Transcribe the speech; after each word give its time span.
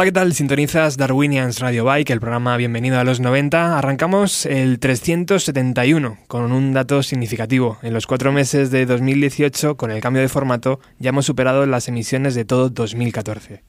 Hola, 0.00 0.06
¿qué 0.06 0.12
tal? 0.12 0.32
Sintonizas 0.32 0.96
Darwinians 0.96 1.60
Radio 1.60 1.84
Bike, 1.84 2.08
el 2.08 2.20
programa 2.20 2.56
Bienvenido 2.56 2.98
a 2.98 3.04
los 3.04 3.20
90. 3.20 3.76
Arrancamos 3.76 4.46
el 4.46 4.78
371 4.78 6.16
con 6.26 6.52
un 6.52 6.72
dato 6.72 7.02
significativo. 7.02 7.76
En 7.82 7.92
los 7.92 8.06
cuatro 8.06 8.32
meses 8.32 8.70
de 8.70 8.86
2018, 8.86 9.76
con 9.76 9.90
el 9.90 10.00
cambio 10.00 10.22
de 10.22 10.30
formato, 10.30 10.80
ya 10.98 11.10
hemos 11.10 11.26
superado 11.26 11.66
las 11.66 11.86
emisiones 11.86 12.34
de 12.34 12.46
todo 12.46 12.70
2014. 12.70 13.62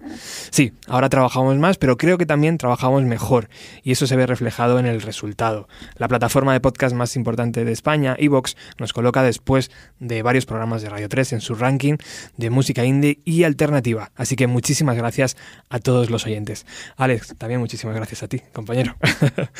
Sí, 0.51 0.71
ahora 0.87 1.09
trabajamos 1.09 1.57
más, 1.57 1.77
pero 1.77 1.97
creo 1.97 2.17
que 2.17 2.25
también 2.25 2.57
trabajamos 2.57 3.03
mejor 3.03 3.49
y 3.83 3.91
eso 3.91 4.07
se 4.07 4.15
ve 4.15 4.25
reflejado 4.25 4.79
en 4.79 4.85
el 4.85 5.01
resultado. 5.01 5.67
La 5.97 6.07
plataforma 6.07 6.53
de 6.53 6.61
podcast 6.61 6.95
más 6.95 7.17
importante 7.17 7.65
de 7.65 7.73
España, 7.73 8.15
Evox, 8.17 8.55
nos 8.77 8.93
coloca 8.93 9.21
después 9.21 9.69
de 9.99 10.21
varios 10.21 10.45
programas 10.45 10.81
de 10.81 10.91
Radio 10.91 11.09
3 11.09 11.33
en 11.33 11.41
su 11.41 11.55
ranking 11.55 11.97
de 12.37 12.49
música 12.49 12.85
indie 12.85 13.19
y 13.25 13.43
alternativa. 13.43 14.11
Así 14.15 14.37
que 14.37 14.47
muchísimas 14.47 14.95
gracias 14.95 15.35
a 15.67 15.79
todos 15.79 16.09
los 16.09 16.20
oyentes. 16.25 16.65
Alex, 16.97 17.35
también 17.37 17.59
muchísimas 17.59 17.95
gracias 17.95 18.23
a 18.23 18.27
ti, 18.27 18.41
compañero. 18.53 18.95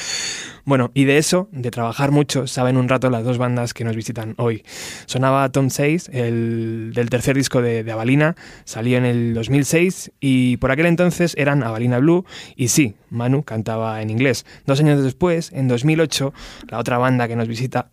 bueno, 0.66 0.92
y 0.94 1.06
de 1.06 1.18
eso, 1.18 1.50
de 1.52 1.72
trabajar 1.72 2.12
mucho, 2.12 2.48
saben 2.48 2.78
un 2.78 2.90
rato 2.90 3.10
las 3.10 3.24
dos 3.24 3.38
bandas 3.38 3.74
que 3.74 3.84
nos 3.84 3.96
visitan 3.96 4.36
hoy. 4.38 4.64
Sonaba 5.06 5.50
Tom 5.52 5.70
6, 5.70 6.10
el 6.14 6.92
del 6.94 7.10
tercer 7.10 7.36
disco 7.36 7.62
de, 7.62 7.84
de 7.84 7.92
Avalina, 7.92 8.36
salió 8.64 8.98
en 8.98 9.06
el 9.06 9.34
2006 9.34 10.12
y 10.20 10.58
por 10.58 10.72
aquel 10.72 10.86
entonces 10.86 11.34
eran 11.38 11.64
Avalina 11.64 12.00
Blue 12.00 12.26
y 12.56 12.70
sí, 12.70 12.96
Manu 13.10 13.44
cantaba 13.44 14.02
en 14.02 14.10
inglés. 14.10 14.46
Dos 14.66 14.80
años 14.80 15.04
después, 15.04 15.52
en 15.52 15.68
2008, 15.68 16.34
la 16.70 16.80
otra 16.80 16.98
banda 16.98 17.28
que 17.28 17.36
nos 17.36 17.48
visita 17.48 17.92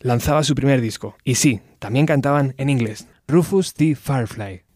lanzaba 0.00 0.44
su 0.44 0.54
primer 0.54 0.80
disco 0.80 1.16
y 1.24 1.36
sí, 1.36 1.60
también 1.78 2.06
cantaban 2.06 2.54
en 2.58 2.70
inglés. 2.70 3.06
Rufus 3.26 3.74
T. 3.74 3.94
Firefly. 3.94 4.67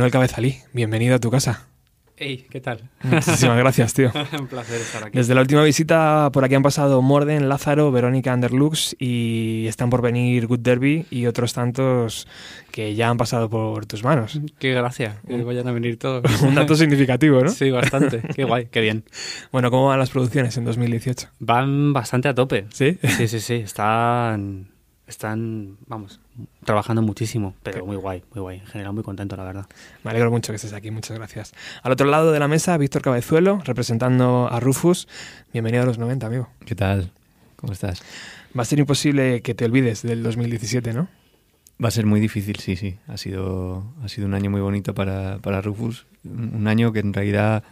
Manuel 0.00 0.12
Cabezalí, 0.12 0.56
bienvenido 0.72 1.16
a 1.16 1.18
tu 1.18 1.30
casa. 1.30 1.66
Hey, 2.16 2.46
¿qué 2.48 2.58
tal? 2.58 2.88
Muchísimas 3.02 3.58
gracias, 3.58 3.92
tío. 3.92 4.10
Un 4.40 4.46
placer 4.46 4.80
estar 4.80 5.04
aquí. 5.04 5.18
Desde 5.18 5.34
la 5.34 5.42
última 5.42 5.62
visita 5.62 6.30
por 6.32 6.42
aquí 6.42 6.54
han 6.54 6.62
pasado 6.62 7.02
Morden, 7.02 7.50
Lázaro, 7.50 7.92
Verónica 7.92 8.32
Underlux 8.32 8.96
y 8.98 9.66
están 9.66 9.90
por 9.90 10.00
venir 10.00 10.46
Good 10.46 10.60
Derby 10.60 11.04
y 11.10 11.26
otros 11.26 11.52
tantos 11.52 12.26
que 12.72 12.94
ya 12.94 13.10
han 13.10 13.18
pasado 13.18 13.50
por 13.50 13.84
tus 13.84 14.02
manos. 14.02 14.40
Qué 14.58 14.72
gracia 14.72 15.20
que 15.28 15.44
vayan 15.44 15.68
a 15.68 15.72
venir 15.72 15.98
todos. 15.98 16.24
Un 16.40 16.54
dato 16.54 16.76
significativo, 16.76 17.44
¿no? 17.44 17.50
Sí, 17.50 17.70
bastante. 17.70 18.22
Qué 18.34 18.44
guay, 18.44 18.68
qué 18.70 18.80
bien. 18.80 19.04
Bueno, 19.52 19.70
¿cómo 19.70 19.88
van 19.88 19.98
las 19.98 20.08
producciones 20.08 20.56
en 20.56 20.64
2018? 20.64 21.28
Van 21.40 21.92
bastante 21.92 22.28
a 22.28 22.34
tope. 22.34 22.64
¿Sí? 22.72 22.96
Sí, 23.02 23.28
sí, 23.28 23.38
sí. 23.38 23.54
Están, 23.56 24.70
están, 25.10 25.76
vamos, 25.86 26.20
trabajando 26.64 27.02
muchísimo, 27.02 27.54
pero 27.62 27.84
muy 27.84 27.96
guay, 27.96 28.22
muy 28.32 28.40
guay. 28.40 28.58
En 28.60 28.66
general, 28.66 28.92
muy 28.94 29.02
contento, 29.02 29.36
la 29.36 29.44
verdad. 29.44 29.66
Me 30.02 30.10
alegro 30.10 30.30
mucho 30.30 30.52
que 30.52 30.56
estés 30.56 30.72
aquí, 30.72 30.90
muchas 30.90 31.18
gracias. 31.18 31.52
Al 31.82 31.92
otro 31.92 32.06
lado 32.06 32.32
de 32.32 32.38
la 32.38 32.48
mesa, 32.48 32.76
Víctor 32.78 33.02
Cabezuelo, 33.02 33.60
representando 33.64 34.48
a 34.50 34.60
Rufus. 34.60 35.08
Bienvenido 35.52 35.82
a 35.82 35.86
los 35.86 35.98
90, 35.98 36.26
amigo. 36.26 36.48
¿Qué 36.64 36.74
tal? 36.74 37.12
¿Cómo 37.56 37.72
estás? 37.72 38.02
Va 38.56 38.62
a 38.62 38.64
ser 38.64 38.78
imposible 38.78 39.42
que 39.42 39.54
te 39.54 39.64
olvides 39.64 40.02
del 40.02 40.22
2017, 40.22 40.92
¿no? 40.94 41.08
Va 41.82 41.88
a 41.88 41.90
ser 41.90 42.06
muy 42.06 42.20
difícil, 42.20 42.56
sí, 42.56 42.76
sí. 42.76 42.96
Ha 43.06 43.16
sido, 43.16 43.84
ha 44.02 44.08
sido 44.08 44.26
un 44.26 44.34
año 44.34 44.50
muy 44.50 44.60
bonito 44.60 44.94
para, 44.94 45.38
para 45.38 45.60
Rufus. 45.60 46.06
Un 46.24 46.68
año 46.68 46.92
que 46.92 47.00
en 47.00 47.12
realidad 47.12 47.64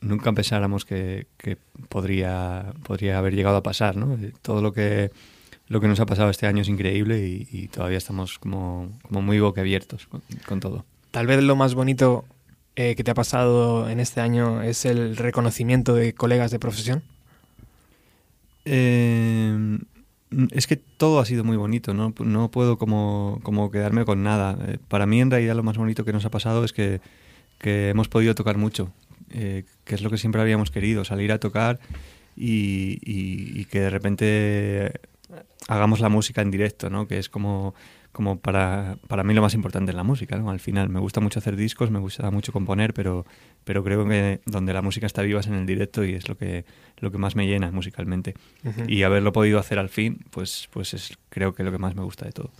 nunca 0.00 0.32
pensáramos 0.32 0.84
que, 0.84 1.26
que 1.38 1.56
podría, 1.88 2.72
podría 2.84 3.18
haber 3.18 3.34
llegado 3.34 3.56
a 3.56 3.62
pasar, 3.62 3.96
¿no? 3.96 4.16
Todo 4.42 4.62
lo 4.62 4.72
que 4.72 5.10
lo 5.72 5.80
que 5.80 5.88
nos 5.88 5.98
ha 6.00 6.06
pasado 6.06 6.28
este 6.28 6.46
año 6.46 6.60
es 6.60 6.68
increíble 6.68 7.26
y, 7.26 7.48
y 7.50 7.68
todavía 7.68 7.96
estamos 7.96 8.38
como, 8.38 8.90
como 9.08 9.22
muy 9.22 9.40
boquiabiertos 9.40 10.06
con, 10.06 10.20
con, 10.46 10.60
todo. 10.60 10.84
Tal 11.10 11.26
vez 11.26 11.42
lo 11.42 11.56
más 11.56 11.74
bonito 11.74 12.26
eh, 12.76 12.94
que 12.94 13.02
te 13.02 13.10
ha 13.10 13.14
pasado 13.14 13.88
en 13.88 13.98
este 13.98 14.20
año 14.20 14.62
es 14.62 14.84
el 14.84 15.16
reconocimiento 15.16 15.94
de 15.94 16.12
colegas 16.12 16.50
de 16.50 16.58
profesión. 16.58 17.02
Eh, 18.66 19.78
es 20.50 20.66
que 20.66 20.76
todo 20.76 21.20
ha 21.20 21.24
sido 21.24 21.42
muy 21.42 21.56
bonito, 21.56 21.94
no, 21.94 22.12
no 22.18 22.50
puedo 22.50 22.76
como, 22.76 23.40
como 23.42 23.70
quedarme 23.70 24.04
con 24.04 24.22
nada. 24.22 24.58
Eh, 24.68 24.78
para 24.88 25.06
mí 25.06 25.22
en 25.22 25.30
realidad 25.30 25.56
lo 25.56 25.62
más 25.62 25.78
bonito 25.78 26.04
que 26.04 26.12
nos 26.12 26.26
ha 26.26 26.30
pasado 26.30 26.64
es 26.64 26.74
que, 26.74 27.00
que 27.56 27.88
hemos 27.88 28.08
podido 28.08 28.34
tocar 28.34 28.58
mucho, 28.58 28.92
eh, 29.30 29.64
que 29.86 29.94
es 29.94 30.02
lo 30.02 30.10
que 30.10 30.18
siempre 30.18 30.42
habíamos 30.42 30.70
querido, 30.70 31.06
salir 31.06 31.32
a 31.32 31.40
tocar 31.40 31.80
y, 32.36 32.98
y, 33.02 33.58
y 33.58 33.64
que 33.64 33.80
de 33.80 33.88
repente 33.88 35.00
hagamos 35.68 36.00
la 36.00 36.08
música 36.08 36.42
en 36.42 36.50
directo, 36.50 36.90
¿no? 36.90 37.06
Que 37.06 37.18
es 37.18 37.28
como, 37.28 37.74
como 38.12 38.38
para, 38.38 38.98
para 39.08 39.24
mí 39.24 39.34
lo 39.34 39.42
más 39.42 39.54
importante 39.54 39.90
en 39.90 39.96
la 39.96 40.02
música, 40.02 40.36
¿no? 40.36 40.50
Al 40.50 40.60
final, 40.60 40.88
me 40.88 41.00
gusta 41.00 41.20
mucho 41.20 41.38
hacer 41.38 41.56
discos, 41.56 41.90
me 41.90 41.98
gusta 41.98 42.30
mucho 42.30 42.52
componer, 42.52 42.92
pero, 42.94 43.24
pero 43.64 43.82
creo 43.82 44.06
que 44.06 44.40
donde 44.44 44.72
la 44.72 44.82
música 44.82 45.06
está 45.06 45.22
viva 45.22 45.40
es 45.40 45.46
en 45.46 45.54
el 45.54 45.66
directo 45.66 46.04
y 46.04 46.14
es 46.14 46.28
lo 46.28 46.36
que, 46.36 46.64
lo 46.98 47.10
que 47.10 47.18
más 47.18 47.36
me 47.36 47.46
llena 47.46 47.70
musicalmente. 47.70 48.34
Uh 48.64 48.68
-huh. 48.68 48.90
Y 48.90 49.02
haberlo 49.02 49.32
podido 49.32 49.58
hacer 49.58 49.78
al 49.78 49.88
fin, 49.88 50.24
pues, 50.30 50.68
pues 50.72 50.94
es 50.94 51.16
creo 51.28 51.54
que 51.54 51.62
lo 51.62 51.72
que 51.72 51.78
más 51.78 51.94
me 51.94 52.02
gusta 52.02 52.26
de 52.26 52.32
todo. 52.32 52.50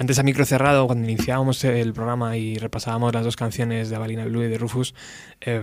Antes 0.00 0.18
a 0.18 0.22
micro 0.22 0.46
cerrado, 0.46 0.86
cuando 0.86 1.06
iniciábamos 1.06 1.62
el 1.62 1.92
programa 1.92 2.34
y 2.34 2.56
repasábamos 2.56 3.12
las 3.12 3.22
dos 3.22 3.36
canciones 3.36 3.90
de 3.90 3.96
Avalina 3.96 4.24
Blue 4.24 4.42
y 4.42 4.48
de 4.48 4.56
Rufus, 4.56 4.94
eh, 5.42 5.62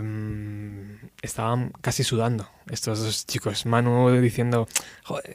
estaban 1.23 1.71
casi 1.81 2.03
sudando 2.03 2.47
estos 2.69 2.99
dos 2.99 3.25
chicos. 3.25 3.65
Manu 3.65 4.11
diciendo, 4.21 4.67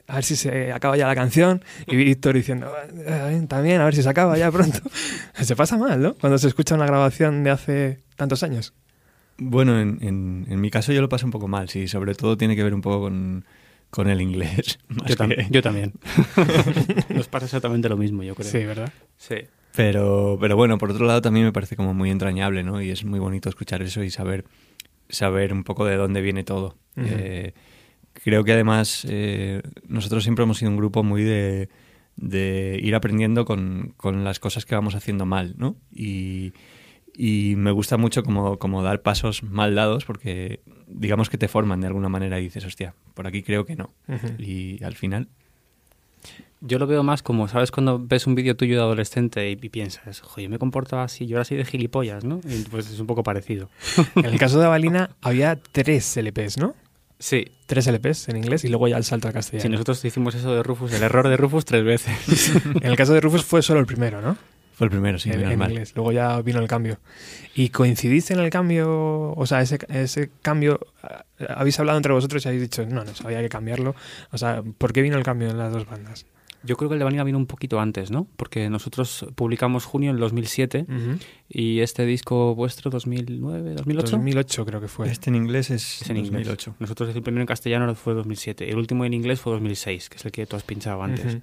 a 0.07 0.15
ver 0.15 0.23
si 0.23 0.37
se 0.37 0.73
acaba 0.73 0.97
ya 0.97 1.09
la 1.09 1.17
canción, 1.17 1.65
y 1.89 1.97
Víctor 1.97 2.37
diciendo, 2.37 2.73
eh, 2.95 3.45
también, 3.49 3.81
a 3.81 3.87
ver 3.87 3.97
si 3.97 4.05
se 4.05 4.09
acaba 4.09 4.39
ya 4.39 4.53
pronto. 4.53 4.79
se 5.35 5.57
pasa 5.57 5.77
mal, 5.77 6.01
¿no? 6.01 6.15
Cuando 6.15 6.39
se 6.39 6.47
escucha 6.47 6.77
una 6.77 6.87
grabación 6.87 7.43
de 7.43 7.51
hace 7.51 8.05
tantos 8.15 8.45
años. 8.45 8.73
Bueno, 9.37 9.81
en, 9.81 9.99
en, 10.01 10.47
en 10.49 10.61
mi 10.61 10.71
caso 10.71 10.93
yo 10.93 11.01
lo 11.01 11.09
paso 11.09 11.27
un 11.27 11.33
poco 11.33 11.49
mal, 11.49 11.69
sí, 11.69 11.89
sobre 11.89 12.15
todo 12.15 12.37
tiene 12.37 12.55
que 12.55 12.63
ver 12.63 12.73
un 12.73 12.83
poco 12.83 13.01
con 13.01 13.45
con 13.93 14.09
el 14.09 14.23
inglés. 14.23 14.79
Yo, 15.07 15.17
tam 15.17 15.29
que... 15.29 15.47
yo, 15.51 15.61
también. 15.61 15.93
Nos 17.15 17.29
pasa 17.29 17.45
exactamente 17.45 17.91
lo 17.91 17.99
mismo, 17.99 18.23
yo 18.23 18.35
creo. 18.35 18.51
Sí, 18.51 18.65
¿verdad? 18.65 18.91
Sí. 19.19 19.37
Pero, 19.77 20.39
pero 20.41 20.57
bueno, 20.57 20.79
por 20.79 20.91
otro 20.91 21.05
lado 21.05 21.21
también 21.21 21.45
me 21.45 21.53
parece 21.53 21.77
como 21.77 21.93
muy 21.93 22.11
entrañable, 22.11 22.63
¿no? 22.63 22.81
Y 22.81 22.89
es 22.89 23.05
muy 23.05 23.19
bonito 23.19 23.51
escuchar 23.51 23.83
eso 23.83 24.03
y 24.03 24.09
saber, 24.09 24.47
saber 25.11 25.53
un 25.53 25.63
poco 25.63 25.85
de 25.85 25.97
dónde 25.97 26.23
viene 26.23 26.43
todo. 26.43 26.79
Uh 26.97 27.01
-huh. 27.01 27.07
eh, 27.11 27.55
creo 28.15 28.45
que 28.45 28.53
además 28.53 29.07
eh, 29.11 29.61
nosotros 29.87 30.23
siempre 30.25 30.45
hemos 30.45 30.57
sido 30.57 30.71
un 30.71 30.79
grupo 30.79 31.03
muy 31.03 31.23
de, 31.23 31.69
de 32.17 32.81
ir 32.83 32.95
aprendiendo 32.95 33.45
con, 33.45 33.93
con, 33.99 34.25
las 34.25 34.41
cosas 34.41 34.65
que 34.65 34.75
vamos 34.75 34.95
haciendo 34.95 35.27
mal, 35.27 35.55
¿no? 35.59 35.77
Y, 35.91 36.55
y 37.15 37.55
me 37.57 37.71
gusta 37.71 37.97
mucho 37.97 38.23
como, 38.23 38.59
como 38.59 38.83
dar 38.83 39.03
pasos 39.03 39.43
mal 39.43 39.75
dados 39.75 40.05
porque 40.05 40.61
digamos 40.87 41.29
que 41.29 41.39
te 41.39 41.49
forman 41.49 41.81
de 41.81 41.89
alguna 41.89 42.09
manera 42.09 42.41
y 42.41 42.45
dices, 42.45 42.65
hostia, 42.65 42.95
por 43.15 43.27
aquí 43.27 43.43
creo 43.43 43.65
que 43.67 43.77
no. 43.77 43.91
Uh 44.09 44.13
-huh. 44.13 44.41
Y 44.41 44.83
al 44.85 44.95
final... 44.95 45.29
Yo 46.65 46.79
lo 46.79 46.87
veo 46.87 47.03
más 47.03 47.25
como, 47.25 47.49
¿sabes? 47.49 47.73
Cuando 47.73 47.99
ves 47.99 48.29
un 48.29 48.37
vídeo 48.37 48.57
tuyo 48.57 48.77
de 48.77 48.83
adolescente 48.83 49.51
y, 49.51 49.59
y 49.61 49.69
piensas, 49.69 50.21
joder, 50.21 50.49
me 50.49 50.61
comportaba 50.61 51.03
así, 51.03 51.27
yo 51.27 51.35
era 51.35 51.43
así 51.43 51.57
de 51.57 51.65
gilipollas, 51.65 52.23
¿no? 52.23 52.41
Y 52.49 52.63
pues 52.71 52.89
es 52.89 53.01
un 53.01 53.09
poco 53.09 53.25
parecido. 53.25 53.69
en 54.15 54.27
el 54.27 54.39
caso 54.39 54.61
de 54.61 54.67
Avalina 54.67 55.11
había 55.23 55.57
tres 55.57 56.17
LPs, 56.17 56.59
¿no? 56.59 56.77
Sí. 57.19 57.47
Tres 57.67 57.89
LPs 57.89 58.29
en 58.29 58.37
inglés 58.37 58.65
y 58.65 58.69
luego 58.69 58.87
ya 58.87 58.97
el 58.97 59.03
salto 59.03 59.27
a 59.27 59.33
castellano. 59.33 59.63
Sí, 59.63 59.69
nosotros 59.69 60.05
hicimos 60.05 60.37
eso 60.37 60.55
de 60.55 60.63
Rufus, 60.63 60.93
el 60.93 61.03
error 61.03 61.29
de 61.29 61.37
Rufus 61.37 61.65
tres 61.65 61.83
veces. 61.83 62.53
en 62.81 62.87
el 62.87 62.97
caso 62.97 63.13
de 63.13 63.21
Rufus 63.21 63.45
fue 63.45 63.63
solo 63.63 63.81
el 63.81 63.87
primero, 63.87 64.21
¿no? 64.21 64.37
Fue 64.83 64.87
el 64.87 64.91
primero, 64.91 65.17
sí, 65.17 65.31
en, 65.31 65.45
en 65.45 65.63
inglés. 65.63 65.93
Luego 65.95 66.11
ya 66.11 66.43
vino 66.43 66.59
el 66.59 66.67
cambio. 66.67 66.99
¿Y 67.55 67.69
coincidiste 67.69 68.35
en 68.35 68.41
el 68.41 68.51
cambio? 68.51 69.33
O 69.37 69.47
sea, 69.47 69.61
ese, 69.61 69.79
ese 69.89 70.33
cambio, 70.43 70.81
habéis 71.51 71.79
hablado 71.79 71.99
entre 71.99 72.13
vosotros 72.13 72.45
y 72.45 72.49
habéis 72.49 72.63
dicho, 72.63 72.85
no, 72.87 73.05
no, 73.05 73.13
había 73.23 73.41
que 73.43 73.49
cambiarlo. 73.49 73.95
O 74.33 74.39
sea, 74.39 74.65
¿por 74.79 74.93
qué 74.93 75.03
vino 75.03 75.17
el 75.17 75.23
cambio 75.23 75.51
en 75.51 75.59
las 75.59 75.73
dos 75.73 75.87
bandas? 75.87 76.27
Yo 76.65 76.77
creo 76.77 76.89
que 76.89 76.95
el 76.95 76.99
de 76.99 77.05
Vanilla 77.05 77.23
vino 77.23 77.39
un 77.39 77.47
poquito 77.47 77.79
antes, 77.79 78.11
¿no? 78.11 78.27
Porque 78.37 78.69
nosotros 78.71 79.25
publicamos 79.37 79.85
junio 79.85 80.11
en 80.11 80.17
2007 80.17 80.87
uh 80.89 80.93
-huh. 80.93 81.19
y 81.49 81.79
este 81.79 82.05
disco 82.05 82.57
vuestro 82.57 82.91
2009, 82.91 83.75
2008. 83.75 84.17
2008 84.17 84.67
creo 84.67 84.81
que 84.81 84.89
fue. 84.89 85.09
Este 85.09 85.31
en 85.31 85.37
inglés 85.37 85.71
es, 85.71 86.03
es 86.03 86.11
en 86.11 86.17
2008. 86.17 86.71
Inglés. 86.71 86.81
Nosotros 86.81 87.15
el 87.15 87.23
primero 87.23 87.43
en 87.43 87.47
castellano 87.47 87.95
fue 87.95 88.15
2007. 88.15 88.69
El 88.69 88.79
último 88.79 89.05
en 89.05 89.15
inglés 89.15 89.41
fue 89.41 89.53
2006, 89.53 90.09
que 90.09 90.17
es 90.17 90.25
el 90.25 90.33
que 90.33 90.45
tú 90.45 90.57
has 90.57 90.65
pinchado 90.65 91.05
antes. 91.05 91.35
Uh 91.35 91.39
-huh. 91.39 91.43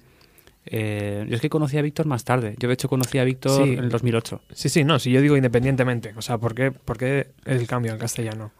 Eh, 0.66 1.26
yo 1.28 1.34
es 1.36 1.40
que 1.40 1.48
conocí 1.48 1.78
a 1.78 1.82
Víctor 1.82 2.06
más 2.06 2.24
tarde. 2.24 2.54
Yo, 2.58 2.68
de 2.68 2.74
hecho, 2.74 2.88
conocí 2.88 3.18
a 3.18 3.24
Víctor 3.24 3.64
sí. 3.64 3.72
en 3.72 3.78
el 3.78 3.88
2008. 3.88 4.40
Sí, 4.52 4.68
sí, 4.68 4.84
no, 4.84 4.98
si 4.98 5.10
yo 5.10 5.20
digo 5.20 5.36
independientemente. 5.36 6.12
O 6.16 6.22
sea, 6.22 6.38
¿por 6.38 6.54
qué, 6.54 6.70
por 6.70 6.98
qué 6.98 7.28
el 7.44 7.66
cambio 7.66 7.92
al 7.92 7.98
castellano? 7.98 8.52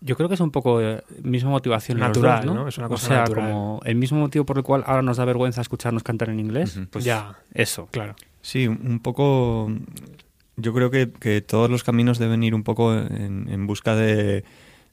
Yo 0.00 0.16
creo 0.16 0.28
que 0.28 0.34
es 0.34 0.40
un 0.40 0.50
poco 0.50 0.80
eh, 0.80 1.02
misma 1.22 1.50
motivación 1.50 1.98
natural, 1.98 2.44
dos, 2.44 2.54
¿no? 2.54 2.68
Es 2.68 2.76
una 2.78 2.88
cosa 2.88 3.06
o 3.06 3.08
sea, 3.08 3.18
natural. 3.20 3.50
como 3.52 3.80
el 3.84 3.94
mismo 3.94 4.18
motivo 4.18 4.44
por 4.44 4.58
el 4.58 4.64
cual 4.64 4.82
ahora 4.86 5.02
nos 5.02 5.16
da 5.16 5.24
vergüenza 5.24 5.60
escucharnos 5.60 6.02
cantar 6.02 6.28
en 6.30 6.40
inglés. 6.40 6.76
Uh 6.76 6.80
-huh. 6.80 6.88
Pues 6.88 7.04
ya, 7.04 7.38
eso. 7.54 7.88
Claro. 7.90 8.16
Sí, 8.40 8.66
un 8.66 8.98
poco. 9.00 9.70
Yo 10.56 10.74
creo 10.74 10.90
que, 10.90 11.10
que 11.10 11.40
todos 11.40 11.70
los 11.70 11.84
caminos 11.84 12.18
deben 12.18 12.42
ir 12.42 12.54
un 12.54 12.64
poco 12.64 12.94
en, 12.94 13.48
en 13.48 13.66
busca 13.66 13.94
de, 13.94 14.44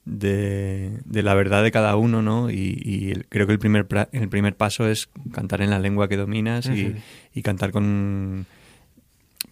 de, 0.09 0.99
de, 1.05 1.23
la 1.23 1.33
verdad 1.35 1.63
de 1.63 1.71
cada 1.71 1.95
uno, 1.95 2.21
¿no? 2.21 2.49
Y, 2.49 2.81
y 2.83 3.11
el, 3.11 3.27
creo 3.27 3.45
que 3.45 3.53
el 3.53 3.59
primer, 3.59 3.87
el 4.11 4.29
primer 4.29 4.55
paso 4.55 4.87
es 4.87 5.09
cantar 5.31 5.61
en 5.61 5.69
la 5.69 5.79
lengua 5.79 6.07
que 6.07 6.17
dominas 6.17 6.65
uh 6.65 6.71
-huh. 6.71 6.97
y, 7.33 7.39
y, 7.39 7.41
cantar 7.43 7.71
con 7.71 8.45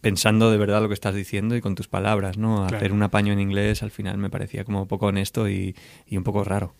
pensando 0.01 0.51
de 0.51 0.57
verdad 0.57 0.81
lo 0.81 0.87
que 0.87 0.93
estás 0.93 1.15
diciendo 1.15 1.55
y 1.55 1.61
con 1.61 1.75
tus 1.75 1.87
palabras, 1.87 2.37
¿no? 2.37 2.57
Claro. 2.61 2.77
Hacer 2.77 2.91
un 2.91 3.03
apaño 3.03 3.33
en 3.33 3.39
inglés 3.39 3.83
al 3.83 3.91
final 3.91 4.17
me 4.17 4.29
parecía 4.29 4.63
como 4.63 4.87
poco 4.87 5.07
honesto 5.07 5.47
y, 5.47 5.75
y, 6.07 6.17
un 6.17 6.23
poco 6.23 6.43
raro. 6.43 6.73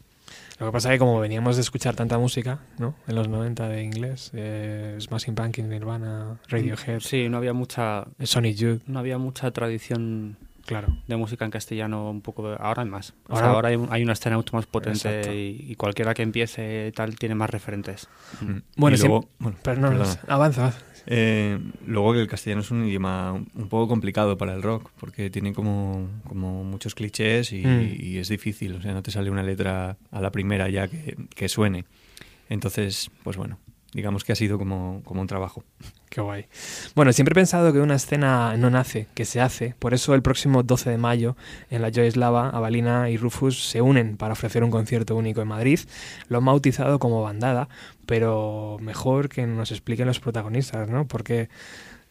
Lo 0.60 0.66
que 0.66 0.72
pasa 0.72 0.90
es 0.90 0.96
que 0.96 1.00
como 1.00 1.20
veníamos 1.20 1.56
de 1.56 1.62
escuchar 1.62 1.96
tanta 1.96 2.18
música, 2.18 2.60
¿no? 2.80 2.96
En 3.08 3.16
los 3.16 3.28
90 3.28 3.70
de 3.70 3.84
inglés, 3.84 4.32
eh, 4.34 4.98
Smashing 5.00 5.36
Pumpkins, 5.36 5.70
Nirvana, 5.70 6.40
Radiohead. 6.48 7.00
Sí, 7.00 7.30
no 7.30 7.38
había 7.38 7.54
mucha... 7.54 8.08
Sonic 8.24 8.56
Youth. 8.56 8.82
No 8.88 8.98
había 8.98 9.20
mucha 9.20 9.52
tradición 9.52 10.36
claro. 10.68 10.96
de 11.08 11.16
música 11.18 11.46
en 11.46 11.52
castellano 11.52 12.10
un 12.10 12.22
poco 12.22 12.48
ahora 12.60 12.84
hay 12.84 12.90
más 12.90 13.14
o 13.28 13.34
ahora, 13.34 13.46
sea, 13.46 13.56
ahora 13.56 13.70
hay, 13.70 13.80
hay, 13.90 14.04
una 14.04 14.14
escena 14.14 14.38
mucho 14.38 14.56
más 14.56 14.66
potente 14.66 15.36
y, 15.36 15.72
y, 15.72 15.76
cualquiera 15.76 16.14
que 16.14 16.22
empiece 16.22 16.92
tal 16.96 17.16
tiene 17.18 17.36
más 17.36 17.50
referentes 17.50 18.08
mm. 18.42 18.58
bueno, 18.76 18.98
luego, 18.98 19.30
bueno 19.40 19.58
pero 19.64 19.82
no, 19.82 19.88
avanza, 19.88 20.20
avanza. 20.28 20.74
Eh, 21.10 21.58
luego 21.86 22.14
que 22.14 22.22
el 22.22 22.28
castellano 22.28 22.62
es 22.62 22.70
un 22.70 22.86
idioma 22.86 23.32
un 23.32 23.70
poco 23.70 23.88
complicado 23.88 24.38
para 24.38 24.54
el 24.54 24.62
rock 24.62 24.92
porque 25.00 25.30
tiene 25.30 25.54
como, 25.54 26.08
como 26.28 26.64
muchos 26.64 26.96
clichés 26.96 27.54
y, 27.54 27.66
mm. 27.66 27.96
y, 27.98 28.18
es 28.18 28.28
difícil 28.28 28.76
o 28.76 28.82
sea 28.82 28.94
no 28.94 29.02
te 29.02 29.12
sale 29.12 29.32
una 29.32 29.44
letra 29.44 29.98
a 30.12 30.22
la 30.22 30.32
primera 30.32 30.70
ya 30.70 30.88
que, 30.88 31.16
que 31.34 31.50
suene 31.50 31.86
entonces 32.50 33.10
pues 33.24 33.38
bueno 33.38 33.58
digamos 33.94 34.24
que 34.24 34.32
ha 34.32 34.36
sido 34.36 34.58
como, 34.58 35.02
como 35.04 35.22
un 35.22 35.28
trabajo. 35.28 35.64
Qué 36.10 36.22
guay. 36.22 36.46
Bueno, 36.96 37.12
siempre 37.12 37.34
he 37.34 37.36
pensado 37.36 37.74
que 37.74 37.80
una 37.80 37.96
escena 37.96 38.56
no 38.58 38.70
nace, 38.70 39.08
que 39.14 39.26
se 39.26 39.42
hace. 39.42 39.76
Por 39.78 39.94
eso 39.94 40.16
el 40.16 40.22
próximo 40.22 40.64
12 40.64 40.90
de 40.90 40.98
mayo 40.98 41.36
en 41.70 41.82
la 41.82 41.90
Joyeslava, 41.90 42.50
Avalina 42.50 43.10
y 43.10 43.18
Rufus 43.18 43.70
se 43.70 43.82
unen 43.82 44.16
para 44.16 44.34
ofrecer 44.34 44.64
un 44.64 44.72
concierto 44.72 45.16
único 45.16 45.42
en 45.42 45.50
Madrid. 45.50 45.80
Lo 46.30 46.38
han 46.38 46.46
bautizado 46.46 47.00
como 47.00 47.22
bandada, 47.22 47.68
pero 48.06 48.78
mejor 48.80 49.28
que 49.28 49.46
nos 49.46 49.72
expliquen 49.72 50.08
los 50.08 50.20
protagonistas, 50.20 50.90
¿no? 50.90 51.08
Porque 51.08 51.50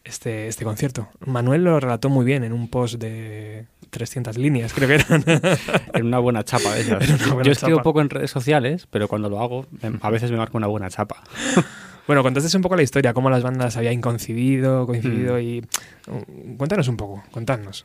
este, 0.05 0.47
este 0.49 0.65
concierto. 0.65 1.09
Manuel 1.25 1.65
lo 1.65 1.81
relató 1.81 2.09
muy 2.09 2.25
bien 2.25 2.45
en 2.45 2.53
un 2.53 2.69
post 2.69 2.95
de 2.97 3.67
300 3.91 4.39
líneas, 4.39 4.73
creo 4.73 4.89
que 4.89 4.95
eran. 4.95 5.25
en 5.95 6.07
una 6.07 6.19
buena 6.19 6.45
chapa 6.45 6.75
de. 6.75 6.85
Yo 7.45 7.53
escribo 7.53 7.83
poco 7.83 8.01
en 8.01 8.11
redes 8.11 8.31
sociales, 8.31 8.87
pero 8.91 9.09
cuando 9.09 9.29
lo 9.29 9.41
hago, 9.41 9.67
a 10.01 10.11
veces 10.11 10.31
me 10.31 10.37
marco 10.37 10.57
una 10.59 10.67
buena 10.67 10.91
chapa. 10.91 11.23
Bueno, 12.07 12.23
contaste 12.23 12.57
un 12.57 12.63
poco 12.63 12.77
la 12.77 12.83
historia, 12.83 13.13
cómo 13.13 13.31
las 13.31 13.43
bandas 13.43 13.77
habían 13.77 14.01
coincidido, 14.01 14.87
coincidido 14.87 15.37
mm. 15.37 15.41
y... 15.41 15.63
Uh, 16.07 16.57
cuéntanos 16.57 16.87
un 16.89 16.97
poco, 16.97 17.23
contadnos. 17.33 17.85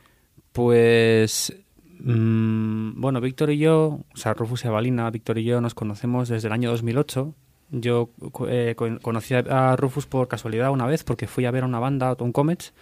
Pues... 0.52 1.52
Mm, 1.98 3.00
bueno, 3.00 3.20
Víctor 3.20 3.50
y 3.50 3.58
yo, 3.58 4.00
o 4.12 4.16
sea, 4.16 4.34
Rufus 4.34 4.64
y 4.64 4.68
Avalina, 4.68 5.10
Víctor 5.10 5.38
y 5.38 5.44
yo 5.44 5.60
nos 5.60 5.74
conocemos 5.74 6.28
desde 6.28 6.48
el 6.48 6.52
año 6.52 6.70
2008. 6.70 7.34
Yo 7.70 8.10
eh, 8.48 8.74
conocí 9.00 9.34
a 9.34 9.76
Rufus 9.76 10.06
por 10.06 10.28
casualidad 10.28 10.70
una 10.70 10.86
vez 10.86 11.04
porque 11.04 11.26
fui 11.26 11.44
a 11.46 11.50
ver 11.50 11.62
a 11.62 11.66
una 11.66 11.78
banda, 11.78 12.14
Tom 12.16 12.32
Comets, 12.32 12.74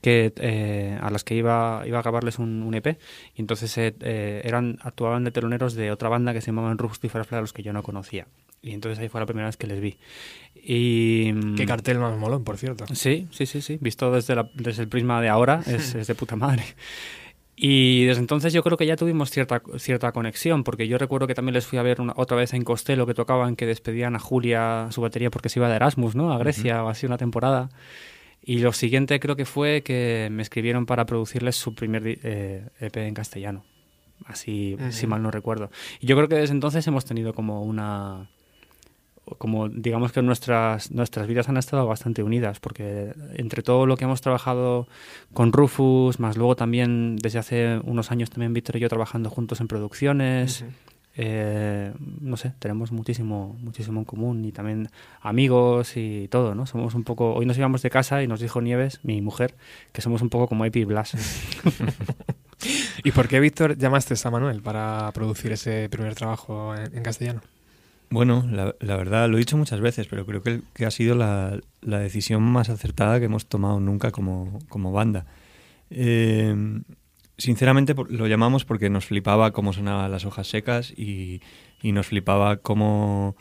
que 0.00 0.32
eh, 0.36 0.98
a 1.00 1.10
las 1.10 1.22
que 1.22 1.36
iba, 1.36 1.82
iba 1.86 1.98
a 1.98 2.02
grabarles 2.02 2.38
un, 2.38 2.74
EP 2.74 2.98
y 3.34 3.40
entonces 3.40 3.76
eh, 3.78 4.42
eran 4.44 4.78
actuaban 4.82 5.24
de 5.24 5.30
teloneros 5.30 5.74
de 5.74 5.92
otra 5.92 6.08
banda 6.08 6.32
que 6.32 6.40
se 6.40 6.46
llamaban 6.46 6.78
Rufus 6.78 7.00
y 7.02 7.08
a 7.08 7.40
los 7.40 7.52
que 7.52 7.62
yo 7.62 7.72
no 7.72 7.82
conocía 7.82 8.26
y 8.66 8.74
entonces 8.74 8.98
ahí 8.98 9.08
fue 9.08 9.20
la 9.20 9.26
primera 9.26 9.46
vez 9.46 9.56
que 9.56 9.66
les 9.66 9.80
vi. 9.80 9.96
Y, 10.54 11.32
Qué 11.54 11.64
cartel 11.64 11.98
más 11.98 12.18
molón, 12.18 12.42
por 12.42 12.56
cierto. 12.56 12.84
Sí, 12.92 13.28
sí, 13.30 13.46
sí, 13.46 13.62
sí. 13.62 13.78
Visto 13.80 14.10
desde, 14.10 14.34
desde 14.54 14.82
el 14.82 14.88
prisma 14.88 15.20
de 15.22 15.28
ahora, 15.28 15.62
es, 15.66 16.06
de 16.06 16.14
puta 16.14 16.34
madre. 16.34 16.64
Y 17.54 18.04
desde 18.04 18.20
entonces 18.20 18.52
yo 18.52 18.62
creo 18.62 18.76
que 18.76 18.84
ya 18.84 18.96
tuvimos 18.96 19.30
cierta, 19.30 19.62
cierta 19.78 20.10
conexión, 20.12 20.64
porque 20.64 20.88
yo 20.88 20.98
recuerdo 20.98 21.26
que 21.26 21.34
también 21.34 21.54
les 21.54 21.66
fui 21.66 21.78
a 21.78 21.82
ver 21.82 22.00
una, 22.00 22.12
otra 22.16 22.36
vez 22.36 22.52
en 22.52 22.64
Costello 22.64 23.06
que 23.06 23.14
tocaban, 23.14 23.54
que 23.54 23.64
despedían 23.64 24.16
a 24.16 24.18
Julia 24.18 24.88
su 24.90 25.00
batería 25.00 25.30
porque 25.30 25.48
se 25.48 25.60
iba 25.60 25.68
de 25.68 25.76
Erasmus, 25.76 26.16
¿no? 26.16 26.32
A 26.32 26.38
Grecia, 26.38 26.82
o 26.82 26.88
así 26.88 27.06
una 27.06 27.16
temporada. 27.16 27.70
Y 28.42 28.58
lo 28.58 28.72
siguiente 28.72 29.20
creo 29.20 29.36
que 29.36 29.44
fue 29.44 29.82
que 29.82 30.28
me 30.30 30.42
escribieron 30.42 30.84
para 30.84 31.06
producirles 31.06 31.56
su 31.56 31.74
primer 31.74 32.06
EP 32.06 32.24
eh, 32.24 32.70
e 32.80 33.06
en 33.06 33.14
castellano. 33.14 33.64
Así, 34.24 34.76
si 34.90 35.06
mal 35.06 35.22
no 35.22 35.30
recuerdo. 35.30 35.70
Y 36.00 36.06
yo 36.06 36.16
creo 36.16 36.28
que 36.28 36.36
desde 36.36 36.54
entonces 36.54 36.86
hemos 36.86 37.04
tenido 37.04 37.34
como 37.34 37.62
una 37.62 38.28
como 39.38 39.68
digamos 39.68 40.12
que 40.12 40.22
nuestras, 40.22 40.90
nuestras 40.92 41.26
vidas 41.26 41.48
han 41.48 41.56
estado 41.56 41.86
bastante 41.86 42.22
unidas, 42.22 42.60
porque 42.60 43.12
entre 43.34 43.62
todo 43.62 43.86
lo 43.86 43.96
que 43.96 44.04
hemos 44.04 44.20
trabajado 44.20 44.86
con 45.32 45.52
Rufus, 45.52 46.20
más 46.20 46.36
luego 46.36 46.56
también 46.56 47.16
desde 47.16 47.38
hace 47.38 47.80
unos 47.84 48.10
años 48.10 48.30
también 48.30 48.52
Víctor 48.52 48.76
y 48.76 48.80
yo 48.80 48.88
trabajando 48.88 49.28
juntos 49.28 49.60
en 49.60 49.68
producciones, 49.68 50.64
eh, 51.16 51.92
no 52.20 52.36
sé, 52.36 52.52
tenemos 52.58 52.92
muchísimo, 52.92 53.56
muchísimo 53.60 54.00
en 54.00 54.04
común 54.04 54.44
y 54.44 54.52
también 54.52 54.90
amigos 55.22 55.96
y 55.96 56.28
todo, 56.28 56.54
¿no? 56.54 56.66
Somos 56.66 56.94
un 56.94 57.04
poco, 57.04 57.34
hoy 57.34 57.46
nos 57.46 57.58
íbamos 57.58 57.82
de 57.82 57.90
casa 57.90 58.22
y 58.22 58.28
nos 58.28 58.40
dijo 58.40 58.60
Nieves, 58.60 59.00
mi 59.02 59.22
mujer, 59.22 59.54
que 59.92 60.02
somos 60.02 60.22
un 60.22 60.28
poco 60.28 60.46
como 60.46 60.64
Epi 60.64 60.84
Blas. 60.84 61.14
¿Y 63.02 63.12
por 63.12 63.28
qué, 63.28 63.40
Víctor, 63.40 63.76
llamaste 63.76 64.14
a 64.22 64.30
Manuel 64.30 64.62
para 64.62 65.10
producir 65.12 65.52
ese 65.52 65.88
primer 65.88 66.14
trabajo 66.14 66.74
en 66.76 67.02
castellano? 67.02 67.40
Bueno, 68.08 68.46
la, 68.50 68.96
verdad, 68.96 69.28
lo 69.28 69.36
he 69.36 69.40
dicho 69.40 69.56
muchas 69.56 69.80
veces, 69.80 70.06
pero 70.06 70.24
creo 70.24 70.42
que, 70.42 70.86
ha 70.86 70.90
sido 70.90 71.16
la, 71.16 71.60
decisión 71.80 72.42
más 72.42 72.68
acertada 72.68 73.18
que 73.18 73.26
hemos 73.26 73.46
tomado 73.46 73.80
nunca 73.80 74.12
como, 74.12 74.92
banda. 74.92 75.26
Eh, 75.90 76.54
sinceramente 77.36 77.94
lo 78.08 78.26
llamamos 78.26 78.64
porque 78.64 78.90
nos 78.90 79.06
flipaba 79.06 79.52
cómo 79.52 79.72
sonaban 79.72 80.10
las 80.10 80.24
hojas 80.24 80.46
secas 80.46 80.92
y, 80.96 81.40
nos 81.82 82.06
flipaba 82.06 82.56
cómo, 82.56 83.36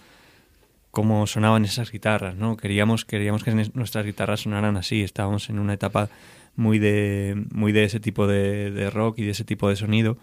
cómo 0.92 1.26
sonaban 1.26 1.66
esas 1.66 1.92
guitarras, 1.92 2.36
¿no? 2.36 2.58
Queríamos, 2.58 3.06
queríamos 3.06 3.44
que 3.44 3.52
nuestras 3.74 4.06
guitarras 4.06 4.42
sonaran 4.42 4.78
así, 4.78 5.02
estábamos 5.02 5.50
en 5.50 5.58
una 5.58 5.74
etapa 5.74 6.10
muy 6.56 6.78
de, 6.80 7.44
muy 7.52 7.72
de 7.72 7.86
ese 7.86 8.00
tipo 8.00 8.28
de, 8.28 8.72
de 8.72 8.90
rock 8.90 9.20
y 9.20 9.26
de 9.26 9.32
ese 9.32 9.46
tipo 9.46 9.68
de 9.68 9.76
sonido 9.76 10.18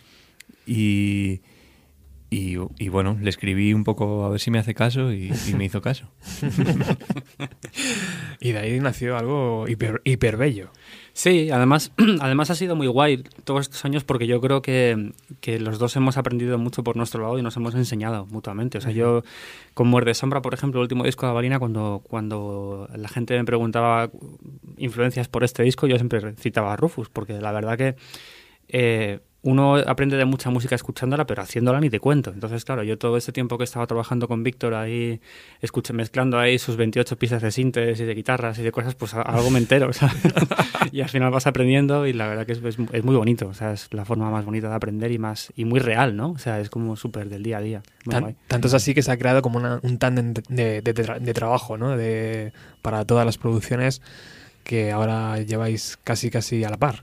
y 0.66 1.40
y, 2.34 2.88
bueno, 2.88 3.18
le 3.20 3.28
escribí 3.28 3.74
un 3.74 3.84
poco 3.84 4.24
a 4.24 4.30
ver 4.30 4.40
si 4.40 4.50
me 4.50 4.58
hace 4.58 4.74
caso 4.74 5.12
y, 5.12 5.30
me 5.54 5.66
hizo 5.66 5.82
caso. 5.82 6.06
y 8.40 8.52
de 8.52 8.58
ahí 8.58 8.80
nació 8.80 9.18
algo 9.18 9.66
hiper, 9.68 10.00
hiper 10.04 10.38
bello. 10.38 10.70
Sí, 11.12 11.50
además, 11.50 11.92
además 12.20 12.48
ha 12.48 12.54
sido 12.54 12.74
muy 12.74 12.86
guay 12.86 13.22
todos 13.44 13.60
estos 13.60 13.84
años 13.84 14.04
porque 14.04 14.26
yo 14.26 14.40
creo 14.40 14.62
que, 14.62 15.12
que, 15.42 15.60
los 15.60 15.78
dos 15.78 15.94
hemos 15.96 16.16
aprendido 16.16 16.56
mucho 16.56 16.82
por 16.82 16.96
nuestro 16.96 17.20
lado 17.20 17.38
y 17.38 17.42
nos 17.42 17.54
hemos 17.58 17.74
enseñado 17.74 18.24
mutuamente. 18.24 18.78
O 18.78 18.80
sea, 18.80 18.92
yo 18.92 19.24
con 19.74 19.88
Muerde 19.88 20.14
Sombra, 20.14 20.40
por 20.40 20.54
ejemplo, 20.54 20.80
el 20.80 20.84
último 20.84 21.04
disco 21.04 21.26
de 21.26 21.32
Avalina, 21.32 21.58
cuando, 21.58 22.00
cuando 22.02 22.88
la 22.96 23.08
gente 23.08 23.36
me 23.36 23.44
preguntaba 23.44 24.10
influencias 24.78 25.28
por 25.28 25.44
este 25.44 25.64
disco, 25.64 25.86
yo 25.86 25.96
siempre 25.96 26.34
citaba 26.36 26.72
a 26.72 26.76
Rufus, 26.76 27.10
porque 27.10 27.34
la 27.34 27.52
verdad 27.52 27.76
que... 27.76 27.94
Eh, 28.68 29.20
uno 29.42 29.76
aprende 29.76 30.16
de 30.16 30.24
mucha 30.24 30.50
música 30.50 30.76
escuchándola, 30.76 31.26
pero 31.26 31.42
haciéndola 31.42 31.80
ni 31.80 31.90
te 31.90 31.98
cuento. 31.98 32.30
Entonces, 32.30 32.64
claro, 32.64 32.84
yo 32.84 32.96
todo 32.96 33.16
este 33.16 33.32
tiempo 33.32 33.58
que 33.58 33.64
estaba 33.64 33.86
trabajando 33.86 34.28
con 34.28 34.44
Víctor 34.44 34.74
ahí, 34.74 35.20
escuché, 35.60 35.92
mezclando 35.92 36.38
ahí 36.38 36.58
sus 36.58 36.76
28 36.76 37.18
piezas 37.18 37.42
de 37.42 37.50
sintes 37.50 37.98
y 37.98 38.04
de 38.04 38.14
guitarras 38.14 38.58
y 38.60 38.62
de 38.62 38.70
cosas, 38.70 38.94
pues 38.94 39.14
algo 39.14 39.50
me 39.50 39.58
entero, 39.58 39.90
y 40.92 41.00
al 41.00 41.08
final 41.08 41.32
vas 41.32 41.48
aprendiendo 41.48 42.06
y 42.06 42.12
la 42.12 42.28
verdad 42.28 42.46
que 42.46 42.52
es, 42.52 42.60
es, 42.62 43.04
muy 43.04 43.16
bonito, 43.16 43.48
o 43.48 43.54
sea, 43.54 43.72
es 43.72 43.88
la 43.92 44.04
forma 44.04 44.30
más 44.30 44.44
bonita 44.44 44.68
de 44.68 44.74
aprender 44.74 45.10
y 45.10 45.18
más 45.18 45.52
y 45.56 45.64
muy 45.64 45.80
real, 45.80 46.16
¿no? 46.16 46.30
O 46.30 46.38
sea, 46.38 46.60
es 46.60 46.70
como 46.70 46.94
súper 46.94 47.28
del 47.28 47.42
día 47.42 47.58
a 47.58 47.60
día. 47.60 47.82
tanto 48.46 48.68
es 48.68 48.74
así 48.74 48.94
que 48.94 49.02
se 49.02 49.10
ha 49.10 49.16
creado 49.16 49.42
como 49.42 49.58
un 49.82 49.98
tándem 49.98 50.34
de, 50.48 50.82
de, 50.82 51.34
trabajo, 51.34 51.76
¿no? 51.76 51.96
De, 51.96 52.52
para 52.80 53.04
todas 53.04 53.26
las 53.26 53.38
producciones 53.38 54.02
que 54.62 54.92
ahora 54.92 55.40
lleváis 55.40 55.98
casi 56.04 56.30
casi 56.30 56.62
a 56.62 56.70
la 56.70 56.76
par, 56.76 57.02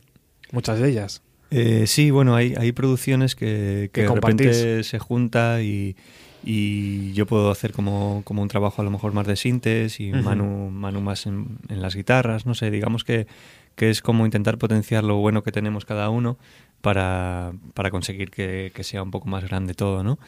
muchas 0.51 0.79
de 0.79 0.89
ellas. 0.89 1.21
Eh, 1.51 1.87
sí, 1.87 2.11
bueno, 2.11 2.35
hay, 2.35 2.53
hay 2.57 2.71
producciones 2.71 3.35
que, 3.35 3.89
que 3.91 4.03
de 4.03 4.07
repente 4.09 4.83
se 4.83 4.99
junta 4.99 5.61
y, 5.61 5.95
y 6.43 7.11
yo 7.13 7.25
puedo 7.25 7.49
hacer 7.49 7.71
como, 7.71 8.21
como, 8.23 8.41
un 8.41 8.47
trabajo 8.47 8.81
a 8.81 8.85
lo 8.85 8.91
mejor 8.91 9.13
más 9.13 9.27
de 9.27 9.35
sintes 9.35 9.99
y 9.99 10.11
Manu, 10.11 10.69
Manu 10.69 11.01
más 11.01 11.25
en, 11.25 11.59
las 11.69 11.95
guitarras, 11.95 12.45
no 12.45 12.53
sé, 12.53 12.69
digamos 12.71 13.03
que, 13.03 13.27
que, 13.75 13.89
es 13.89 14.01
como 14.01 14.25
intentar 14.25 14.57
potenciar 14.57 15.03
lo 15.03 15.17
bueno 15.17 15.43
que 15.43 15.51
tenemos 15.51 15.85
cada 15.85 16.09
uno 16.09 16.37
para, 16.81 17.51
para 17.73 17.89
conseguir 17.89 18.29
que, 18.29 18.71
que, 18.73 18.83
sea 18.83 19.01
un 19.01 19.11
poco 19.11 19.27
más 19.27 19.43
grande 19.43 19.73
todo, 19.73 20.03
¿no? 20.03 20.19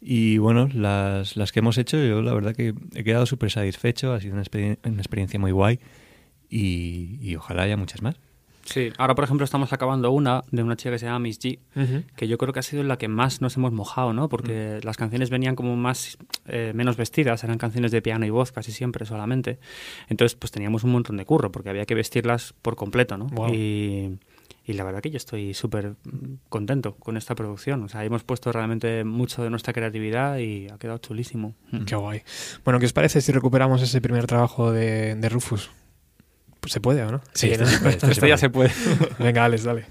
Y 0.00 0.36
bueno, 0.36 0.68
las, 0.74 1.36
las 1.36 1.50
que 1.50 1.60
hemos 1.60 1.78
hecho, 1.78 1.96
yo 1.96 2.20
la 2.20 2.34
verdad 2.34 2.54
que 2.54 2.74
he 2.94 3.04
quedado 3.04 3.24
súper 3.24 3.50
satisfecho, 3.50 4.12
ha 4.12 4.20
sido 4.20 4.34
una, 4.34 4.44
una 4.84 4.98
experiencia 4.98 5.40
muy 5.40 5.52
guay 5.52 5.80
y, 6.50 7.18
y 7.22 7.36
ojalá 7.36 7.62
haya 7.62 7.78
muchas 7.78 8.02
más. 8.02 8.16
Sí, 8.64 8.90
ahora 8.96 9.14
por 9.14 9.24
ejemplo 9.24 9.44
estamos 9.44 9.72
acabando 9.72 10.10
una 10.10 10.42
de 10.50 10.62
una 10.62 10.76
chica 10.76 10.92
que 10.92 10.98
se 10.98 11.06
llama 11.06 11.18
Miss 11.18 11.38
G, 11.38 11.58
que 12.16 12.28
yo 12.28 12.38
creo 12.38 12.52
que 12.52 12.60
ha 12.60 12.62
sido 12.62 12.82
la 12.82 12.96
que 12.96 13.08
más 13.08 13.40
nos 13.40 13.56
hemos 13.56 13.72
mojado, 13.72 14.12
¿no? 14.12 14.28
Porque 14.28 14.80
las 14.82 14.96
canciones 14.96 15.30
venían 15.30 15.54
como 15.54 15.76
más, 15.76 16.16
eh, 16.46 16.72
menos 16.74 16.96
vestidas, 16.96 17.44
eran 17.44 17.58
canciones 17.58 17.92
de 17.92 18.00
piano 18.00 18.24
y 18.24 18.30
voz 18.30 18.52
casi 18.52 18.72
siempre 18.72 19.04
solamente. 19.06 19.58
Entonces 20.08 20.34
pues 20.34 20.50
teníamos 20.50 20.82
un 20.84 20.92
montón 20.92 21.16
de 21.16 21.24
curro 21.24 21.52
porque 21.52 21.70
había 21.70 21.84
que 21.84 21.94
vestirlas 21.94 22.54
por 22.62 22.74
completo, 22.76 23.18
¿no? 23.18 23.28
Y, 23.52 24.18
y 24.66 24.72
la 24.72 24.84
verdad 24.84 25.02
que 25.02 25.10
yo 25.10 25.18
estoy 25.18 25.52
súper 25.52 25.94
contento 26.48 26.94
con 26.94 27.18
esta 27.18 27.34
producción. 27.34 27.82
O 27.82 27.88
sea, 27.88 28.02
hemos 28.04 28.24
puesto 28.24 28.50
realmente 28.50 29.04
mucho 29.04 29.42
de 29.42 29.50
nuestra 29.50 29.74
creatividad 29.74 30.38
y 30.38 30.68
ha 30.68 30.78
quedado 30.78 30.98
chulísimo. 30.98 31.54
Qué 31.86 31.96
guay. 31.96 32.22
Bueno, 32.64 32.80
¿qué 32.80 32.86
os 32.86 32.94
parece 32.94 33.20
si 33.20 33.30
recuperamos 33.30 33.82
ese 33.82 34.00
primer 34.00 34.26
trabajo 34.26 34.72
de, 34.72 35.16
de 35.16 35.28
Rufus? 35.28 35.70
¿Se 36.66 36.80
puede 36.80 37.02
o 37.02 37.10
no? 37.10 37.20
Sí, 37.32 37.50
esto, 37.50 38.26
ya 38.26 38.36
se 38.38 38.50
puede. 38.50 38.70
Venga, 39.18 39.44
Alex, 39.44 39.64
dale. 39.64 39.86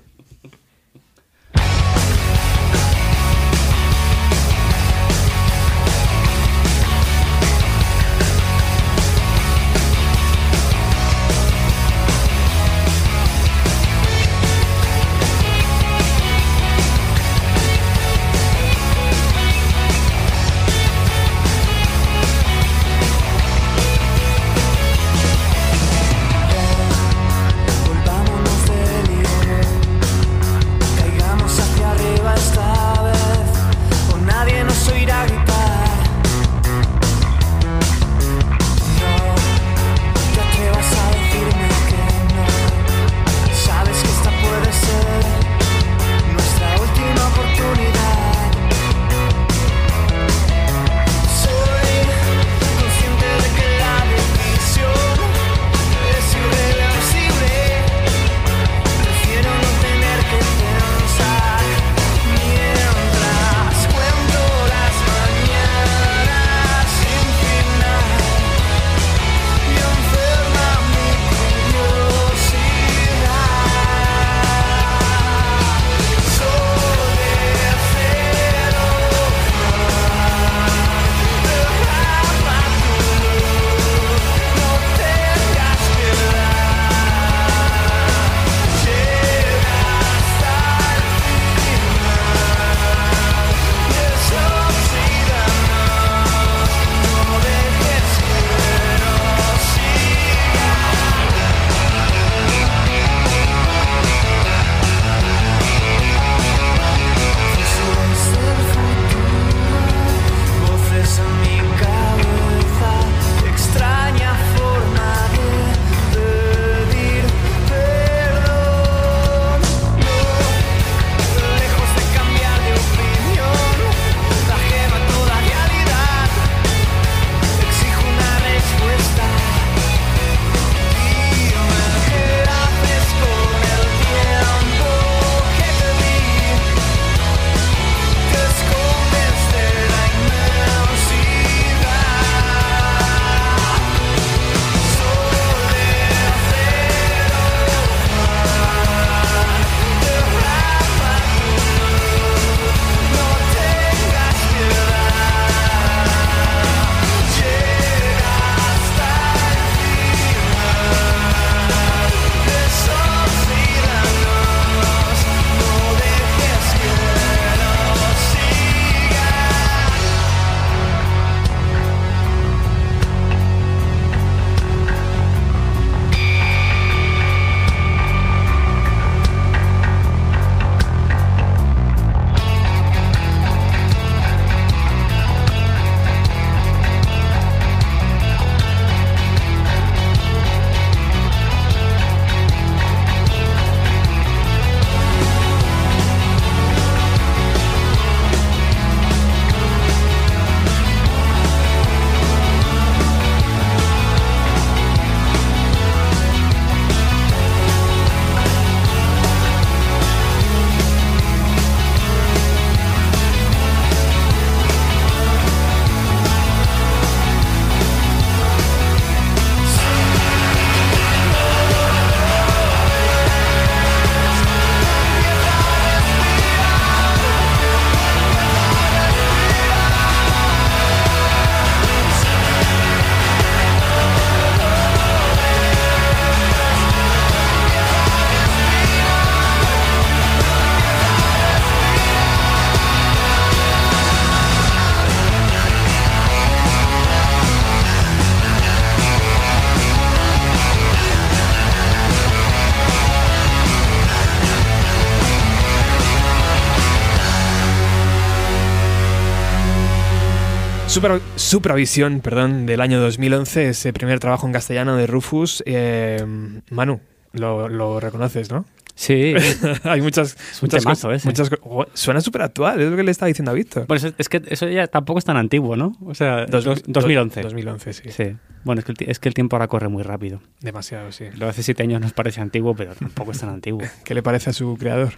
Super, 260.93 261.19
Supervisión, 261.37 262.19
perdón, 262.21 262.67
del 262.67 262.79
año 262.79 262.99
2011, 263.01 263.69
ese 263.69 263.93
primer 263.93 264.19
trabajo 264.19 264.45
en 264.45 264.53
castellano 264.53 264.95
de 264.95 265.07
Rufus. 265.07 265.63
Eh, 265.65 266.23
Manu, 266.69 266.99
lo, 267.31 267.67
lo 267.67 267.99
reconoces, 267.99 268.51
¿no? 268.51 268.65
Sí. 268.93 269.33
Hay 269.85 270.01
muchas, 270.01 270.33
Es 270.51 270.61
un 270.61 270.67
muchas, 270.67 270.83
temazo 270.83 271.07
cosas- 271.07 271.21
ese. 271.21 271.27
muchas 271.27 271.49
oh, 271.63 271.85
Suena 271.95 272.21
súper 272.21 272.43
actual, 272.43 272.79
es 272.79 272.91
lo 272.91 272.95
que 272.95 273.01
le 273.01 273.09
estaba 273.09 273.27
diciendo 273.27 273.49
a 273.49 273.55
Víctor. 273.55 273.87
Bueno, 273.87 274.07
es, 274.07 274.13
es 274.19 274.29
que 274.29 274.43
eso 274.45 274.69
ya 274.69 274.85
tampoco 274.85 275.17
es 275.17 275.25
tan 275.25 275.35
antiguo, 275.35 275.75
¿no? 275.75 275.93
O 276.05 276.13
sea, 276.13 276.45
Dos- 276.45 276.63
dos- 276.63 276.83
do- 276.83 276.91
2011. 276.93 277.41
2011, 277.41 277.93
sí. 277.93 278.03
Sí. 278.11 278.35
Bueno, 278.63 278.79
es 278.81 278.85
que, 278.85 278.91
el, 278.91 279.09
es 279.09 279.17
que 279.17 279.29
el 279.29 279.33
tiempo 279.33 279.55
ahora 279.55 279.67
corre 279.67 279.87
muy 279.89 280.03
rápido. 280.03 280.41
Demasiado, 280.61 281.11
sí. 281.11 281.25
Lo 281.37 281.49
hace 281.49 281.63
siete 281.63 281.81
años 281.81 282.01
nos 282.01 282.13
parece 282.13 282.39
antiguo, 282.39 282.75
pero 282.75 282.93
tampoco 282.93 283.31
es 283.31 283.39
tan 283.39 283.49
antiguo. 283.49 283.81
¿Qué 284.05 284.13
le 284.13 284.21
parece 284.21 284.51
a 284.51 284.53
su 284.53 284.77
creador? 284.77 285.13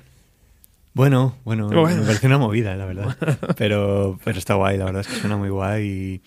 Bueno, 0.96 1.36
bueno, 1.44 1.68
Bueno. 1.70 1.98
me 2.02 2.06
parece 2.08 2.26
una 2.26 2.38
movida, 2.40 2.76
la 2.76 2.86
verdad. 2.86 3.16
Pero, 3.58 4.18
pero 4.24 4.40
está 4.40 4.56
guay, 4.56 4.78
la 4.78 4.86
verdad 4.86 5.02
es 5.02 5.08
que 5.08 5.16
suena 5.16 5.36
muy 5.38 5.50
guay 5.50 5.84
y, 5.86 6.22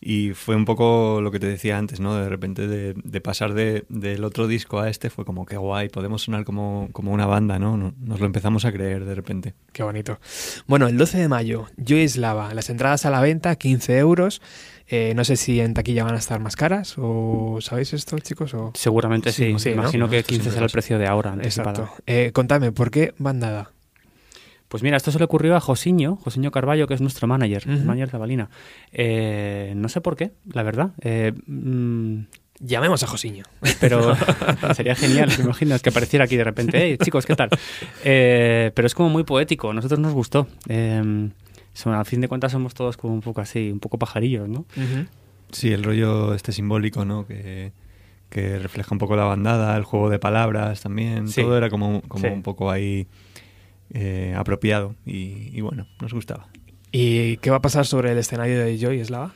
y 0.00 0.32
fue 0.34 0.54
un 0.56 0.64
poco 0.64 1.20
lo 1.20 1.30
que 1.32 1.38
te 1.40 1.46
decía 1.46 1.76
antes, 1.76 1.98
¿no? 2.00 2.14
De 2.16 2.28
repente 2.28 2.66
de, 2.68 2.94
de 3.02 3.20
pasar 3.20 3.52
de- 3.52 3.84
del 3.88 4.22
otro 4.24 4.46
disco 4.46 4.78
a 4.80 4.88
este 4.88 5.10
fue 5.10 5.24
como 5.24 5.44
que 5.44 5.56
guay, 5.56 5.88
podemos 5.88 6.22
sonar 6.22 6.44
como, 6.44 6.88
como 6.92 7.12
una 7.12 7.26
banda, 7.26 7.58
¿no? 7.58 7.76
No- 7.76 7.94
Nos 8.00 8.20
lo 8.20 8.26
empezamos 8.26 8.64
a 8.64 8.72
creer 8.72 9.04
de 9.04 9.14
repente. 9.16 9.54
Qué 9.72 9.82
bonito. 9.82 10.18
Bueno, 10.68 10.86
el 10.86 10.96
12 10.96 11.18
de 11.18 11.28
mayo, 11.28 11.66
Yo 11.76 11.96
Eslava. 11.96 12.54
Las 12.54 12.70
entradas 12.70 13.04
a 13.06 13.10
la 13.10 13.20
venta, 13.20 13.56
15 13.56 13.98
euros. 13.98 14.40
Eh, 14.88 15.14
no 15.16 15.24
sé 15.24 15.36
si 15.36 15.60
en 15.60 15.74
taquilla 15.74 16.04
van 16.04 16.14
a 16.14 16.18
estar 16.18 16.38
más 16.40 16.54
caras 16.54 16.94
o 16.98 17.58
¿sabéis 17.60 17.92
esto, 17.92 18.18
chicos? 18.18 18.52
O... 18.54 18.70
Seguramente 18.74 19.32
sí. 19.32 19.54
Sí, 19.58 19.70
¿no? 19.70 19.82
Imagino 19.82 20.08
que 20.08 20.18
Esto 20.18 20.28
siempre 20.28 20.44
15 20.44 20.50
será 20.54 20.66
el 20.66 20.72
precio 20.72 20.98
de 20.98 21.06
ahora. 21.06 21.32
anticipada. 21.32 21.70
Exacto. 21.70 22.02
Eh, 22.06 22.30
contadme, 22.32 22.70
¿por 22.72 22.90
qué 22.90 23.14
bandada? 23.18 23.70
Pues 24.72 24.82
mira, 24.82 24.96
esto 24.96 25.10
se 25.12 25.18
le 25.18 25.26
ocurrió 25.26 25.54
a 25.54 25.60
Josiño, 25.60 26.16
Josiño 26.16 26.50
Carballo, 26.50 26.86
que 26.86 26.94
es 26.94 27.02
nuestro 27.02 27.28
manager, 27.28 27.66
manager 27.66 28.10
de 28.10 28.16
Balina. 28.16 28.48
Eh, 28.90 29.74
no 29.76 29.90
sé 29.90 30.00
por 30.00 30.16
qué, 30.16 30.32
la 30.50 30.62
verdad. 30.62 30.92
Eh, 31.02 31.32
mm, 31.46 32.20
Llamemos 32.60 33.02
a 33.02 33.06
Josiño. 33.06 33.44
pero 33.80 34.14
sería 34.74 34.94
genial, 34.94 35.30
¿te 35.36 35.42
imaginas? 35.42 35.82
Que 35.82 35.90
apareciera 35.90 36.24
aquí 36.24 36.36
de 36.36 36.44
repente. 36.44 36.78
Hey, 36.80 36.96
chicos, 36.96 37.26
¿qué 37.26 37.36
tal? 37.36 37.50
Eh, 38.02 38.70
pero 38.74 38.86
es 38.86 38.94
como 38.94 39.10
muy 39.10 39.24
poético, 39.24 39.68
a 39.72 39.74
nosotros 39.74 40.00
nos 40.00 40.14
gustó. 40.14 40.48
Eh, 40.70 41.28
son- 41.74 41.94
a 41.94 42.04
fin 42.06 42.22
de 42.22 42.28
cuentas 42.28 42.52
somos 42.52 42.72
todos 42.72 42.96
como 42.96 43.12
un 43.12 43.20
poco 43.20 43.42
así, 43.42 43.70
un 43.70 43.78
poco 43.78 43.98
pajarillos, 43.98 44.48
¿no? 44.48 44.64
Sí, 45.50 45.70
el 45.70 45.82
rollo 45.84 46.32
este 46.32 46.50
simbólico, 46.52 47.04
¿no? 47.04 47.26
Que, 47.26 47.72
que 48.30 48.58
refleja 48.58 48.94
un 48.94 48.98
poco 48.98 49.16
la 49.16 49.24
bandada, 49.24 49.76
el 49.76 49.84
juego 49.84 50.08
de 50.08 50.18
palabras 50.18 50.80
también. 50.80 51.28
Sí. 51.28 51.42
Todo 51.42 51.58
era 51.58 51.68
como, 51.68 52.00
como 52.08 52.24
Sí. 52.24 52.30
un 52.32 52.42
poco 52.42 52.70
ahí 52.70 53.06
eh, 53.92 54.34
apropiado 54.36 54.94
y, 55.06 55.50
y 55.56 55.60
bueno, 55.60 55.86
nos 56.00 56.12
gustaba. 56.12 56.48
¿Y 56.90 57.36
qué 57.38 57.50
va 57.50 57.56
a 57.56 57.62
pasar 57.62 57.86
sobre 57.86 58.12
el 58.12 58.18
escenario 58.18 58.58
de 58.58 58.78
Joy 58.78 59.00
Eslava? 59.00 59.32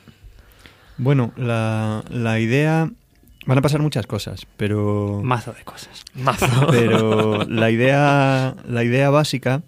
Bueno, 0.97 1.31
la, 1.37 2.03
la 2.09 2.39
idea... 2.39 2.91
Van 3.45 3.57
a 3.57 3.61
pasar 3.61 3.81
muchas 3.81 4.05
cosas, 4.05 4.45
pero... 4.57 5.21
Mazo 5.23 5.53
de 5.53 5.63
cosas. 5.63 6.03
Mazo. 6.15 6.67
Pero 6.71 7.45
la 7.45 7.71
idea, 7.71 8.55
la 8.67 8.83
idea 8.83 9.09
básica... 9.09 9.63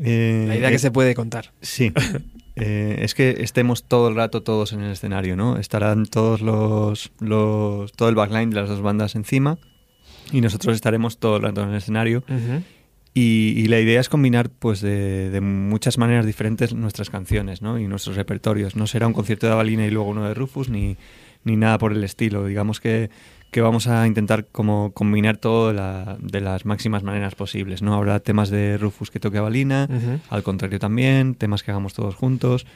eh, 0.00 0.44
La 0.46 0.56
idea 0.56 0.70
que 0.70 0.78
se 0.78 0.92
puede 0.92 1.14
contar. 1.16 1.52
Sí. 1.62 1.92
Eh, 2.54 2.98
es 3.00 3.14
que 3.16 3.38
estemos 3.40 3.82
todo 3.88 4.08
el 4.08 4.14
rato 4.14 4.42
todos 4.44 4.72
en 4.72 4.82
el 4.82 4.92
escenario, 4.92 5.34
¿no? 5.36 5.58
Estarán 5.58 6.06
todos 6.06 6.40
los, 6.42 7.10
los... 7.18 7.92
todo 7.92 8.08
el 8.08 8.14
backline 8.14 8.50
de 8.50 8.56
las 8.60 8.68
dos 8.68 8.80
bandas 8.82 9.16
encima 9.16 9.58
y 10.30 10.40
nosotros 10.40 10.74
estaremos 10.76 11.18
todo 11.18 11.36
el 11.38 11.42
rato 11.42 11.62
en 11.64 11.70
el 11.70 11.76
escenario. 11.76 12.22
Y, 13.18 13.54
y 13.56 13.68
la 13.68 13.80
idea 13.80 13.98
es 13.98 14.10
combinar, 14.10 14.50
pues, 14.50 14.82
de, 14.82 15.30
de 15.30 15.40
muchas 15.40 15.96
maneras 15.96 16.26
diferentes 16.26 16.74
nuestras 16.74 17.08
canciones, 17.08 17.62
¿no? 17.62 17.78
Y 17.78 17.88
nuestros 17.88 18.14
repertorios. 18.14 18.76
No 18.76 18.86
será 18.86 19.06
un 19.06 19.14
concierto 19.14 19.46
de 19.46 19.52
Avalina 19.54 19.86
y 19.86 19.90
luego 19.90 20.10
uno 20.10 20.28
de 20.28 20.34
Rufus, 20.34 20.68
ni, 20.68 20.96
ni 21.44 21.56
nada 21.56 21.78
por 21.78 21.92
el 21.92 22.04
estilo. 22.04 22.44
Digamos 22.44 22.78
que, 22.78 23.08
que 23.50 23.62
vamos 23.62 23.86
a 23.86 24.06
intentar 24.06 24.44
como 24.52 24.92
combinar 24.92 25.38
todo 25.38 25.68
de, 25.68 25.74
la- 25.74 26.18
de 26.20 26.40
las 26.42 26.66
máximas 26.66 27.02
maneras 27.04 27.34
posibles, 27.34 27.80
¿no? 27.80 27.94
Habrá 27.94 28.20
temas 28.20 28.50
de 28.50 28.76
Rufus 28.76 29.10
que 29.10 29.18
toque 29.18 29.38
Avalina, 29.38 29.88
al 30.28 30.42
contrario 30.42 30.78
también, 30.78 31.34
temas 31.36 31.62
que 31.62 31.70
hagamos 31.70 31.94
todos 31.94 32.14
juntos. 32.16 32.66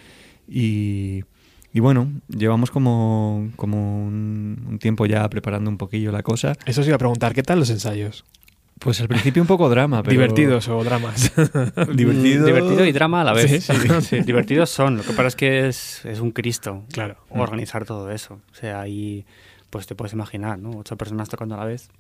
Y, 0.49 1.25
y 1.73 1.81
bueno, 1.81 2.11
llevamos 2.29 2.71
como, 2.71 3.51
como 3.57 4.07
un, 4.07 4.65
un 4.69 4.79
tiempo 4.79 5.07
ya 5.07 5.29
preparando 5.29 5.71
un 5.71 5.77
poquillo 5.77 6.11
la 6.13 6.23
cosa. 6.23 6.55
Eso 6.67 6.81
os 6.81 6.87
iba 6.87 6.97
a 6.97 6.99
preguntar, 6.99 7.35
¿qué 7.35 7.43
tal 7.43 7.59
los 7.59 7.69
ensayos? 7.71 8.25
Pues 8.81 8.99
al 9.03 9.09
principio 9.09 9.43
un 9.43 9.47
poco 9.47 9.69
drama, 9.69 10.03
pero... 10.03 10.13
¿Divertidos 10.13 10.67
o 10.69 10.83
dramas? 10.83 11.33
Divertido. 11.95 12.47
Divertido 12.47 12.87
y 12.87 12.93
drama 12.93 13.21
a 13.21 13.25
la 13.25 13.35
vez. 13.35 13.63
Sí. 13.63 13.75
Sí, 14.01 14.21
divertidos 14.21 14.71
son. 14.71 14.97
Lo 14.97 15.03
que 15.03 15.13
pasa 15.13 15.29
es 15.29 15.37
que 15.37 15.69
es, 15.69 16.03
es 16.07 16.21
un 16.21 16.31
Cristo 16.31 16.85
claro. 16.91 17.19
organizar 17.29 17.85
todo 17.85 18.11
eso. 18.11 18.41
O 18.51 18.55
sea, 18.55 18.81
ahí 18.81 19.27
pues 19.69 19.87
te 19.87 19.95
puedes 19.95 20.15
imaginar, 20.15 20.59
¿no? 20.59 20.71
Ocho 20.71 20.97
personas 20.97 21.29
tocando 21.29 21.57
a 21.57 21.59
la 21.59 21.67
vez. 21.67 21.91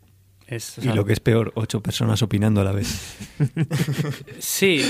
Es, 0.47 0.79
o 0.79 0.83
Y 0.83 0.89
lo 0.89 1.05
que 1.05 1.13
es 1.13 1.21
peor, 1.21 1.53
ocho 1.55 1.83
personas 1.83 2.23
opinando 2.23 2.63
a 2.63 2.65
la 2.65 2.73
vez. 2.73 3.17
Sí. 4.39 4.83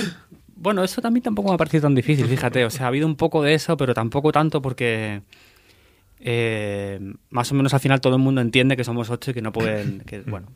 Bueno, 0.54 0.84
eso 0.84 1.02
también 1.02 1.24
tampoco 1.24 1.48
me 1.48 1.54
ha 1.54 1.58
parecido 1.58 1.82
tan 1.82 1.96
difícil, 1.96 2.26
fíjate. 2.26 2.64
O 2.64 2.70
sea, 2.70 2.84
ha 2.84 2.88
habido 2.88 3.06
un 3.06 3.16
poco 3.16 3.42
de 3.42 3.54
eso, 3.54 3.76
pero 3.76 3.94
tampoco 3.94 4.30
tanto 4.30 4.62
porque 4.62 5.22
eh, 6.20 7.00
más 7.30 7.50
o 7.50 7.54
menos 7.56 7.74
al 7.74 7.80
final 7.80 8.00
todo 8.00 8.14
el 8.14 8.22
mundo 8.22 8.40
entiende 8.40 8.76
que 8.76 8.84
somos 8.84 9.10
ocho 9.10 9.32
y 9.32 9.34
que 9.34 9.42
no 9.42 9.52
pueden... 9.52 10.00
Que, 10.00 10.20
bueno, 10.20 10.48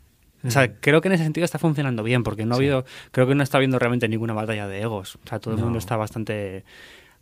o 0.45 0.51
sea, 0.51 0.75
creo 0.81 1.01
que 1.01 1.09
en 1.09 1.15
ese 1.15 1.25
sentido 1.25 1.45
está 1.45 1.59
funcionando 1.59 2.03
bien 2.03 2.23
porque 2.23 2.45
no 2.45 2.55
ha 2.55 2.59
Sí. 2.59 2.65
habido... 2.65 2.85
Creo 3.11 3.27
que 3.27 3.35
no 3.35 3.43
está 3.43 3.59
habiendo 3.59 3.79
realmente 3.79 4.09
ninguna 4.09 4.35
batalla 4.35 4.69
de 4.69 4.81
egos. 4.83 5.17
O 5.25 5.29
sea, 5.29 5.39
todo 5.39 5.55
el 5.55 5.61
mundo 5.61 5.79
está 5.79 5.97
bastante 5.97 6.65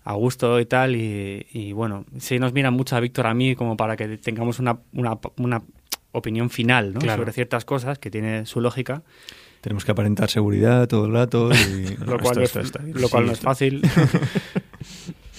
a 0.05 0.15
gusto 0.15 0.59
y 0.59 0.67
tal 0.67 0.97
y, 0.97 1.47
y, 1.53 1.73
bueno, 1.73 2.05
sí 2.19 2.39
nos 2.41 2.53
mira 2.53 2.71
mucho 2.73 2.97
a 2.97 3.01
Víctor 3.01 3.27
a 3.29 3.35
mí 3.35 3.55
como 3.55 3.77
para 3.77 3.97
que 3.97 4.19
tengamos 4.19 4.59
una, 4.59 4.79
una, 4.95 5.19
una 5.37 5.63
opinión 6.11 6.51
final 6.51 6.93
¿no? 6.93 6.99
Claro. 7.01 7.23
sobre 7.23 7.33
ciertas 7.33 7.65
cosas 7.65 7.99
que 8.01 8.11
tiene 8.11 8.45
su 8.45 8.61
lógica 8.61 9.03
Tenemos 9.61 9.85
que 9.85 9.93
aparentar 9.93 10.29
seguridad 10.29 10.89
todo 10.89 11.07
el 11.07 11.13
rato. 11.13 11.51
Y... 11.53 11.97
lo 12.05 12.19
cual, 12.19 12.35
no, 12.37 12.43
es, 12.43 12.55
lo 12.95 13.09
cual 13.09 13.23
Sí, 13.25 13.27
no 13.29 13.33
es 13.33 13.41
fácil. 13.41 13.83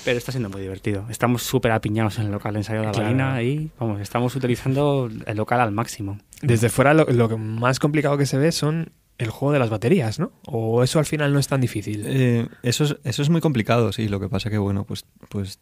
Pero 0.05 0.17
está 0.17 0.31
siendo 0.31 0.49
muy 0.49 0.61
divertido. 0.61 1.05
Estamos 1.09 1.43
súper 1.43 1.71
apiñados 1.71 2.17
en 2.19 2.25
el 2.25 2.31
local 2.31 2.53
de 2.53 2.59
ensayo 2.59 2.79
de 2.81 2.85
la 2.87 2.91
Claro. 2.91 3.05
Balina 3.07 3.41
y 3.43 3.69
vamos, 3.79 4.01
estamos 4.01 4.35
utilizando 4.35 5.09
el 5.25 5.37
local 5.37 5.61
al 5.61 5.71
máximo. 5.71 6.19
Desde 6.41 6.69
fuera 6.69 6.93
lo, 6.93 7.05
lo 7.05 7.29
que 7.29 7.35
más 7.37 7.79
complicado 7.79 8.17
que 8.17 8.25
se 8.25 8.37
ve 8.37 8.51
son 8.51 8.91
el 9.17 9.29
juego 9.29 9.53
de 9.53 9.59
las 9.59 9.69
baterías, 9.69 10.19
¿no? 10.19 10.31
¿O 10.45 10.83
eso 10.83 10.99
al 10.99 11.05
final 11.05 11.31
no 11.33 11.39
es 11.39 11.47
tan 11.47 11.61
difícil? 11.61 12.03
Eh, 12.05 12.47
eso, 12.63 12.83
es, 12.83 12.97
eso 13.03 13.21
es 13.21 13.29
muy 13.29 13.39
complicado, 13.41 13.91
sí. 13.93 14.09
Lo 14.09 14.19
que 14.19 14.27
pasa 14.27 14.49
que, 14.49 14.57
bueno, 14.57 14.83
pues, 14.85 15.05
pues 15.29 15.59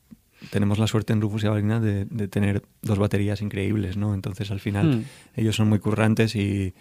tenemos 0.49 0.79
la 0.79 0.87
suerte 0.87 1.13
en 1.13 1.21
Rufus 1.21 1.43
y 1.43 1.47
Avalina 1.47 1.79
de, 1.79 2.05
de 2.05 2.27
tener 2.27 2.63
dos 2.81 2.97
baterías 2.97 3.41
increíbles, 3.41 3.97
¿no? 3.97 4.13
Entonces, 4.15 4.49
al 4.51 4.59
final, 4.59 4.97
Hmm. 4.97 5.03
ellos 5.35 5.55
son 5.55 5.69
muy 5.69 5.77
currantes 5.79 6.35
y, 6.35 6.73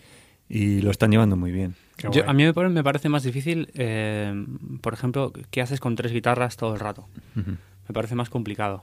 y 0.48 0.80
lo 0.80 0.90
están 0.90 1.10
llevando 1.10 1.36
muy 1.36 1.50
bien. 1.52 1.74
Yo- 2.10 2.28
a 2.28 2.32
mí 2.32 2.44
me, 2.44 2.68
me 2.70 2.82
parece 2.84 3.08
más 3.08 3.22
difícil, 3.22 3.70
eh, 3.74 4.32
por 4.80 4.94
ejemplo, 4.94 5.32
¿qué 5.50 5.60
haces 5.62 5.80
con 5.80 5.96
tres 5.96 6.12
guitarras 6.12 6.56
todo 6.56 6.72
el 6.74 6.80
rato? 6.80 7.08
Me 7.34 7.92
parece 7.92 8.14
más 8.14 8.30
complicado. 8.30 8.82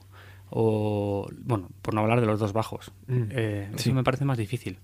O, 0.50 1.28
bueno, 1.40 1.68
por 1.82 1.94
no 1.94 2.00
hablar 2.00 2.20
de 2.20 2.26
los 2.26 2.38
dos 2.40 2.52
bajos. 2.52 2.92
Mm. 3.06 3.22
Eh, 3.30 3.68
Sí. 3.76 3.88
Eso 3.90 3.94
me 3.94 4.04
parece 4.04 4.24
más 4.24 4.38
difícil. 4.38 4.78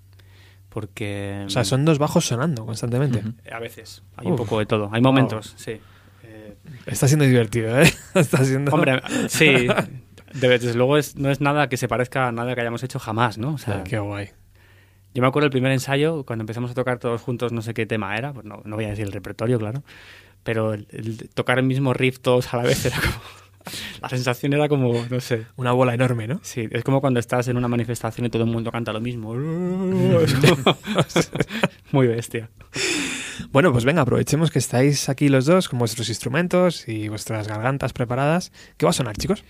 Porque... 0.68 1.44
O 1.46 1.50
sea, 1.50 1.64
son 1.64 1.84
dos 1.84 1.98
bajos 1.98 2.26
sonando 2.26 2.66
constantemente. 2.66 3.22
A 3.52 3.58
veces. 3.60 4.02
Hay 4.16 4.26
un 4.26 4.36
poco 4.36 4.58
de 4.58 4.66
todo. 4.66 4.90
Hay 4.92 5.00
momentos, 5.00 5.54
sí. 5.56 5.80
Eh, 6.24 6.56
Está 6.86 7.06
siendo 7.06 7.24
divertido, 7.24 7.80
¿eh? 7.80 7.90
Está 8.14 8.44
siendo... 8.44 8.72
Hombre, 8.72 9.00
sí. 9.28 9.68
de- 10.34 10.48
Desde 10.48 10.74
luego 10.74 10.98
es, 10.98 11.16
no 11.16 11.30
es 11.30 11.40
nada 11.40 11.68
que 11.68 11.76
se 11.76 11.86
parezca 11.86 12.26
a 12.28 12.32
nada 12.32 12.54
que 12.54 12.60
hayamos 12.60 12.82
hecho 12.82 12.98
jamás, 12.98 13.38
¿no? 13.38 13.54
O 13.54 13.58
sea, 13.58 13.84
Qué 13.84 13.98
guay. 13.98 14.30
Yo 15.14 15.22
me 15.22 15.28
acuerdo 15.28 15.46
el 15.46 15.52
primer 15.52 15.72
ensayo, 15.72 16.24
cuando 16.24 16.42
empezamos 16.42 16.70
a 16.70 16.74
tocar 16.74 16.98
todos 16.98 17.22
juntos, 17.22 17.52
no 17.52 17.62
sé 17.62 17.72
qué 17.72 17.86
tema 17.86 18.16
era, 18.16 18.32
pues 18.32 18.44
no, 18.44 18.60
no 18.64 18.76
voy 18.76 18.84
a 18.84 18.88
decir 18.88 19.06
el 19.06 19.12
repertorio, 19.12 19.58
claro, 19.58 19.82
pero 20.42 20.74
el, 20.74 20.86
el 20.90 21.30
tocar 21.30 21.58
el 21.58 21.64
mismo 21.64 21.94
riff 21.94 22.18
todos 22.18 22.52
a 22.52 22.58
la 22.58 22.64
vez 22.64 22.84
era 22.84 23.00
como... 23.00 23.14
La 24.02 24.08
sensación 24.08 24.52
era 24.52 24.68
como, 24.68 25.06
no 25.08 25.20
sé. 25.20 25.46
Una 25.56 25.72
bola 25.72 25.94
enorme, 25.94 26.26
¿no? 26.26 26.40
Sí, 26.42 26.68
es 26.70 26.84
como 26.84 27.00
cuando 27.00 27.20
estás 27.20 27.48
en 27.48 27.56
una 27.56 27.68
manifestación 27.68 28.26
y 28.26 28.30
todo 28.30 28.44
el 28.44 28.50
mundo 28.50 28.70
canta 28.70 28.92
lo 28.92 29.00
mismo. 29.00 29.34
Muy 31.92 32.06
bestia. 32.06 32.50
Bueno, 33.50 33.72
pues 33.72 33.84
venga, 33.84 34.02
aprovechemos 34.02 34.50
que 34.50 34.58
estáis 34.58 35.08
aquí 35.08 35.28
los 35.28 35.46
dos 35.46 35.68
con 35.68 35.78
vuestros 35.78 36.08
instrumentos 36.08 36.88
y 36.88 37.08
vuestras 37.08 37.48
gargantas 37.48 37.92
preparadas. 37.92 38.52
¿Qué 38.76 38.86
va 38.86 38.90
a 38.90 38.92
sonar, 38.92 39.16
chicos? 39.16 39.44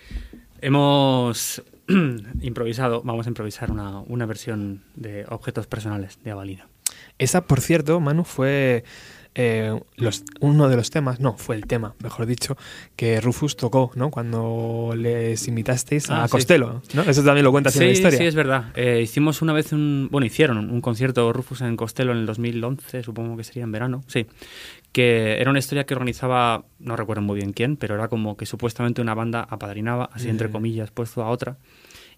Hemos 0.61 1.62
improvisado, 2.42 3.03
vamos 3.05 3.27
a 3.27 3.31
improvisar 3.31 3.70
una, 3.70 4.01
una 4.01 4.27
versión 4.27 4.83
de 4.94 5.25
objetos 5.29 5.66
personales 5.66 6.18
de 6.25 6.31
Avalina. 6.31 6.66
Esa, 7.18 7.47
por 7.47 7.61
cierto, 7.61 8.01
Manu, 8.01 8.25
fue 8.25 8.85
eh, 9.37 9.81
los- 9.97 10.23
uno 10.40 10.68
de 10.68 10.77
los 10.77 10.90
temas, 10.90 11.18
no, 11.18 11.37
fue 11.37 11.57
el 11.57 11.66
tema, 11.66 11.94
mejor 12.03 12.27
dicho, 12.27 12.57
que 12.94 13.20
Rufus 13.20 13.57
tocó, 13.57 13.90
¿no? 13.97 14.11
Cuando 14.11 14.94
les 14.97 15.49
invitasteis 15.49 16.09
a 16.11 16.23
Ah, 16.25 16.29
sí. 16.29 16.33
Costello, 16.33 16.83
¿no? 16.94 17.03
Eso 17.03 17.25
también 17.25 17.44
lo 17.44 17.51
cuentas 17.51 17.75
en 17.77 17.83
la 17.83 17.88
Sí, 17.88 17.92
historia. 17.94 18.18
sí, 18.18 18.25
es 18.27 18.35
verdad. 18.37 18.66
Eh, 18.77 19.01
hicimos 19.03 19.42
una 19.42 19.53
vez 19.53 19.73
un. 19.73 20.09
Bueno, 20.12 20.25
hicieron 20.27 20.70
un 20.70 20.81
concierto 20.81 21.33
Rufus 21.33 21.62
en 21.62 21.77
Costello 21.77 22.12
en 22.12 22.18
el 22.18 22.27
2011, 22.27 23.03
supongo 23.03 23.37
que 23.37 23.42
sería 23.44 23.64
en 23.64 23.73
verano. 23.73 24.05
Sí. 24.07 24.27
Que 24.94 25.40
era 25.40 25.50
una 25.50 25.59
historia 25.59 25.85
que 25.87 25.92
organizaba, 25.92 26.66
no 26.78 26.94
recuerdo 26.94 27.20
muy 27.20 27.40
bien 27.40 27.52
quién, 27.52 27.76
pero 27.76 27.96
era 27.96 28.07
como 28.07 28.37
que 28.37 28.46
supuestamente 28.46 29.02
una 29.02 29.12
banda 29.12 29.44
apadrinaba, 29.50 30.09
así 30.12 30.28
entre 30.28 30.48
comillas, 30.52 30.92
puesto 30.92 31.24
a 31.24 31.30
otra. 31.30 31.57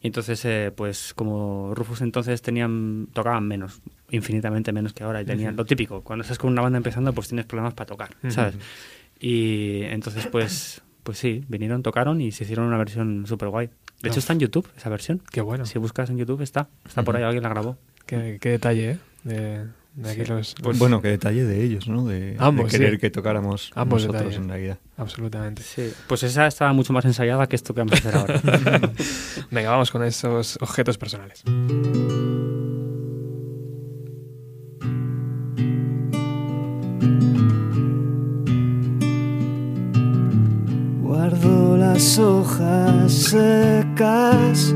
Y 0.02 0.08
entonces, 0.08 0.44
eh, 0.44 0.70
pues 0.76 1.14
como 1.14 1.74
Rufus 1.74 2.02
entonces 2.02 2.42
tenían, 2.42 3.08
tocaban 3.14 3.48
menos, 3.48 3.80
infinitamente 4.10 4.72
menos 4.72 4.92
que 4.92 5.04
ahora, 5.04 5.22
y 5.22 5.24
tenían 5.24 5.56
lo 5.56 5.64
típico, 5.64 6.02
cuando 6.02 6.22
estás 6.22 6.36
con 6.36 6.52
una 6.52 6.60
banda 6.60 6.76
empezando, 6.76 7.14
pues 7.14 7.28
tienes 7.28 7.46
problemas 7.46 7.72
para 7.72 7.86
tocar, 7.86 8.10
¿sabes? 8.28 8.56
Y 9.18 9.80
entonces, 9.84 10.26
pues, 10.26 10.82
pues 11.02 11.16
sí, 11.16 11.46
vinieron, 11.48 11.82
tocaron 11.82 12.20
y 12.20 12.30
se 12.30 12.44
hicieron 12.44 12.66
una 12.66 12.76
versión 12.76 13.26
súper 13.26 13.48
guay. 13.48 13.70
De 14.02 14.10
hecho, 14.10 14.18
está 14.18 14.34
en 14.34 14.40
YouTube 14.40 14.68
esa 14.76 14.90
versión. 14.90 15.22
Qué 15.30 15.40
bueno. 15.40 15.64
Si 15.64 15.78
buscas 15.78 16.10
en 16.10 16.18
YouTube, 16.18 16.42
está. 16.42 16.68
Está 16.86 17.02
por 17.02 17.16
ahí, 17.16 17.22
alguien 17.22 17.42
la 17.42 17.48
grabó. 17.48 17.78
Qué, 18.04 18.36
qué 18.38 18.50
detalle, 18.50 18.90
¿eh? 18.90 18.98
De, 19.24 19.64
de 19.96 20.11
aquí 20.11 20.20
Sí. 20.24 20.30
los, 20.30 20.54
Pues 20.62 20.78
bueno, 20.78 21.00
qué 21.02 21.09
detalle 21.09 21.44
de 21.44 21.64
ellos, 21.64 21.88
¿no? 21.88 22.04
De, 22.06 22.37
Ambos, 22.38 22.70
de 22.70 22.78
querer 22.78 22.92
sí. 22.94 22.98
que 22.98 23.11
tocáramos 23.11 23.70
Ambos 23.74 24.02
nosotros 24.02 24.22
detalles. 24.22 24.40
en 24.42 24.48
realidad. 24.48 24.78
Absolutamente. 24.96 25.62
Sí. 25.62 25.90
Pues 26.06 26.22
esa 26.22 26.46
estaba 26.46 26.72
mucho 26.72 26.92
más 26.92 27.04
ensayada 27.06 27.46
que 27.48 27.56
esto 27.56 27.74
que 27.74 27.80
vamos 27.80 27.94
a 27.94 27.96
hacer 27.96 28.14
ahora. 28.16 28.40
Venga, 29.50 29.70
vamos 29.70 29.90
con 29.90 30.04
esos 30.04 30.59
objetos 30.61 30.96
personales. 30.98 31.42
Guardo 41.02 41.76
las 41.76 42.18
hojas 42.18 43.12
secas 43.12 44.74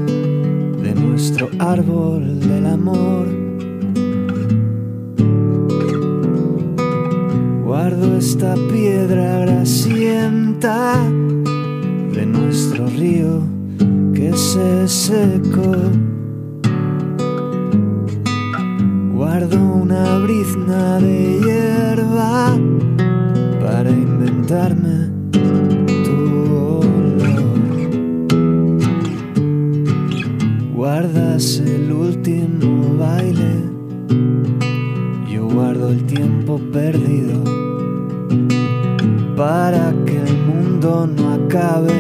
de 0.83 0.95
nuestro 0.95 1.49
árbol 1.59 2.41
del 2.41 2.67
amor. 2.67 3.50
Guardo 7.71 8.17
esta 8.17 8.57
piedra 8.73 9.39
grasienta 9.43 11.01
de 12.13 12.27
nuestro 12.27 12.89
río 12.89 13.45
que 14.13 14.37
se 14.37 14.89
secó. 14.89 15.77
Guardo 19.15 19.57
una 19.57 20.19
brizna 20.19 20.99
de 20.99 21.39
hierba 21.45 22.59
para 23.63 23.89
inventarme 23.89 25.09
tu 25.31 26.11
olor. 26.43 27.21
Guardas 30.75 31.63
el 31.65 31.93
último 31.93 32.97
baile, 32.99 33.50
guardo 35.53 35.89
el 35.89 36.05
tiempo 36.05 36.61
perdido 36.73 37.43
para 39.37 39.93
que 40.05 40.17
el 40.17 40.37
mundo 40.47 41.07
no 41.07 41.33
acabe. 41.35 41.91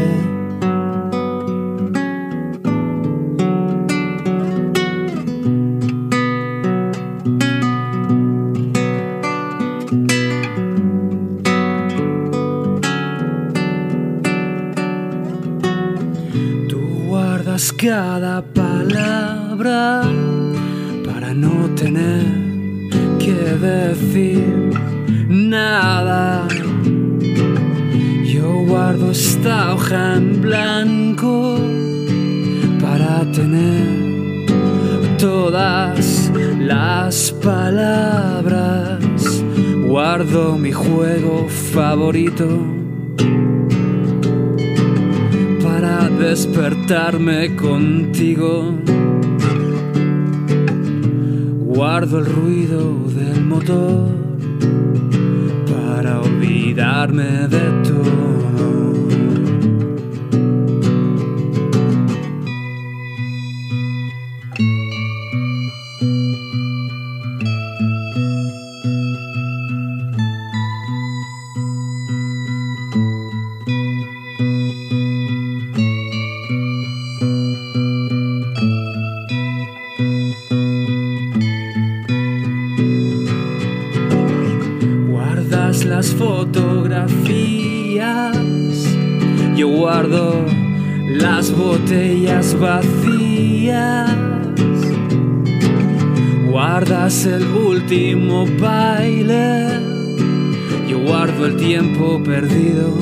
Tú 16.68 16.78
guardas 17.08 17.72
cada 17.72 18.42
palabra 18.42 20.02
para 21.04 21.34
no 21.34 21.74
tener 21.74 22.39
decir 23.58 24.70
nada. 25.28 26.46
Yo 28.24 28.64
guardo 28.66 29.10
esta 29.10 29.74
hoja 29.74 30.16
en 30.16 30.40
blanco 30.40 31.58
para 32.80 33.30
tener 33.32 34.46
todas 35.18 36.30
las 36.58 37.32
palabras. 37.32 38.98
Guardo 39.86 40.56
mi 40.56 40.72
juego 40.72 41.48
favorito 41.48 42.48
para 45.62 46.08
despertarme 46.08 47.56
contigo. 47.56 48.74
Guardo 51.74 52.18
el 52.18 52.26
ruido 52.26 52.99
motor 53.50 54.06
para 55.66 56.20
olvidarme 56.20 57.48
de 57.48 57.66
todo. 57.82 58.39
Perdido 102.24 102.96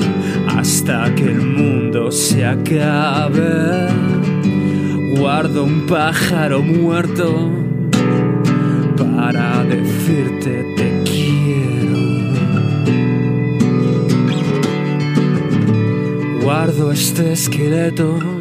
hasta 0.55 1.13
que 1.15 1.23
el 1.23 1.41
mundo 1.41 2.11
se 2.11 2.45
acabe. 2.45 3.87
Guardo 5.17 5.63
un 5.63 5.85
pájaro 5.85 6.61
muerto 6.61 7.49
para 8.97 9.63
decirte 9.63 10.65
te 10.75 11.03
quiero. 11.05 11.99
Guardo 16.41 16.91
este 16.91 17.33
esqueleto 17.33 18.38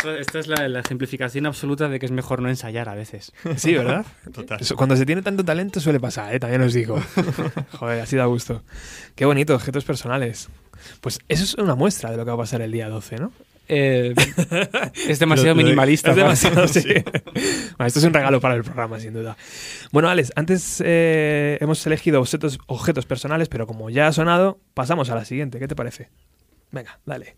Esto- 0.00 0.16
Esta 0.16 0.38
es 0.38 0.46
la, 0.48 0.68
la 0.68 0.80
ejemplificación 0.80 1.46
absoluta 1.46 1.88
de 1.88 1.98
que 1.98 2.06
es 2.06 2.12
mejor 2.12 2.40
no 2.42 2.48
ensayar 2.48 2.88
a 2.88 2.94
veces. 2.94 3.32
Sí, 3.56 3.74
¿verdad? 3.74 4.04
Total. 4.32 4.58
Cuando 4.76 4.96
se 4.96 5.04
tiene 5.06 5.22
tanto 5.22 5.44
talento 5.44 5.78
suele 5.80 6.00
pasar, 6.00 6.34
¿eh? 6.34 6.40
también 6.40 6.62
os 6.62 6.72
digo. 6.72 7.00
Joder, 7.72 8.00
así 8.00 8.16
da 8.16 8.24
gusto. 8.26 8.62
Qué 9.14 9.24
bonito, 9.26 9.54
objetos 9.54 9.84
personales. 9.84 10.48
Pues 11.02 11.18
eso 11.28 11.44
es 11.44 11.54
una 11.54 11.74
muestra 11.74 12.10
de 12.10 12.16
lo 12.16 12.24
que 12.24 12.30
va 12.30 12.34
a 12.36 12.38
pasar 12.38 12.62
el 12.62 12.72
día 12.72 12.88
12, 12.88 13.16
¿no? 13.18 13.32
Eh, 13.68 14.14
es 15.08 15.18
demasiado 15.18 15.50
Lo- 15.50 15.54
lo 15.54 15.58
de- 15.58 15.64
minimalista. 15.64 16.10
Es 16.10 16.16
demasiado, 16.16 16.66
sí. 16.66 16.82
Bueno, 16.82 17.86
esto 17.86 17.98
es 18.00 18.04
un 18.04 18.12
regalo 18.14 18.40
para 18.40 18.54
el 18.54 18.64
programa, 18.64 18.98
sin 18.98 19.12
duda. 19.12 19.36
Bueno, 19.92 20.08
Alex, 20.08 20.32
antes 20.34 20.82
eh, 20.84 21.58
hemos 21.60 21.86
elegido 21.86 22.20
objetos, 22.20 22.58
objetos 22.66 23.06
personales, 23.06 23.48
pero 23.48 23.66
como 23.66 23.90
ya 23.90 24.06
ha 24.08 24.12
sonado, 24.12 24.58
pasamos 24.74 25.10
a 25.10 25.14
la 25.14 25.24
siguiente. 25.24 25.58
¿Qué 25.58 25.68
te 25.68 25.76
parece? 25.76 26.08
Venga, 26.72 26.98
dale. 27.06 27.36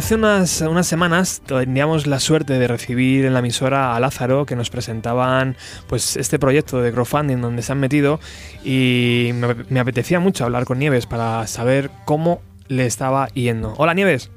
Hace 0.00 0.14
unas, 0.14 0.62
unas 0.62 0.86
semanas 0.86 1.42
teníamos 1.44 2.06
la 2.06 2.20
suerte 2.20 2.54
de 2.54 2.66
recibir 2.66 3.26
en 3.26 3.34
la 3.34 3.40
emisora 3.40 3.94
a 3.94 4.00
Lázaro 4.00 4.46
que 4.46 4.56
nos 4.56 4.70
presentaban 4.70 5.58
pues 5.88 6.16
este 6.16 6.38
proyecto 6.38 6.80
de 6.80 6.90
crowdfunding 6.90 7.36
donde 7.36 7.60
se 7.60 7.72
han 7.72 7.80
metido 7.80 8.18
y 8.64 9.32
me, 9.34 9.54
me 9.68 9.78
apetecía 9.78 10.18
mucho 10.18 10.46
hablar 10.46 10.64
con 10.64 10.78
Nieves 10.78 11.04
para 11.04 11.46
saber 11.46 11.90
cómo 12.06 12.40
le 12.68 12.86
estaba 12.86 13.28
yendo. 13.34 13.74
Hola 13.76 13.92
Nieves. 13.92 14.30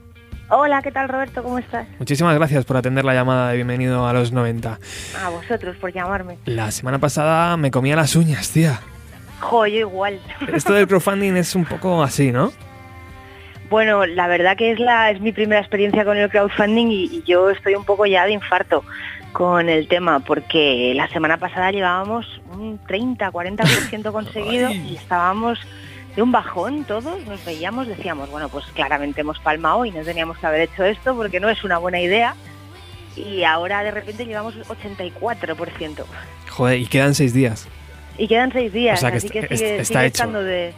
Hola, 0.50 0.82
¿qué 0.82 0.92
tal 0.92 1.08
Roberto? 1.08 1.42
¿Cómo 1.42 1.58
estás? 1.60 1.88
Muchísimas 1.98 2.36
gracias 2.36 2.66
por 2.66 2.76
atender 2.76 3.06
la 3.06 3.14
llamada 3.14 3.48
de 3.48 3.56
bienvenido 3.56 4.06
a 4.06 4.12
los 4.12 4.34
90. 4.34 4.80
A 5.24 5.30
vosotros 5.30 5.78
por 5.78 5.94
llamarme. 5.94 6.40
La 6.44 6.72
semana 6.72 7.00
pasada 7.00 7.56
me 7.56 7.72
comía 7.72 7.96
las 7.96 8.18
uñas, 8.18 8.50
tía. 8.50 8.82
Jo, 9.40 9.66
yo 9.66 9.80
igual. 9.80 10.20
Esto 10.54 10.74
del 10.74 10.90
crowdfunding 10.90 11.38
es 11.38 11.56
un 11.56 11.64
poco 11.64 12.04
así, 12.04 12.34
¿no? 12.34 12.52
Bueno, 13.70 14.06
la 14.06 14.28
verdad 14.28 14.56
que 14.56 14.72
es, 14.72 14.80
la, 14.80 15.10
es 15.12 15.20
mi 15.22 15.32
primera 15.32 15.62
experiencia 15.62 16.06
con 16.06 16.18
el 16.18 16.30
crowdfunding 16.30 16.88
y, 16.88 17.04
y 17.06 17.24
yo 17.26 17.50
estoy 17.50 17.76
un 17.76 17.86
poco 17.86 18.06
ya 18.06 18.26
de 18.26 18.34
infarto 18.34 18.84
con 19.32 19.68
el 19.68 19.88
tema 19.88 20.20
porque 20.20 20.94
la 20.96 21.08
semana 21.10 21.38
pasada 21.38 21.72
llevábamos 21.72 22.42
un 22.52 22.80
30-40% 22.84 24.12
conseguido 24.12 24.72
y 24.72 24.96
estábamos 24.96 25.60
de 26.16 26.22
un 26.22 26.32
bajón 26.32 26.84
todos, 26.84 27.26
nos 27.26 27.44
veíamos, 27.44 27.88
decíamos, 27.88 28.30
bueno, 28.30 28.48
pues 28.50 28.66
claramente 28.68 29.22
hemos 29.22 29.40
palmado 29.40 29.84
y 29.86 29.92
no 29.92 30.04
teníamos 30.04 30.38
que 30.38 30.46
haber 30.46 30.62
hecho 30.62 30.84
esto 30.84 31.16
porque 31.16 31.40
no 31.40 31.50
es 31.50 31.64
una 31.64 31.80
buena 31.80 32.00
idea 32.00 32.36
y 33.16 33.44
ahora 33.44 33.84
de 33.84 33.92
repente 33.92 34.26
llevamos 34.26 34.56
84%. 34.56 36.04
Joder, 36.50 36.80
y 36.80 36.86
quedan 36.86 37.16
seis 37.16 37.34
días. 37.34 37.68
Y 38.18 38.28
quedan 38.28 38.52
seis 38.52 38.72
días, 38.72 39.00
O 39.00 39.02
sea 39.02 39.12
que 39.12 39.18
así 39.18 39.30
que 39.30 39.42
sigue, 39.42 39.76
está 39.78 39.86
sigue 39.86 40.00
hecho. 40.06 40.24
estando 40.24 40.44
de... 40.44 40.74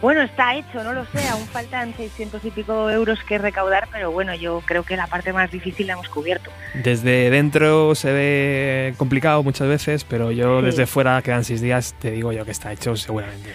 Bueno, 0.00 0.20
está 0.20 0.54
hecho, 0.56 0.84
no 0.84 0.92
lo 0.92 1.06
sé, 1.06 1.26
aún 1.28 1.46
faltan 1.46 1.94
600 1.96 2.44
y 2.44 2.50
pico 2.50 2.90
euros 2.90 3.18
que 3.26 3.38
recaudar, 3.38 3.88
pero 3.90 4.10
bueno, 4.12 4.34
yo 4.34 4.62
creo 4.66 4.82
que 4.82 4.94
la 4.96 5.06
parte 5.06 5.32
más 5.32 5.50
difícil 5.50 5.86
la 5.86 5.94
hemos 5.94 6.08
cubierto. 6.10 6.50
Desde 6.74 7.30
dentro 7.30 7.94
se 7.94 8.12
ve 8.12 8.94
complicado 8.98 9.42
muchas 9.42 9.68
veces, 9.68 10.04
pero 10.04 10.30
yo 10.32 10.60
Sí. 10.60 10.66
desde 10.66 10.86
fuera 10.86 11.22
quedan 11.22 11.44
seis 11.44 11.62
días, 11.62 11.94
te 11.98 12.10
digo 12.10 12.30
yo 12.32 12.44
que 12.44 12.50
está 12.50 12.72
hecho 12.72 12.94
seguramente. 12.96 13.48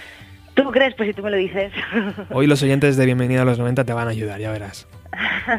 ¿Tú 0.55 0.69
crees? 0.71 0.95
Pues 0.95 1.09
si 1.09 1.13
tú 1.13 1.21
me 1.21 1.29
lo 1.29 1.37
dices. 1.37 1.71
Hoy 2.31 2.47
los 2.47 2.61
oyentes 2.63 2.97
de 2.97 3.05
Bienvenido 3.05 3.43
a 3.43 3.45
los 3.45 3.59
90 3.59 3.83
te 3.85 3.93
van 3.93 4.07
a 4.07 4.11
ayudar, 4.11 4.39
ya 4.39 4.51
verás. 4.51 4.87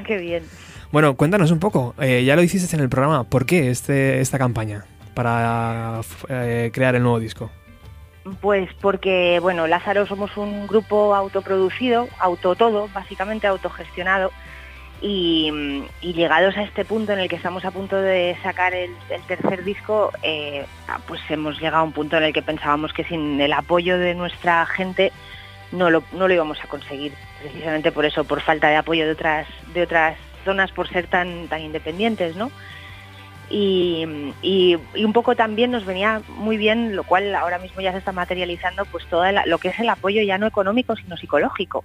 Qué 0.06 0.18
bien. 0.18 0.42
Bueno, 0.90 1.14
cuéntanos 1.16 1.50
un 1.52 1.60
poco, 1.60 1.94
eh, 2.00 2.24
ya 2.24 2.34
lo 2.36 2.42
hiciste 2.42 2.74
en 2.76 2.82
el 2.82 2.88
programa, 2.88 3.24
¿por 3.24 3.46
qué 3.46 3.70
este, 3.70 4.20
esta 4.20 4.36
campaña 4.38 4.84
para 5.14 6.00
eh, 6.28 6.70
crear 6.74 6.94
el 6.96 7.02
nuevo 7.02 7.20
disco? 7.20 7.50
Pues 8.40 8.68
porque, 8.80 9.40
bueno, 9.40 9.66
Lázaro 9.66 10.06
somos 10.06 10.36
un 10.36 10.66
grupo 10.68 11.14
autoproducido, 11.14 12.08
auto 12.18 12.54
todo, 12.54 12.88
básicamente 12.94 13.48
autogestionado, 13.48 14.30
y, 15.00 15.82
llegados 16.00 16.56
a 16.56 16.62
este 16.62 16.84
punto 16.84 17.12
en 17.12 17.18
el 17.18 17.28
que 17.28 17.36
estamos 17.36 17.64
a 17.64 17.72
punto 17.72 17.96
de 18.00 18.36
sacar 18.42 18.74
el, 18.74 18.92
tercer 19.26 19.64
disco, 19.64 20.12
eh, 20.22 20.64
pues 21.08 21.20
hemos 21.28 21.60
llegado 21.60 21.78
a 21.78 21.82
un 21.82 21.92
punto 21.92 22.16
en 22.16 22.22
el 22.22 22.32
que 22.32 22.42
pensábamos 22.42 22.92
que 22.92 23.02
sin 23.04 23.40
el 23.40 23.52
apoyo 23.52 23.98
de 23.98 24.14
nuestra 24.14 24.64
gente 24.66 25.12
no 25.72 25.90
lo, 25.90 26.04
no 26.12 26.28
lo 26.28 26.34
íbamos 26.34 26.62
a 26.62 26.68
conseguir, 26.68 27.14
precisamente 27.40 27.90
por 27.90 28.04
eso, 28.04 28.22
por 28.24 28.40
falta 28.40 28.68
de 28.68 28.76
apoyo 28.76 29.04
de 29.04 29.12
otras, 29.12 29.48
de 29.74 29.82
otras 29.82 30.16
zonas, 30.44 30.70
por 30.70 30.88
ser 30.88 31.08
tan, 31.08 31.48
tan 31.48 31.60
independientes, 31.60 32.36
¿no? 32.36 32.52
Y, 33.52 34.32
y- 34.42 34.78
y 34.94 35.04
un 35.04 35.12
poco 35.12 35.36
también 35.36 35.70
nos 35.70 35.84
venía 35.84 36.22
muy 36.28 36.56
bien, 36.56 36.96
lo 36.96 37.04
cual 37.04 37.34
ahora 37.34 37.58
mismo 37.58 37.80
ya 37.82 37.92
se 37.92 37.98
está 37.98 38.10
materializando, 38.10 38.84
pues 38.86 39.04
todo 39.06 39.24
el- 39.24 39.38
lo 39.46 39.58
que 39.58 39.68
es 39.68 39.78
el 39.78 39.88
apoyo 39.88 40.22
ya 40.22 40.38
no 40.38 40.46
económico, 40.46 40.96
sino 40.96 41.16
psicológico, 41.16 41.84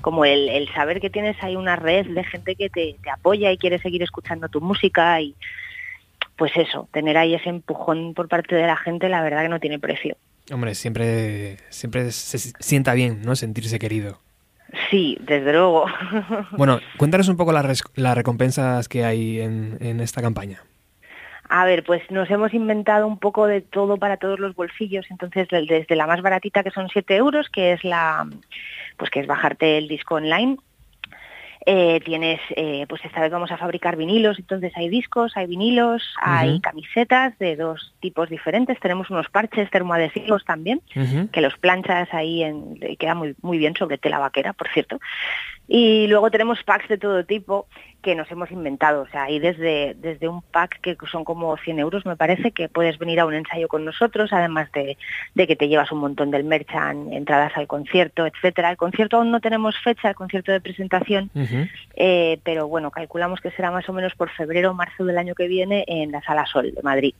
como 0.00 0.24
el, 0.24 0.48
el 0.48 0.72
saber 0.72 1.00
que 1.00 1.10
tienes 1.10 1.36
ahí 1.42 1.56
una 1.56 1.76
red 1.76 2.06
de 2.06 2.24
gente 2.24 2.54
que 2.54 2.70
te, 2.70 2.96
te 3.02 3.10
apoya 3.10 3.50
y 3.52 3.58
quiere 3.58 3.78
seguir 3.80 4.02
escuchando 4.02 4.48
tu 4.48 4.60
música 4.60 5.20
y 5.20 5.34
pues 6.36 6.52
eso, 6.56 6.88
tener 6.92 7.16
ahí 7.18 7.34
ese 7.34 7.48
empujón 7.48 8.14
por 8.14 8.28
parte 8.28 8.54
de 8.54 8.66
la 8.66 8.76
gente, 8.76 9.08
la 9.08 9.22
verdad 9.22 9.42
que 9.42 9.48
no 9.48 9.58
tiene 9.60 9.80
precio. 9.80 10.16
Hombre, 10.52 10.74
siempre, 10.76 11.56
siempre 11.68 12.12
se 12.12 12.38
sienta 12.38 12.94
bien, 12.94 13.22
¿no? 13.22 13.34
Sentirse 13.34 13.78
querido. 13.80 14.20
Sí, 14.90 15.18
desde 15.20 15.52
luego. 15.52 15.86
Bueno, 16.52 16.78
cuéntanos 16.96 17.28
un 17.28 17.36
poco 17.36 17.52
las, 17.52 17.82
las 17.96 18.16
recompensas 18.16 18.88
que 18.88 19.04
hay 19.04 19.40
en, 19.40 19.78
en 19.80 20.00
esta 20.00 20.22
campaña. 20.22 20.62
A 21.48 21.64
ver, 21.64 21.82
pues 21.82 22.02
nos 22.10 22.30
hemos 22.30 22.52
inventado 22.52 23.06
un 23.06 23.18
poco 23.18 23.46
de 23.46 23.62
todo 23.62 23.96
para 23.96 24.18
todos 24.18 24.38
los 24.38 24.54
bolsillos, 24.54 25.06
entonces 25.10 25.48
desde 25.50 25.96
la 25.96 26.06
más 26.06 26.20
baratita 26.20 26.62
que 26.62 26.70
son 26.70 26.88
7 26.88 27.16
euros, 27.16 27.48
que 27.48 27.72
es 27.72 27.84
la 27.84 28.28
pues 28.96 29.10
que 29.10 29.20
es 29.20 29.26
bajarte 29.26 29.78
el 29.78 29.88
disco 29.88 30.16
online. 30.16 30.58
Eh, 31.66 32.00
tienes, 32.04 32.40
eh, 32.56 32.86
pues 32.88 33.04
esta 33.04 33.20
vez 33.20 33.30
vamos 33.30 33.50
a 33.50 33.58
fabricar 33.58 33.96
vinilos, 33.96 34.38
entonces 34.38 34.72
hay 34.76 34.88
discos, 34.88 35.36
hay 35.36 35.46
vinilos, 35.46 36.14
hay 36.22 36.60
camisetas 36.60 37.38
de 37.38 37.56
dos 37.56 37.94
tipos 38.00 38.30
diferentes, 38.30 38.80
tenemos 38.80 39.10
unos 39.10 39.28
parches 39.28 39.68
termoadhesivos 39.70 40.46
también, 40.46 40.80
que 41.30 41.40
los 41.42 41.58
planchas 41.58 42.08
ahí 42.12 42.42
en, 42.42 42.78
queda 42.98 43.14
muy, 43.14 43.34
muy 43.42 43.58
bien 43.58 43.74
sobre 43.74 43.98
tela 43.98 44.18
vaquera, 44.18 44.54
por 44.54 44.68
cierto. 44.68 44.98
Y 45.68 46.06
luego 46.06 46.30
tenemos 46.30 46.62
packs 46.64 46.88
de 46.88 46.96
todo 46.96 47.24
tipo 47.24 47.66
que 48.02 48.14
nos 48.14 48.30
hemos 48.30 48.50
inventado. 48.50 49.02
O 49.02 49.08
sea, 49.08 49.24
hay 49.24 49.38
desde, 49.38 49.94
desde 49.98 50.26
un 50.26 50.40
pack 50.40 50.80
que 50.80 50.96
son 51.10 51.24
como 51.24 51.56
100 51.58 51.78
euros, 51.78 52.06
me 52.06 52.16
parece, 52.16 52.52
que 52.52 52.70
puedes 52.70 52.98
venir 52.98 53.20
a 53.20 53.26
un 53.26 53.34
ensayo 53.34 53.68
con 53.68 53.84
nosotros, 53.84 54.32
además 54.32 54.72
de, 54.72 54.96
de 55.34 55.46
que 55.46 55.56
te 55.56 55.68
llevas 55.68 55.92
un 55.92 55.98
montón 55.98 56.30
del 56.30 56.44
merchan, 56.44 57.12
entradas 57.12 57.52
al 57.56 57.66
concierto, 57.66 58.24
etcétera. 58.26 58.70
El 58.70 58.78
concierto 58.78 59.18
aún 59.18 59.30
no 59.30 59.40
tenemos 59.40 59.76
fecha, 59.78 60.08
el 60.08 60.14
concierto 60.14 60.52
de 60.52 60.60
presentación, 60.60 61.30
eh, 61.96 62.38
pero 62.44 62.66
bueno, 62.66 62.90
calculamos 62.90 63.40
que 63.40 63.50
será 63.50 63.70
más 63.70 63.86
o 63.88 63.92
menos 63.92 64.14
por 64.14 64.30
febrero 64.30 64.70
o 64.70 64.74
marzo 64.74 65.04
del 65.04 65.18
año 65.18 65.34
que 65.34 65.48
viene 65.48 65.84
en 65.86 66.12
la 66.12 66.22
Sala 66.22 66.46
Sol 66.46 66.72
de 66.74 66.82
Madrid. 66.82 67.14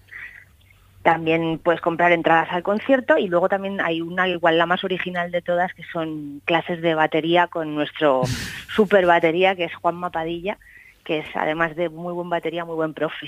También 1.08 1.58
puedes 1.58 1.80
comprar 1.80 2.12
entradas 2.12 2.48
al 2.50 2.62
concierto 2.62 3.16
y 3.16 3.28
luego 3.28 3.48
también 3.48 3.80
hay 3.80 4.02
una, 4.02 4.28
igual 4.28 4.58
la 4.58 4.66
más 4.66 4.84
original 4.84 5.30
de 5.30 5.40
todas, 5.40 5.72
que 5.72 5.82
son 5.90 6.42
clases 6.44 6.82
de 6.82 6.94
batería 6.94 7.46
con 7.46 7.74
nuestro 7.74 8.24
super 8.76 9.06
batería, 9.06 9.56
que 9.56 9.64
es 9.64 9.74
Juan 9.76 9.94
Mapadilla, 9.94 10.58
que 11.04 11.20
es 11.20 11.26
además 11.34 11.74
de 11.76 11.88
muy 11.88 12.12
buen 12.12 12.28
batería, 12.28 12.66
muy 12.66 12.74
buen 12.74 12.92
profe. 12.92 13.26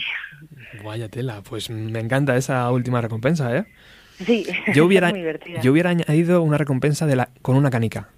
Vaya 0.85 1.09
tela, 1.09 1.41
pues 1.41 1.71
me 1.71 2.01
encanta 2.01 2.37
esa 2.37 2.71
última 2.71 3.01
recompensa, 3.01 3.57
¿eh? 3.57 3.65
Sí, 4.27 4.47
Yo 4.75 4.85
hubiera, 4.85 5.07
es 5.07 5.13
muy 5.15 5.21
divertida. 5.21 5.61
yo 5.63 5.73
hubiera 5.73 5.89
añadido 5.89 6.43
una 6.43 6.59
recompensa 6.59 7.07
de 7.07 7.17
la, 7.17 7.31
con 7.41 7.57
una 7.57 7.71
canica. 7.71 8.11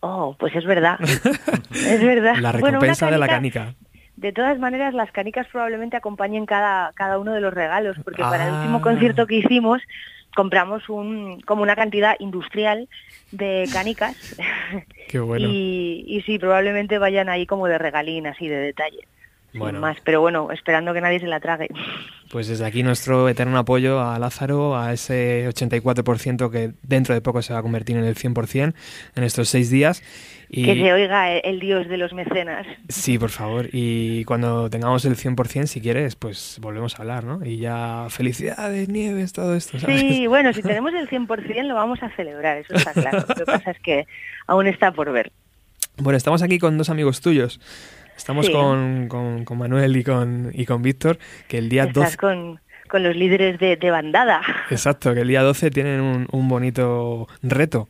Oh, 0.00 0.36
pues 0.38 0.54
es 0.54 0.66
verdad. 0.66 0.98
es 1.00 2.04
verdad. 2.04 2.34
La 2.36 2.52
Bueno, 2.52 2.80
recompensa 2.80 3.10
de 3.10 3.16
la 3.16 3.28
canica. 3.28 3.76
De 4.22 4.32
todas 4.32 4.58
maneras, 4.58 4.94
las 4.94 5.10
canicas 5.12 5.46
probablemente 5.50 5.96
acompañen 5.96 6.46
cada, 6.46 6.92
cada 6.94 7.18
uno 7.18 7.32
de 7.32 7.40
los 7.40 7.52
regalos, 7.52 7.96
porque 8.04 8.22
para 8.22 8.46
el 8.48 8.54
Ah. 8.54 8.58
último 8.58 8.80
concierto 8.80 9.26
que 9.26 9.36
hicimos 9.36 9.82
compramos 10.34 10.88
un, 10.88 11.42
como 11.42 11.62
una 11.62 11.76
cantidad 11.76 12.14
industrial 12.18 12.88
de 13.32 13.68
canicas 13.70 14.16
Qué 15.08 15.18
bueno. 15.20 15.46
y, 15.50 16.04
y 16.06 16.22
sí, 16.22 16.38
probablemente 16.38 16.96
vayan 16.98 17.28
ahí 17.28 17.44
como 17.46 17.66
de 17.66 17.76
regalín, 17.76 18.26
así 18.26 18.48
de 18.48 18.56
detalle. 18.56 19.06
Bueno. 19.54 19.80
más, 19.80 19.98
pero 20.02 20.22
bueno, 20.22 20.50
esperando 20.50 20.94
que 20.94 21.02
nadie 21.02 21.20
se 21.20 21.26
la 21.26 21.40
trague. 21.40 21.68
Pues 22.32 22.48
desde 22.48 22.64
aquí 22.64 22.82
nuestro 22.82 23.28
eterno 23.28 23.58
apoyo 23.58 24.00
a 24.00 24.18
Lázaro, 24.18 24.74
a 24.74 24.94
ese 24.94 25.46
84% 25.50 26.50
que 26.50 26.72
dentro 26.82 27.14
de 27.14 27.20
poco 27.20 27.42
se 27.42 27.52
va 27.52 27.58
a 27.58 27.62
convertir 27.62 27.98
en 27.98 28.04
el 28.04 28.14
100% 28.16 28.72
en 29.16 29.22
estos 29.22 29.50
seis 29.50 29.68
días. 29.68 30.02
Y 30.54 30.66
Que 30.66 30.74
se 30.74 30.92
oiga 30.92 31.32
el, 31.32 31.40
el 31.44 31.60
dios 31.60 31.88
de 31.88 31.96
los 31.96 32.12
mecenas. 32.12 32.66
Sí, 32.90 33.18
por 33.18 33.30
favor. 33.30 33.70
Y 33.72 34.22
cuando 34.26 34.68
tengamos 34.68 35.02
el 35.06 35.16
100%, 35.16 35.64
si 35.66 35.80
quieres, 35.80 36.14
pues 36.14 36.58
volvemos 36.60 36.94
a 36.98 36.98
hablar, 37.02 37.24
¿no? 37.24 37.42
Y 37.42 37.56
ya 37.56 38.06
felicidades, 38.10 38.90
nieves, 38.90 39.32
todo 39.32 39.54
esto, 39.56 39.78
¿sabes? 39.78 39.98
Sí, 40.00 40.26
bueno, 40.28 40.52
si 40.52 40.60
tenemos 40.60 40.92
el 40.92 41.08
100% 41.08 41.62
lo 41.64 41.74
vamos 41.74 42.02
a 42.02 42.10
celebrar, 42.10 42.58
eso 42.58 42.74
está 42.74 42.92
claro. 42.92 43.24
Lo 43.26 43.34
que 43.34 43.44
pasa 43.46 43.70
es 43.70 43.78
que 43.80 44.06
aún 44.46 44.66
está 44.66 44.92
por 44.92 45.10
ver. 45.10 45.32
Bueno, 45.96 46.18
estamos 46.18 46.42
aquí 46.42 46.58
con 46.58 46.76
dos 46.76 46.90
amigos 46.90 47.22
tuyos. 47.22 47.58
Estamos 48.14 48.44
Sí. 48.44 48.52
con, 48.52 49.08
con- 49.08 49.46
con 49.46 49.56
Manuel 49.56 49.96
y 49.96 50.04
con, 50.04 50.50
y 50.52 50.66
con 50.66 50.82
Víctor, 50.82 51.18
que 51.48 51.56
el 51.56 51.70
día 51.70 51.84
Estás 51.84 52.04
12... 52.04 52.16
con, 52.18 52.60
con 52.88 53.02
los 53.02 53.16
líderes 53.16 53.58
de, 53.58 53.76
de 53.76 53.90
bandada. 53.90 54.42
Exacto, 54.68 55.14
que 55.14 55.20
el 55.22 55.28
día 55.28 55.40
12 55.42 55.70
tienen 55.70 56.02
un, 56.02 56.28
un 56.30 56.48
bonito 56.48 57.26
reto. 57.42 57.88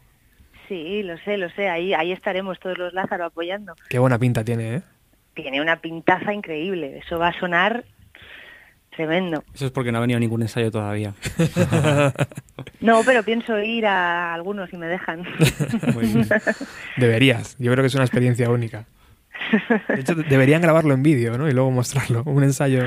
Sí, 0.73 1.03
lo 1.03 1.19
sé, 1.19 1.37
lo 1.37 1.51
sé. 1.51 1.69
Ahí, 1.69 1.93
ahí 1.93 2.13
estaremos 2.13 2.59
todos 2.59 2.79
los 2.79 2.95
Lázaro 2.95 3.27
apoyando. 3.27 3.75
Qué 3.91 3.99
buena 3.99 4.19
pinta 4.19 4.43
tiene, 4.43 4.77
¿eh? 4.77 4.83
Tiene 5.35 5.61
una 5.61 5.83
pintaza 5.83 6.33
increíble. 6.33 7.03
Eso 7.05 7.19
va 7.19 7.29
a 7.29 7.39
sonar 7.39 7.85
tremendo. 8.97 9.45
Eso 9.55 9.67
es 9.67 9.71
porque 9.71 9.93
no 9.93 9.99
ha 9.99 10.01
venido 10.01 10.19
ningún 10.19 10.41
ensayo 10.41 10.71
todavía. 10.71 11.15
No, 12.81 13.03
pero 13.05 13.23
pienso 13.23 13.59
ir 13.61 13.87
a 13.87 14.35
algunos 14.35 14.71
si 14.71 14.77
me 14.77 14.87
dejan. 14.87 15.25
Muy 15.95 16.07
bien. 16.07 16.29
Deberías, 16.97 17.57
yo 17.59 17.71
creo 17.71 17.83
que 17.83 17.87
es 17.87 17.95
una 17.95 18.05
experiencia 18.05 18.51
única. 18.51 18.87
De 19.89 20.01
hecho, 20.01 20.15
deberían 20.15 20.63
grabarlo 20.63 20.95
en 20.95 21.03
vídeo, 21.03 21.39
¿no? 21.39 21.49
Y 21.49 21.53
luego 21.53 21.71
mostrarlo, 21.71 22.23
un 22.25 22.43
ensayo. 22.43 22.83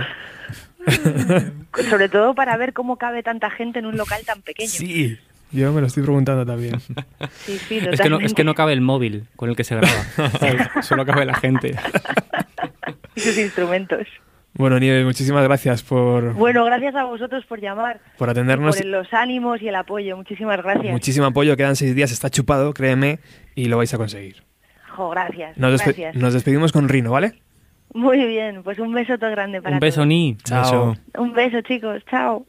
Sobre 1.89 2.09
todo 2.09 2.35
para 2.35 2.57
ver 2.57 2.73
cómo 2.73 2.97
cabe 2.97 3.23
tanta 3.23 3.49
gente 3.49 3.79
en 3.79 3.85
un 3.85 3.95
local 3.95 4.21
tan 4.25 4.41
pequeño. 4.41 4.69
Sí, 4.69 5.17
Yo 5.55 5.71
me 5.71 5.81
lo 5.81 5.87
estoy 5.87 6.03
preguntando 6.03 6.45
también. 6.45 6.79
Sí, 7.45 7.57
sí, 7.67 7.79
Es 7.91 8.01
que, 8.01 8.09
no, 8.09 8.19
es 8.19 8.33
que 8.33 8.43
no 8.43 8.53
cabe 8.55 8.73
el 8.73 8.81
móvil 8.81 9.25
con 9.35 9.49
el 9.49 9.55
que 9.55 9.63
se 9.63 9.75
graba. 9.75 9.93
Solo 10.81 11.05
cabe 11.05 11.25
la 11.25 11.35
gente. 11.35 11.75
Y 13.15 13.19
sus 13.19 13.37
instrumentos. 13.37 14.07
Bueno, 14.53 14.79
Nieves, 14.79 15.03
muchísimas 15.05 15.43
gracias 15.43 15.83
por, 15.83 16.33
Bueno, 16.33 16.63
gracias 16.65 16.95
a 16.95 17.03
vosotros 17.03 17.45
por 17.45 17.59
llamar, 17.59 17.99
por 18.17 18.29
atendernos. 18.29 18.77
por 18.77 18.85
los 18.85 19.13
ánimos 19.13 19.61
y 19.61 19.67
el 19.67 19.75
apoyo. 19.75 20.15
Muchísimas 20.15 20.63
gracias. 20.63 20.91
Muchísimo 20.93 21.25
apoyo, 21.25 21.57
quedan 21.57 21.75
seis 21.75 21.93
días, 21.93 22.11
está 22.11 22.29
chupado, 22.29 22.73
créeme, 22.73 23.19
y 23.53 23.65
lo 23.65 23.77
vais 23.77 23.93
a 23.93 23.97
conseguir. 23.97 24.43
Jo, 24.95 25.09
gracias. 25.09 25.57
Nos, 25.57 25.73
despe- 25.73 25.85
gracias. 25.87 26.15
nos 26.15 26.33
despedimos 26.33 26.71
con 26.71 26.87
Rino, 26.87 27.11
¿vale? 27.11 27.33
Muy 27.93 28.25
bien, 28.25 28.63
pues 28.63 28.79
un 28.79 28.93
beso 28.93 29.17
todo 29.17 29.29
grande 29.31 29.61
para 29.61 29.75
Un 29.75 29.79
beso, 29.81 29.97
todos. 29.97 30.07
Ni. 30.07 30.37
Chao. 30.43 30.95
Un 31.17 31.33
beso, 31.33 31.59
chicos. 31.61 32.03
Chao. 32.09 32.45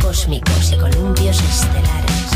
Cósmicos 0.00 0.72
y 0.72 0.76
columpios 0.76 1.40
estelares. 1.40 2.27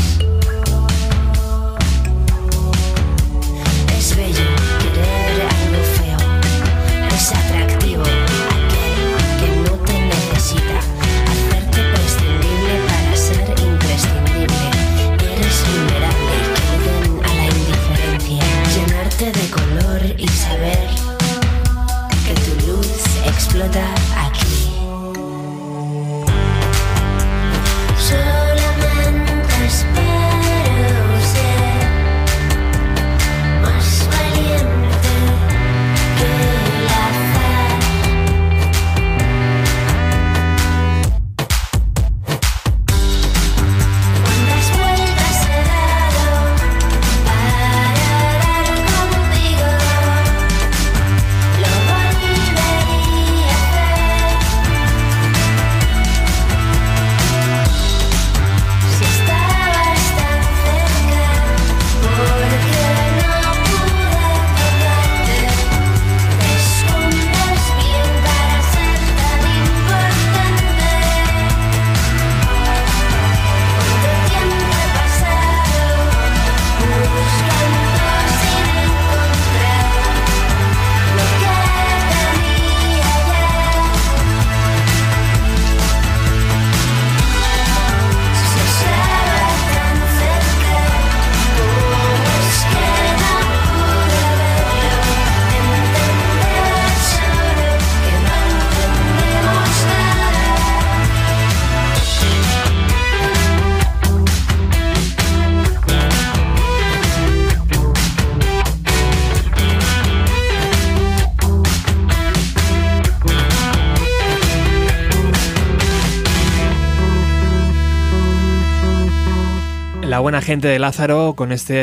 Gente 120.43 120.67
de 120.67 120.79
Lázaro 120.79 121.33
con 121.35 121.51
esta 121.51 121.73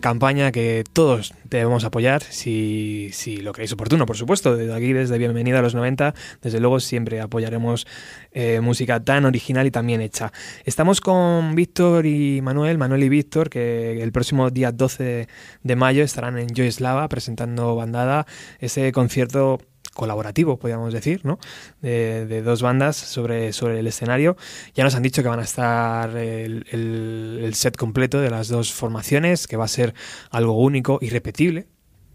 campaña 0.00 0.52
que 0.52 0.84
todos 0.92 1.34
debemos 1.44 1.84
apoyar, 1.84 2.22
si, 2.22 3.10
si 3.12 3.38
lo 3.38 3.52
creéis 3.52 3.72
oportuno, 3.72 4.06
por 4.06 4.16
supuesto. 4.16 4.56
Desde 4.56 4.74
aquí, 4.74 4.92
desde 4.92 5.18
Bienvenida 5.18 5.58
a 5.58 5.62
los 5.62 5.74
90, 5.74 6.14
desde 6.40 6.60
luego 6.60 6.80
siempre 6.80 7.20
apoyaremos 7.20 7.86
eh, 8.32 8.60
música 8.60 9.02
tan 9.02 9.24
original 9.24 9.66
y 9.66 9.70
tan 9.70 9.86
bien 9.86 10.00
hecha. 10.00 10.32
Estamos 10.64 11.00
con 11.00 11.54
Víctor 11.54 12.06
y 12.06 12.40
Manuel, 12.40 12.78
Manuel 12.78 13.02
y 13.02 13.08
Víctor, 13.08 13.50
que 13.50 14.02
el 14.02 14.12
próximo 14.12 14.50
día 14.50 14.70
12 14.70 15.28
de 15.62 15.76
mayo 15.76 16.04
estarán 16.04 16.38
en 16.38 16.48
Joy 16.48 16.70
Slava 16.70 17.08
presentando 17.08 17.74
Bandada, 17.74 18.26
ese 18.60 18.92
concierto 18.92 19.60
colaborativo, 19.94 20.58
podríamos 20.58 20.92
decir, 20.92 21.20
¿no? 21.24 21.38
De, 21.80 22.26
de 22.26 22.42
dos 22.42 22.60
bandas 22.62 22.96
sobre, 22.96 23.52
sobre 23.52 23.78
el 23.80 23.86
escenario. 23.86 24.36
Ya 24.74 24.84
nos 24.84 24.94
han 24.94 25.02
dicho 25.02 25.22
que 25.22 25.28
van 25.28 25.40
a 25.40 25.44
estar 25.44 26.10
el, 26.16 26.66
el- 26.70 27.40
el 27.42 27.54
set 27.54 27.76
completo 27.76 28.20
de 28.20 28.30
las 28.30 28.48
dos 28.48 28.72
formaciones, 28.72 29.46
que 29.46 29.56
va 29.56 29.64
a 29.64 29.68
ser 29.68 29.94
algo 30.30 30.52
único, 30.58 30.98
irrepetible. 31.00 31.66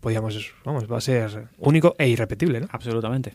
Podríamos, 0.02 0.54
vamos, 0.64 0.92
va 0.92 0.98
a 0.98 1.02
ser 1.02 1.48
único 1.58 1.96
e 1.98 2.08
irrepetible, 2.08 2.62
¿no? 2.62 2.68
Absolutamente. 2.72 3.34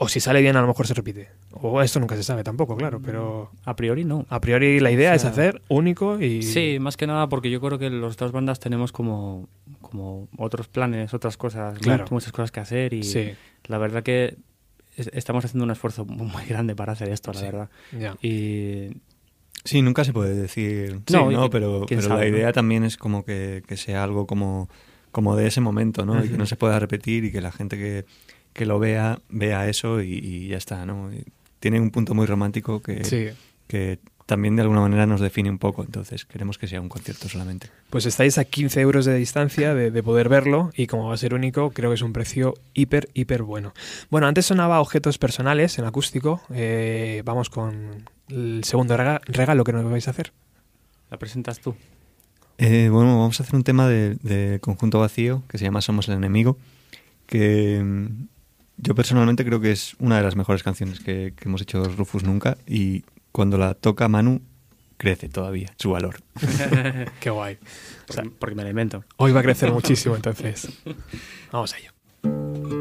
O 0.00 0.08
si 0.08 0.20
sale 0.20 0.40
bien, 0.40 0.54
a 0.56 0.60
lo 0.60 0.68
mejor 0.68 0.86
se 0.86 0.94
repite. 0.94 1.28
O 1.50 1.82
esto 1.82 1.98
nunca 1.98 2.14
se 2.14 2.22
sabe 2.22 2.44
tampoco, 2.44 2.76
claro, 2.76 3.00
pero 3.04 3.50
A 3.64 3.74
priori 3.74 4.04
no. 4.04 4.26
a 4.28 4.40
priori 4.40 4.78
la 4.78 4.92
idea 4.92 5.10
O 5.10 5.14
es 5.14 5.24
hacer 5.24 5.60
único 5.68 6.20
y... 6.20 6.42
Sí, 6.42 6.76
más 6.80 6.96
que 6.96 7.08
nada 7.08 7.28
porque 7.28 7.50
yo 7.50 7.60
creo 7.60 7.78
que 7.80 7.90
las 7.90 8.16
dos 8.16 8.30
bandas 8.30 8.60
tenemos 8.60 8.92
como, 8.92 9.48
como 9.88 10.28
otros 10.36 10.68
planes, 10.68 11.12
otras 11.14 11.36
cosas, 11.36 11.78
Claro. 11.78 12.04
muchas 12.10 12.32
cosas 12.32 12.50
que 12.52 12.60
hacer 12.60 12.92
y 12.94 13.02
Sí, 13.02 13.30
la 13.66 13.78
verdad 13.78 14.02
que 14.02 14.36
es- 14.96 15.10
estamos 15.12 15.44
haciendo 15.44 15.64
un 15.64 15.70
esfuerzo 15.70 16.04
muy 16.04 16.44
grande 16.46 16.74
para 16.76 16.92
hacer 16.92 17.08
esto, 17.10 17.32
la 17.32 17.38
Sí. 17.40 17.44
verdad. 17.46 17.70
Y 18.22 18.90
Sí, 19.64 19.82
nunca 19.82 20.04
se 20.04 20.12
puede 20.12 20.34
decir 20.34 21.00
Sí, 21.06 21.12
no, 21.14 21.30
y 21.30 21.34
no 21.34 21.44
que- 21.44 21.50
pero, 21.50 21.84
pero 21.88 22.08
la 22.16 22.26
idea 22.26 22.52
también 22.52 22.84
es 22.84 22.96
como 22.96 23.24
que, 23.24 23.62
que 23.66 23.76
sea 23.76 24.04
algo 24.04 24.26
como, 24.26 24.68
como 25.12 25.36
de 25.36 25.46
ese 25.46 25.60
momento, 25.60 26.04
¿no? 26.06 26.24
Y 26.24 26.28
que 26.28 26.38
no 26.38 26.46
se 26.46 26.56
pueda 26.56 26.78
repetir 26.78 27.24
y 27.24 27.32
que 27.32 27.40
la 27.40 27.50
gente 27.52 27.76
que, 27.76 28.04
que 28.52 28.66
lo 28.66 28.78
vea, 28.78 29.20
vea 29.28 29.68
eso 29.68 30.00
y, 30.02 30.14
y 30.14 30.48
ya 30.48 30.56
está, 30.56 30.86
¿no? 30.86 31.12
Y 31.12 31.24
tiene 31.60 31.80
un 31.80 31.90
punto 31.90 32.14
muy 32.14 32.26
romántico 32.26 32.80
que, 32.80 33.04
Sí. 33.04 33.28
que 33.66 33.98
también 34.28 34.56
de 34.56 34.62
alguna 34.62 34.82
manera 34.82 35.06
nos 35.06 35.22
define 35.22 35.48
un 35.48 35.56
poco, 35.56 35.82
entonces 35.82 36.26
queremos 36.26 36.58
que 36.58 36.68
sea 36.68 36.82
un 36.82 36.90
concierto 36.90 37.28
solamente. 37.30 37.68
Pues 37.88 38.04
estáis 38.04 38.36
a 38.36 38.44
15 38.44 38.78
euros 38.82 39.06
de 39.06 39.14
distancia 39.16 39.72
de, 39.74 39.90
de 39.90 40.02
poder 40.02 40.28
verlo 40.28 40.70
y 40.76 40.86
como 40.86 41.08
va 41.08 41.14
a 41.14 41.16
ser 41.16 41.32
único, 41.32 41.70
creo 41.70 41.88
que 41.90 41.94
es 41.94 42.02
un 42.02 42.12
precio 42.12 42.52
hiper, 42.74 43.08
hiper 43.14 43.42
bueno. 43.42 43.72
Bueno, 44.10 44.26
antes 44.26 44.44
sonaba 44.44 44.80
objetos 44.82 45.16
personales 45.16 45.78
en 45.78 45.86
acústico. 45.86 46.42
eh, 46.52 47.22
vamos 47.24 47.48
con 47.48 48.04
el 48.28 48.62
segundo 48.64 48.96
rega- 48.98 49.22
regalo 49.24 49.64
que 49.64 49.72
nos 49.72 49.90
vais 49.90 50.06
a 50.06 50.10
hacer. 50.10 50.32
la 51.10 51.18
presentas 51.18 51.58
tú. 51.60 51.74
Eh, 52.58 52.90
bueno, 52.92 53.18
vamos 53.18 53.40
a 53.40 53.44
hacer 53.44 53.54
un 53.56 53.64
tema 53.64 53.88
de, 53.88 54.16
de 54.16 54.58
Conjunto 54.60 54.98
Vacío 55.00 55.42
que 55.48 55.56
se 55.56 55.64
llama 55.64 55.80
Somos 55.80 56.06
el 56.08 56.14
Enemigo, 56.16 56.58
que 57.26 57.80
mm, 57.82 58.26
yo 58.78 58.94
personalmente 58.94 59.44
creo 59.44 59.60
que 59.60 59.70
es 59.72 59.94
una 60.00 60.16
de 60.18 60.22
las 60.22 60.36
mejores 60.36 60.62
canciones 60.62 61.00
que, 61.00 61.32
que 61.34 61.48
hemos 61.48 61.62
hecho 61.62 61.82
Rufus 61.84 62.24
nunca 62.24 62.58
y 62.66 63.04
cuando 63.32 63.58
la 63.58 63.74
toca 63.74 64.08
Manu 64.08 64.40
crece 64.96 65.28
todavía 65.28 65.72
su 65.78 65.90
valor. 65.90 66.16
Qué 67.20 67.30
guay. 67.30 67.58
Porque, 68.06 68.30
porque 68.30 68.54
me 68.54 68.64
la 68.64 68.70
invento. 68.70 69.04
Hoy 69.16 69.32
va 69.32 69.40
a 69.40 69.42
crecer 69.42 69.72
muchísimo, 69.72 70.16
entonces. 70.16 70.68
Vamos 71.52 71.74
a 71.74 71.78
ello. 71.78 72.77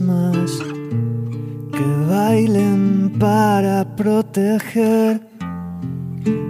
Que 0.00 1.86
bailen 2.08 3.12
para 3.18 3.84
proteger 3.96 5.20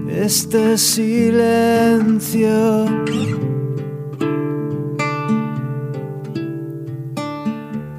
este 0.09 0.78
silencio. 0.78 2.51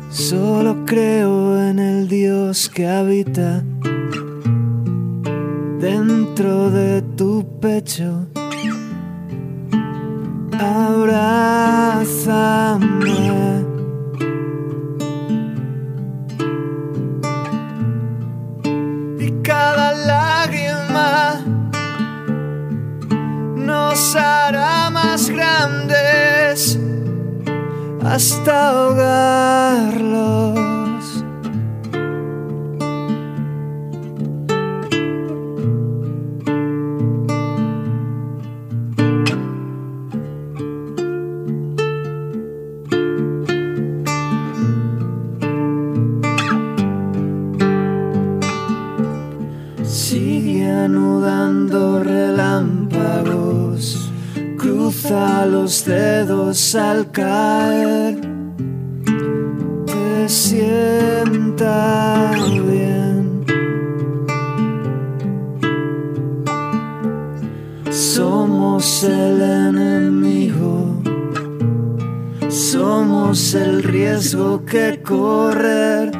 Solo 0.09 0.85
creo 0.85 1.61
en 1.61 1.79
el 1.79 2.07
Dios 2.07 2.69
que 2.69 2.87
habita 2.87 3.63
dentro 5.79 6.71
de 6.71 7.01
tu 7.15 7.45
pecho. 7.59 8.24
Dedos 56.55 56.75
al 56.75 57.11
caer, 57.11 58.15
te 59.85 60.29
sienta 60.29 62.31
bien. 62.65 63.45
Somos 67.91 69.03
el 69.03 69.41
enemigo, 69.41 71.01
somos 72.47 73.53
el 73.53 73.83
riesgo 73.83 74.63
que 74.65 75.01
correr 75.03 76.11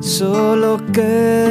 solo 0.00 0.78
quédate. 0.92 1.43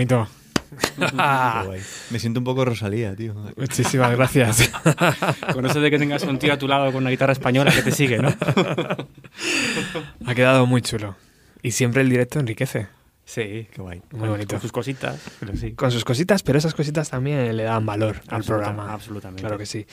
Bonito. 0.00 0.28
Me 2.10 2.18
siento 2.18 2.40
un 2.40 2.44
poco 2.44 2.64
Rosalía, 2.64 3.14
tío. 3.14 3.34
Muchísimas 3.56 4.12
gracias. 4.12 4.70
Con 5.52 5.66
eso 5.66 5.80
de 5.80 5.90
que 5.90 5.98
tengas 5.98 6.22
un 6.22 6.38
tío 6.38 6.52
a 6.52 6.58
tu 6.58 6.68
lado 6.68 6.86
con 6.92 7.02
una 7.02 7.10
guitarra 7.10 7.32
española 7.32 7.72
que 7.72 7.82
te 7.82 7.90
sigue, 7.90 8.18
¿no? 8.18 8.28
ha 10.26 10.34
quedado 10.34 10.66
muy 10.66 10.80
chulo. 10.80 11.16
Y 11.62 11.72
siempre 11.72 12.02
el 12.02 12.08
directo 12.08 12.38
enriquece. 12.38 12.86
Sí, 13.24 13.68
Qué 13.72 13.82
guay. 13.82 14.00
Muy 14.12 14.20
con, 14.20 14.28
bonito. 14.30 14.54
con 14.54 14.60
sus 14.60 14.72
cositas, 14.72 15.20
pero 15.38 15.56
sí. 15.56 15.72
Con 15.72 15.90
sus 15.90 16.04
cositas, 16.04 16.42
pero 16.42 16.58
esas 16.58 16.74
cositas 16.74 17.10
también 17.10 17.56
le 17.56 17.62
dan 17.64 17.84
valor 17.84 18.22
al 18.28 18.42
programa. 18.42 18.92
Absolutamente. 18.92 19.42
Claro 19.42 19.58
que 19.58 19.66
sí. 19.66 19.86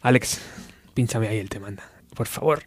Alex, 0.00 0.40
pínchame 0.94 1.28
ahí 1.28 1.38
el 1.38 1.48
tema, 1.48 1.68
anda. 1.68 1.84
Por 2.14 2.26
favor. 2.26 2.62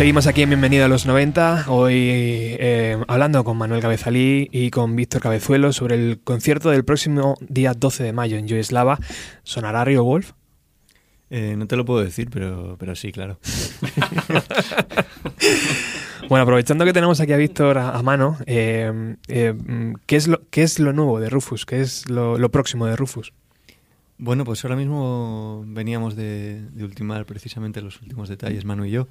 Seguimos 0.00 0.26
aquí 0.26 0.40
en 0.40 0.48
Bienvenido 0.48 0.86
a 0.86 0.88
los 0.88 1.04
90, 1.04 1.66
hoy 1.68 1.94
eh, 2.58 2.96
hablando 3.06 3.44
con 3.44 3.58
Manuel 3.58 3.82
Cabezalí 3.82 4.48
y 4.50 4.70
con 4.70 4.96
Víctor 4.96 5.20
Cabezuelo 5.20 5.74
sobre 5.74 5.94
el 5.96 6.20
concierto 6.24 6.70
del 6.70 6.86
próximo 6.86 7.34
día 7.42 7.74
12 7.74 8.04
de 8.04 8.14
mayo 8.14 8.38
en 8.38 8.48
Yugoslava. 8.48 8.98
¿Sonará 9.42 9.84
Rio 9.84 10.02
Wolf? 10.02 10.32
Eh, 11.28 11.54
no 11.54 11.66
te 11.66 11.76
lo 11.76 11.84
puedo 11.84 12.02
decir, 12.02 12.30
pero, 12.32 12.76
pero 12.78 12.96
sí, 12.96 13.12
claro. 13.12 13.38
Bueno, 16.30 16.44
aprovechando 16.44 16.84
que 16.84 16.92
tenemos 16.92 17.20
aquí 17.20 17.32
a 17.32 17.36
Víctor 17.36 17.76
a, 17.76 17.90
a 17.90 18.02
mano, 18.04 18.38
eh, 18.46 19.16
eh, 19.26 19.54
¿qué, 20.06 20.14
es 20.16 20.28
lo, 20.28 20.40
¿qué 20.50 20.62
es 20.62 20.78
lo 20.78 20.92
nuevo 20.92 21.18
de 21.18 21.28
Rufus? 21.28 21.66
¿Qué 21.66 21.80
es 21.80 22.08
lo, 22.08 22.38
lo 22.38 22.50
próximo 22.52 22.86
de 22.86 22.94
Rufus? 22.94 23.32
Bueno, 24.22 24.44
pues 24.44 24.62
ahora 24.64 24.76
mismo 24.76 25.64
veníamos 25.66 26.14
de, 26.14 26.60
de 26.60 26.84
ultimar 26.84 27.24
precisamente 27.24 27.80
los 27.80 28.02
últimos 28.02 28.28
detalles, 28.28 28.66
Manu 28.66 28.84
y 28.84 28.90
yo. 28.90 29.08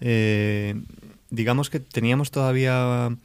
Eh, 0.00 0.80
digamos 1.28 1.70
que 1.70 1.80
teníamos 1.80 2.30
todavía 2.30 3.16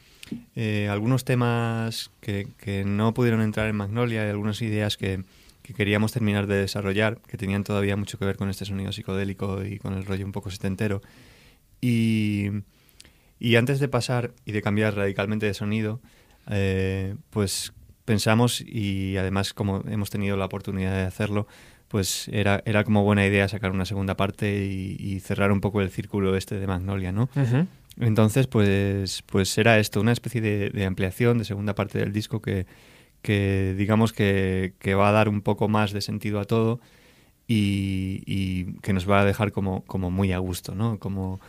eh, 0.56 0.88
algunos 0.90 1.26
temas 1.26 2.10
que, 2.20 2.48
que 2.58 2.84
no 2.84 3.14
pudieron 3.14 3.42
entrar 3.42 3.70
en 3.70 3.76
Magnolia 3.76 4.26
y 4.26 4.30
algunas 4.30 4.60
ideas 4.64 4.98
que, 4.98 5.24
que 5.62 5.76
queríamos 5.76 6.12
terminar 6.12 6.48
de 6.48 6.56
desarrollar, 6.56 7.20
que 7.28 7.38
tenían 7.38 7.64
todavía 7.64 7.96
mucho 7.96 8.18
que 8.18 8.26
ver 8.26 8.36
con 8.36 8.50
este 8.50 8.66
sonido 8.66 8.92
psicodélico 8.92 9.64
y 9.64 9.78
con 9.78 9.94
el 9.94 10.08
rollo 10.08 10.26
un 10.26 10.32
poco 10.32 10.50
setentero. 10.50 11.04
Y, 11.80 12.48
y 13.40 13.56
antes 13.56 13.80
de 13.80 13.88
pasar 13.88 14.32
y 14.46 14.52
de 14.52 14.64
cambiar 14.64 14.96
radicalmente 14.96 15.46
de 15.46 15.54
sonido, 15.54 16.00
eh, 16.50 17.16
pues 17.30 17.72
pensamos 18.10 18.62
y 18.62 19.18
además 19.18 19.54
como 19.54 19.84
hemos 19.88 20.10
tenido 20.10 20.36
la 20.36 20.46
oportunidad 20.46 20.94
de 20.96 21.04
hacerlo, 21.04 21.46
pues 21.90 22.28
era, 22.30 22.64
era 22.66 22.84
como 22.84 23.04
buena 23.04 23.24
idea 23.24 23.48
sacar 23.48 23.70
una 23.70 23.86
segunda 23.86 24.16
parte 24.18 24.66
y, 24.66 24.98
y 25.00 25.20
cerrar 25.20 25.52
un 25.52 25.62
poco 25.62 25.80
el 25.80 25.92
círculo 25.92 26.36
este 26.36 26.60
de 26.60 26.66
Magnolia, 26.66 27.12
¿no? 27.12 27.30
Entonces, 28.00 28.48
pues, 28.48 29.22
pues 29.28 29.56
era 29.60 29.78
esto, 29.78 30.02
una 30.02 30.12
especie 30.12 30.42
de, 30.42 30.72
de 30.72 30.86
ampliación 30.88 31.38
de 31.38 31.46
segunda 31.46 31.76
parte 31.76 32.00
del 32.00 32.12
disco 32.12 32.42
que, 32.42 32.66
que 33.22 33.76
digamos 33.78 34.12
que, 34.12 34.74
que 34.80 34.96
va 34.96 35.10
a 35.10 35.12
dar 35.12 35.30
un 35.30 35.42
poco 35.42 35.68
más 35.68 35.92
de 35.92 36.02
sentido 36.02 36.40
a 36.40 36.46
todo 36.46 36.80
y, 37.48 38.24
y 38.26 38.74
que 38.82 38.92
nos 38.92 39.08
va 39.08 39.22
a 39.22 39.26
dejar 39.26 39.52
como, 39.52 39.84
como 39.86 40.10
muy 40.10 40.32
a 40.32 40.40
gusto, 40.40 40.74
¿no? 40.74 40.98
Como, 40.98 41.40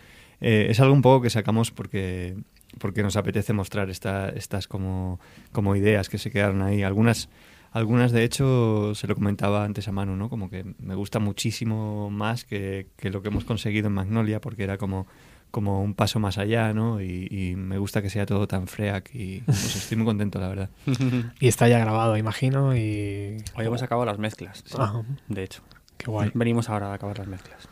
eh, 0.43 0.67
es 0.69 0.81
algo 0.81 0.93
un 0.93 1.01
poco 1.03 1.23
que 1.23 1.31
sacamos 1.31 1.71
porque, 1.71 2.37
porque 2.79 3.03
nos 3.03 3.17
apetece 3.17 3.53
mostrar 3.53 3.91
esta, 3.91 4.29
estas 4.29 4.69
como, 4.69 5.19
como 5.53 5.77
ideas 5.77 6.09
que 6.09 6.19
se 6.19 6.31
quedaron 6.31 6.63
ahí. 6.63 6.83
Algunas, 6.83 7.29
algunas, 7.73 8.13
de 8.13 8.25
hecho, 8.25 8.95
se 8.95 9.07
lo 9.07 9.15
comentaba 9.15 9.65
antes 9.65 9.89
a 9.89 9.93
Manu, 9.93 10.17
¿no? 10.17 10.29
Como 10.29 10.51
que 10.51 10.65
me 10.79 10.95
gusta 10.95 11.19
muchísimo 11.19 12.11
más 12.11 12.45
que, 12.45 12.89
que 12.97 13.11
lo 13.11 13.23
que 13.23 13.29
hemos 13.29 13.45
conseguido 13.45 13.89
en 13.89 13.95
Magnolia 13.95 14.41
porque 14.41 14.65
era 14.65 14.79
como 14.79 15.07
como 15.51 15.83
un 15.83 15.95
paso 15.95 16.21
más 16.21 16.39
allá, 16.39 16.73
¿no? 16.73 17.01
Y, 17.03 17.27
y 17.29 17.57
me 17.57 17.77
gusta 17.79 18.03
que 18.03 18.09
sea 18.09 18.25
todo 18.25 18.47
tan 18.47 18.69
freak 18.69 19.11
y 19.15 19.41
pues, 19.41 19.77
estoy 19.77 19.97
muy 19.97 20.07
contento, 20.07 20.39
la 20.39 20.47
verdad. 20.49 20.71
Y 21.41 21.49
está 21.49 21.67
ya 21.69 21.81
grabado, 21.81 22.17
imagino, 22.17 22.77
y... 22.77 23.39
Hoy 23.57 23.67
hemos 23.67 23.83
acabado 23.83 24.07
las 24.07 24.19
mezclas, 24.19 24.63
sí, 24.65 24.77
Ah, 24.79 25.03
de 25.29 25.43
hecho. 25.43 25.63
qué 25.97 26.09
guay. 26.09 26.31
Venimos 26.35 26.69
ahora 26.69 26.93
a 26.93 26.95
acabar 26.95 27.19
las 27.19 27.27
mezclas. 27.27 27.69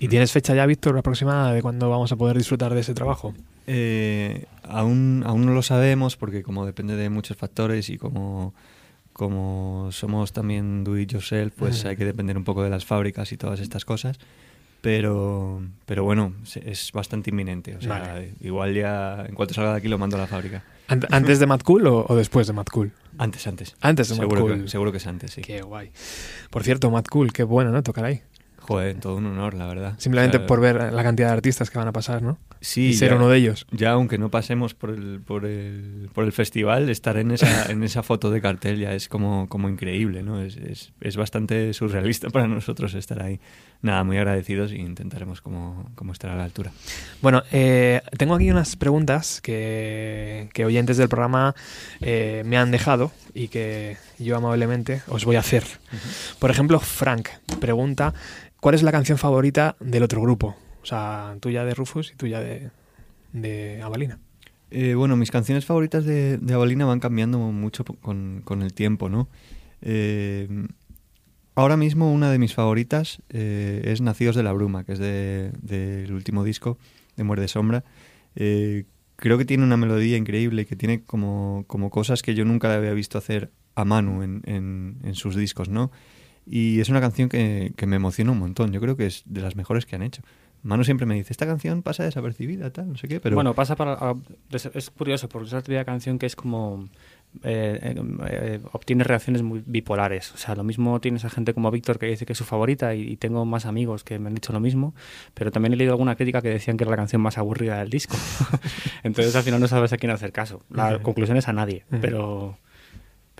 ¿Y 0.00 0.08
tienes 0.08 0.32
fecha 0.32 0.54
ya, 0.54 0.64
Víctor, 0.64 0.96
aproximada 0.96 1.52
de 1.52 1.60
cuándo 1.60 1.90
vamos 1.90 2.10
a 2.12 2.16
poder 2.16 2.38
disfrutar 2.38 2.72
de 2.72 2.80
ese 2.80 2.94
trabajo? 2.94 3.34
Eh, 3.70 4.46
aún, 4.62 5.22
aún 5.26 5.44
no 5.44 5.52
lo 5.52 5.60
sabemos 5.62 6.16
porque 6.16 6.42
como 6.42 6.64
depende 6.64 6.96
de 6.96 7.10
muchos 7.10 7.36
factores 7.36 7.90
y 7.90 7.98
como, 7.98 8.54
como 9.12 9.90
somos 9.92 10.32
también 10.32 10.84
do 10.84 10.96
it 10.98 11.12
yourself, 11.12 11.52
pues 11.56 11.84
hay 11.84 11.96
que 11.96 12.06
depender 12.06 12.36
un 12.38 12.44
poco 12.44 12.62
de 12.62 12.70
las 12.70 12.86
fábricas 12.86 13.30
y 13.32 13.36
todas 13.36 13.60
estas 13.60 13.84
cosas. 13.84 14.18
Pero, 14.80 15.60
pero 15.86 16.04
bueno, 16.04 16.32
es 16.64 16.92
bastante 16.92 17.30
inminente. 17.30 17.76
O 17.76 17.80
sea, 17.80 17.98
Vale. 17.98 18.34
igual 18.40 18.74
ya 18.74 19.26
en 19.28 19.34
cuanto 19.34 19.52
salga 19.52 19.72
de 19.72 19.78
aquí 19.78 19.88
lo 19.88 19.98
mando 19.98 20.16
a 20.16 20.20
la 20.20 20.28
fábrica. 20.28 20.62
Ant- 20.88 21.08
¿Antes 21.10 21.40
de 21.40 21.46
Mad 21.46 21.60
Cool 21.62 21.86
o, 21.88 22.06
o 22.08 22.14
después 22.16 22.46
de 22.46 22.52
Mad 22.52 22.66
Cool? 22.72 22.92
Antes, 23.18 23.46
antes. 23.48 23.74
Antes 23.80 24.08
de 24.08 24.14
Mad 24.14 24.20
seguro 24.22 24.40
Cool. 24.42 24.62
Que, 24.62 24.68
seguro 24.68 24.92
que 24.92 24.98
es 24.98 25.06
antes, 25.08 25.32
sí. 25.32 25.42
Qué 25.42 25.62
guay. 25.62 25.90
Por 26.50 26.62
cierto, 26.62 26.90
Mad 26.92 27.04
Cool, 27.10 27.32
qué 27.32 27.42
bueno, 27.42 27.72
¿no? 27.72 27.82
Tocar 27.82 28.04
ahí. 28.04 28.22
Joder, 28.68 29.00
todo 29.00 29.16
un 29.16 29.24
honor, 29.24 29.54
la 29.54 29.66
verdad. 29.66 29.94
Simplemente 29.98 30.36
O 30.36 30.40
sea, 30.40 30.46
por 30.46 30.60
ver 30.60 30.92
la 30.92 31.02
cantidad 31.02 31.28
de 31.28 31.32
artistas 31.32 31.70
que 31.70 31.78
van 31.78 31.88
a 31.88 31.92
pasar, 31.92 32.20
¿no? 32.22 32.38
sí, 32.60 32.88
y 32.88 32.92
ser 32.94 33.10
ya- 33.10 33.16
uno 33.16 33.28
de 33.30 33.38
ellos. 33.38 33.66
Ya 33.70 33.92
aunque 33.92 34.18
no 34.18 34.30
pasemos 34.30 34.74
por 34.74 34.90
el, 34.90 35.20
por 35.24 35.46
el, 35.46 36.10
por 36.12 36.24
el 36.24 36.32
festival, 36.32 36.90
estar 36.90 37.16
en 37.16 37.30
esa, 37.30 37.46
en 37.72 37.82
esa 37.82 38.02
foto 38.02 38.30
de 38.30 38.40
cartel 38.42 38.78
ya 38.78 38.92
es 38.92 39.08
como, 39.08 39.48
como 39.48 39.68
increíble, 39.70 40.22
¿no? 40.22 40.42
Es, 40.42 40.56
es, 40.58 40.92
es 41.00 41.16
bastante 41.16 41.72
surrealista 41.72 42.28
para 42.30 42.46
nosotros 42.46 42.92
estar 42.94 43.22
ahí. 43.22 43.40
Nada, 43.80 44.02
muy 44.02 44.16
agradecidos 44.16 44.72
e 44.72 44.78
intentaremos 44.78 45.40
como, 45.40 45.88
como 45.94 46.12
estar 46.12 46.30
a 46.30 46.36
la 46.36 46.42
altura. 46.42 46.72
Bueno, 47.22 47.44
eh, 47.52 48.02
tengo 48.16 48.34
aquí 48.34 48.50
unas 48.50 48.74
preguntas 48.74 49.40
que, 49.40 50.48
que 50.52 50.64
oyentes 50.64 50.96
del 50.96 51.08
programa 51.08 51.54
eh, 52.00 52.42
me 52.44 52.56
han 52.56 52.72
dejado 52.72 53.12
y 53.34 53.48
que 53.48 53.96
yo 54.18 54.36
amablemente 54.36 55.02
os 55.06 55.24
voy 55.24 55.36
a 55.36 55.40
hacer. 55.40 55.62
Por 56.40 56.50
ejemplo, 56.50 56.80
Frank 56.80 57.28
pregunta, 57.60 58.14
¿cuál 58.58 58.74
es 58.74 58.82
la 58.82 58.90
canción 58.90 59.16
favorita 59.16 59.76
del 59.78 60.02
otro 60.02 60.20
grupo? 60.22 60.56
O 60.82 60.86
sea, 60.86 61.36
tuya 61.38 61.64
de 61.64 61.74
Rufus 61.74 62.10
y 62.12 62.16
tuya 62.16 62.40
de, 62.40 62.70
de 63.32 63.80
Avalina. 63.80 64.18
Eh, 64.72 64.94
bueno, 64.94 65.16
mis 65.16 65.30
canciones 65.30 65.64
favoritas 65.64 66.04
de, 66.04 66.36
de 66.36 66.54
Avalina 66.54 66.84
van 66.84 66.98
cambiando 66.98 67.38
mucho 67.38 67.84
con, 67.84 68.42
con 68.44 68.62
el 68.62 68.74
tiempo, 68.74 69.08
¿no? 69.08 69.28
Ahora 71.58 71.76
mismo 71.76 72.12
una 72.12 72.30
de 72.30 72.38
mis 72.38 72.54
favoritas 72.54 73.20
eh, 73.30 73.82
es 73.86 74.00
Nacidos 74.00 74.36
de 74.36 74.44
la 74.44 74.52
Bruma, 74.52 74.84
que 74.84 74.92
es 74.92 75.00
de- 75.00 75.50
del 75.60 76.12
último 76.12 76.44
disco 76.44 76.78
de 77.16 77.24
Muerde 77.24 77.48
Sombra. 77.48 77.82
Eh, 78.36 78.84
creo 79.16 79.38
que 79.38 79.44
tiene 79.44 79.64
una 79.64 79.76
melodía 79.76 80.16
increíble 80.16 80.66
que 80.66 80.76
tiene 80.76 81.02
como, 81.02 81.64
como 81.66 81.90
cosas 81.90 82.22
que 82.22 82.36
yo 82.36 82.44
nunca 82.44 82.72
había 82.72 82.92
visto 82.92 83.18
hacer 83.18 83.50
a 83.74 83.84
Manu 83.84 84.22
en, 84.22 84.42
en- 84.46 85.14
sus 85.16 85.34
discos, 85.34 85.68
¿no? 85.68 85.90
Y 86.46 86.78
es 86.78 86.90
una 86.90 87.00
canción 87.00 87.28
que, 87.28 87.72
que 87.74 87.86
me 87.88 87.96
emociona 87.96 88.30
un 88.30 88.38
montón. 88.38 88.70
Yo 88.70 88.80
creo 88.80 88.96
que 88.96 89.06
es 89.06 89.24
de 89.26 89.40
las 89.40 89.56
mejores 89.56 89.84
que 89.84 89.96
han 89.96 90.02
hecho. 90.02 90.22
Manu 90.62 90.84
siempre 90.84 91.06
me 91.06 91.16
dice, 91.16 91.32
esta 91.32 91.46
canción 91.46 91.82
pasa 91.82 92.04
desapercibida, 92.04 92.72
tal, 92.72 92.88
no 92.92 92.96
sé 92.96 93.08
qué, 93.08 93.18
pero... 93.18 93.34
Bueno, 93.34 93.54
pasa 93.54 93.74
para... 93.74 94.14
es 94.74 94.90
curioso 94.90 95.28
porque 95.28 95.46
es 95.46 95.52
la 95.52 95.62
típica 95.62 95.84
canción 95.84 96.20
que 96.20 96.26
es 96.26 96.36
como... 96.36 96.88
eh, 97.44 97.78
eh, 97.82 98.02
eh, 98.30 98.60
obtiene 98.72 99.04
reacciones 99.04 99.42
muy 99.42 99.62
bipolares. 99.64 100.32
O 100.32 100.38
sea, 100.38 100.54
lo 100.54 100.64
mismo 100.64 101.00
tienes 101.00 101.24
a 101.24 101.30
gente 101.30 101.54
como 101.54 101.70
Víctor 101.70 101.98
que 101.98 102.06
dice 102.06 102.26
que 102.26 102.32
es 102.32 102.38
su 102.38 102.44
favorita 102.44 102.94
y, 102.94 103.02
y 103.02 103.16
tengo 103.16 103.44
más 103.44 103.66
amigos 103.66 104.02
que 104.04 104.18
me 104.18 104.28
han 104.28 104.34
dicho 104.34 104.52
lo 104.52 104.60
mismo, 104.60 104.94
pero 105.34 105.50
también 105.50 105.72
he 105.72 105.76
leído 105.76 105.92
alguna 105.92 106.16
crítica 106.16 106.42
que 106.42 106.48
decían 106.48 106.76
que 106.76 106.84
era 106.84 106.90
la 106.90 106.96
canción 106.96 107.22
más 107.22 107.38
aburrida 107.38 107.78
del 107.78 107.90
disco. 107.90 108.16
Entonces 109.02 109.34
al 109.36 109.42
final 109.42 109.60
no 109.60 109.68
sabes 109.68 109.92
a 109.92 109.96
quién 109.98 110.10
hacer 110.10 110.32
caso. 110.32 110.62
La 110.70 111.00
conclusión 111.00 111.36
es 111.36 111.48
a 111.48 111.52
nadie, 111.52 111.84
pero... 112.00 112.58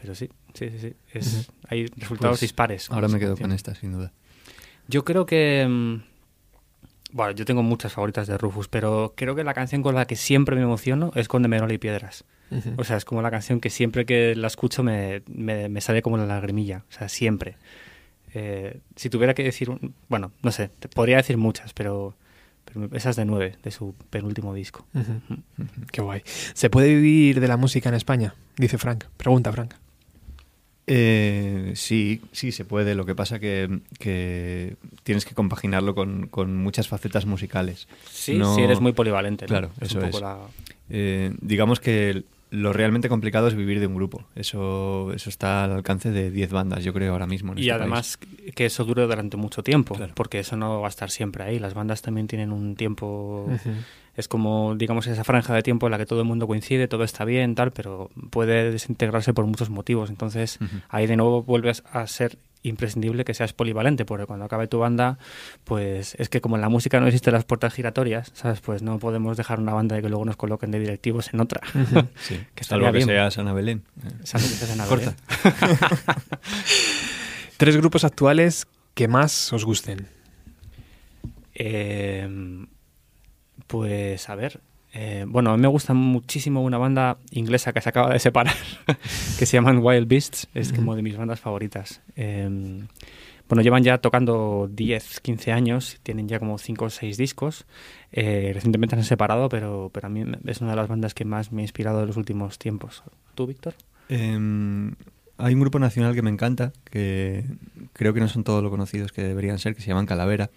Pero 0.01 0.15
sí, 0.15 0.31
sí, 0.55 0.71
sí, 0.71 0.79
sí. 0.79 0.95
Es, 1.13 1.51
Hay 1.69 1.87
resultados 1.87 2.35
Pues 2.35 2.43
dispares. 2.43 2.89
Ahora 2.89 3.09
me 3.09 3.19
quedo 3.19 3.31
canción. 3.31 3.51
con 3.51 3.55
esta, 3.57 3.75
sin 3.75 3.91
duda. 3.93 4.13
Yo 4.87 5.05
creo 5.05 5.27
que. 5.27 5.67
mm, 5.69 6.03
Bueno, 7.11 7.33
yo 7.33 7.45
tengo 7.45 7.65
muchas 7.65 7.95
favoritas 7.95 8.29
de 8.29 8.39
Rufus, 8.39 8.69
pero 8.69 9.15
creo 9.17 9.35
que 9.35 9.43
la 9.43 9.55
canción 9.55 9.83
con 9.83 9.97
la 9.97 10.07
que 10.07 10.15
siempre 10.15 10.55
me 10.55 10.63
emociono 10.63 11.11
es 11.17 11.27
con 11.27 11.43
De 11.43 11.49
Merola 11.49 11.73
y 11.75 11.79
Piedras. 11.79 12.25
O 12.77 12.85
sea, 12.85 12.97
es 12.97 13.05
como 13.05 13.21
la 13.23 13.31
canción 13.31 13.61
que 13.61 13.71
siempre 13.71 14.07
que 14.07 14.35
la 14.35 14.47
escucho 14.47 14.83
me, 14.83 15.23
me, 15.31 15.69
me 15.69 15.81
sale 15.81 16.01
como 16.03 16.17
la 16.17 16.27
lagrimilla. 16.27 16.85
O 16.89 16.93
sea, 16.93 17.09
siempre. 17.09 17.57
Eh, 18.35 18.81
si 18.97 19.11
tuviera 19.11 19.35
que 19.35 19.43
decir. 19.43 19.71
un- 19.71 19.95
bueno, 20.09 20.33
no 20.43 20.51
sé, 20.51 20.71
te 20.79 20.89
podría 20.89 21.17
decir 21.19 21.37
muchas, 21.37 21.73
pero. 21.73 22.15
Pero 22.65 22.89
esa 22.95 23.09
es 23.11 23.17
de 23.17 23.25
nueve, 23.25 23.57
de 23.63 23.71
su 23.71 23.95
penúltimo 24.11 24.53
disco. 24.53 24.87
Qué 25.91 26.03
guay. 26.03 26.23
¿Se 26.55 26.69
puede 26.69 26.89
vivir 26.95 27.41
de 27.41 27.49
la 27.49 27.57
música 27.57 27.89
en 27.89 27.95
España? 27.95 28.35
Dice 28.59 28.77
Frank. 28.77 29.05
Pregunta, 29.17 29.51
Frank. 29.53 29.73
Eh, 30.87 31.73
sí, 31.77 32.23
sí 32.33 32.51
se 32.53 32.65
puede. 32.65 32.95
Lo 32.95 33.05
que 33.05 33.15
pasa 33.15 33.39
que, 33.39 33.81
que 33.99 34.77
tienes 35.03 35.25
que 35.27 35.35
compaginarlo 35.35 35.95
con, 35.95 36.29
con 36.29 36.57
muchas 36.57 36.89
facetas 36.89 37.27
musicales. 37.27 37.89
Sí, 38.11 38.37
No- 38.39 38.55
sí, 38.55 38.63
eres 38.63 38.81
muy 38.81 38.93
polivalente. 38.93 39.45
¿no? 39.45 39.49
Claro, 39.49 39.71
Es 39.81 39.91
eso 39.91 39.99
un 39.99 40.05
poco 40.07 40.17
es. 40.19 40.23
la- 40.23 40.39
Eh, 40.91 41.35
digamos 41.43 41.81
que 41.81 42.25
lo 42.51 42.73
realmente 42.73 43.09
complicado 43.09 43.47
es 43.49 43.55
vivir 43.55 43.79
de 43.81 43.87
un 43.87 43.95
grupo. 43.95 44.25
Eso, 44.35 45.13
eso 45.15 45.29
está 45.29 45.65
al 45.65 45.73
alcance 45.73 46.11
de 46.11 46.31
10 46.31 46.51
bandas, 46.51 46.83
yo 46.85 46.93
creo, 46.95 47.13
ahora 47.13 47.27
mismo. 47.27 47.53
En 47.53 47.59
Y 47.59 47.63
este 47.63 47.73
además 47.73 48.19
que 48.55 48.65
eso 48.67 48.85
dure 48.85 49.03
durante 49.03 49.37
mucho 49.37 49.63
tiempo, 49.63 49.95
Claro. 49.95 50.13
porque 50.15 50.39
eso 50.39 50.57
no 50.57 50.81
va 50.81 50.87
a 50.87 50.91
estar 50.91 51.11
siempre 51.11 51.45
ahí. 51.45 51.59
Las 51.59 51.75
bandas 51.75 52.01
también 52.03 52.27
tienen 52.27 52.53
un 52.53 52.75
tiempo. 52.77 53.49
Es 54.19 54.27
como, 54.27 54.75
digamos, 54.75 55.07
esa 55.07 55.23
franja 55.23 55.55
de 55.55 55.63
tiempo 55.63 55.87
en 55.87 55.93
la 55.93 55.99
que 55.99 56.05
todo 56.05 56.19
el 56.21 56.27
mundo 56.27 56.49
coincide, 56.49 56.89
todo 56.89 57.05
está 57.05 57.25
bien, 57.25 57.55
tal, 57.55 57.71
pero 57.71 58.11
puede 58.31 58.73
desintegrarse 58.73 59.33
por 59.33 59.47
muchos 59.47 59.71
motivos. 59.71 60.11
Entonces 60.11 60.59
ahí 60.89 61.07
de 61.07 61.17
nuevo 61.17 61.45
vuelves 61.45 61.85
a 61.93 62.05
ser 62.09 62.37
imprescindible 62.65 63.25
que 63.25 63.33
seas 63.33 63.53
polivalente, 63.53 64.05
porque 64.05 64.27
cuando 64.27 64.45
acabe 64.47 64.67
tu 64.67 64.81
banda, 64.81 65.19
pues 65.63 66.17
es 66.19 66.29
que 66.29 66.41
como 66.41 66.57
en 66.57 66.63
la 66.63 66.69
música 66.69 66.99
no 66.99 67.07
existen 67.07 67.33
las 67.33 67.45
puertas 67.45 67.73
giratorias, 67.73 68.33
¿sabes? 68.35 68.61
Pues 68.61 68.83
no 68.83 68.99
podemos 68.99 69.37
dejar 69.37 69.61
una 69.61 69.73
banda 69.73 69.97
y 69.97 70.03
que 70.03 70.09
luego 70.09 70.25
nos 70.25 70.37
coloquen 70.37 70.73
de 70.73 70.81
directivos 70.81 71.33
en 71.33 71.39
otra. 71.41 71.61
Sí, 72.17 72.41
que 72.57 72.65
salvo 72.65 72.87
que 72.87 72.93
bien. 73.05 73.07
sea 73.07 73.29
Ana 73.37 73.53
Belén. 73.53 73.85
Esa 74.25 74.39
noticia 74.39 74.67
es 74.67 74.77
en 74.77 74.85
Corta. 74.85 75.15
Tres 77.57 77.77
grupos 77.77 78.03
actuales 78.03 78.67
que 78.95 79.07
más 79.07 79.53
os 79.53 79.65
gusten. 79.65 80.09
Eh, 81.55 82.67
pues 83.67 84.29
a 84.29 84.35
ver. 84.35 84.61
eh, 84.93 85.25
bueno, 85.29 85.51
a 85.51 85.57
mí 85.57 85.63
me 85.63 85.69
gusta 85.69 85.95
muchísimo 85.95 86.63
una 86.63 86.79
banda 86.79 87.19
inglesa 87.31 87.73
que 87.73 87.81
se 87.81 87.89
acaba 87.91 88.13
de 88.13 88.19
separar, 88.19 88.55
que 89.39 89.47
se 89.47 89.57
llaman 89.57 89.81
Wild 89.83 90.09
Beasts, 90.09 90.49
es 90.55 90.73
como 90.73 90.97
de 90.97 91.03
mis 91.03 91.17
bandas 91.17 91.41
favoritas. 91.41 92.01
Eh, 92.17 92.49
bueno, 93.49 93.63
llevan 93.63 93.83
ya 93.83 93.97
tocando 93.99 94.69
10, 94.71 95.21
15 95.21 95.53
años, 95.53 95.99
tienen 96.03 96.29
ya 96.29 96.39
como 96.39 96.59
5 96.59 96.85
o 96.85 96.91
6 96.91 97.17
discos. 97.17 97.65
Eh, 98.13 98.51
recientemente 98.53 98.95
se 98.97 99.01
han 99.01 99.05
separado, 99.07 99.49
pero, 99.49 99.91
pero 99.93 100.07
a 100.07 100.11
mí 100.11 100.23
es 100.45 100.61
una 100.61 100.71
de 100.71 100.77
las 100.77 100.89
bandas 100.89 101.15
que 101.15 101.25
más 101.25 101.51
me 101.51 101.63
ha 101.63 101.65
inspirado 101.65 102.01
en 102.03 102.09
los 102.09 102.19
últimos 102.19 102.59
tiempos. 102.59 103.03
¿Tú, 103.35 103.47
Víctor? 103.47 103.75
Em, 104.11 104.95
hay 105.39 105.55
un 105.55 105.61
grupo 105.61 105.79
nacional 105.79 106.15
que 106.15 106.21
me 106.21 106.29
encanta, 106.29 106.73
que 106.91 107.45
creo 107.95 108.13
que 108.13 108.21
no 108.21 108.29
son 108.29 108.45
todos 108.45 108.63
lo 108.63 108.69
conocidos 108.69 109.13
que 109.13 109.23
deberían 109.23 109.59
ser, 109.59 109.75
que 109.75 109.81
se 109.81 109.89
llaman 109.89 110.05
Calavera, 110.05 110.51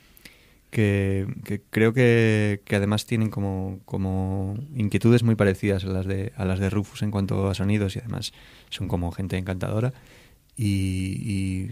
que, 0.72 1.28
que 1.46 1.62
creo 1.70 1.94
que, 1.94 2.62
que 2.66 2.76
además 2.76 3.06
tienen 3.06 3.30
como, 3.30 3.80
como 3.86 4.56
inquietudes 4.76 5.22
muy 5.22 5.36
parecidas 5.36 5.84
a 5.84 5.88
las, 5.88 6.06
de, 6.08 6.32
a 6.36 6.46
las 6.46 6.60
de 6.60 6.70
Rufus 6.72 7.04
en 7.04 7.12
cuanto 7.12 7.48
a 7.50 7.54
sonidos 7.54 7.96
y 7.96 8.00
además 8.00 8.34
son 8.70 8.88
como 8.88 9.12
gente 9.12 9.38
encantadora. 9.38 9.94
Y, 10.58 10.68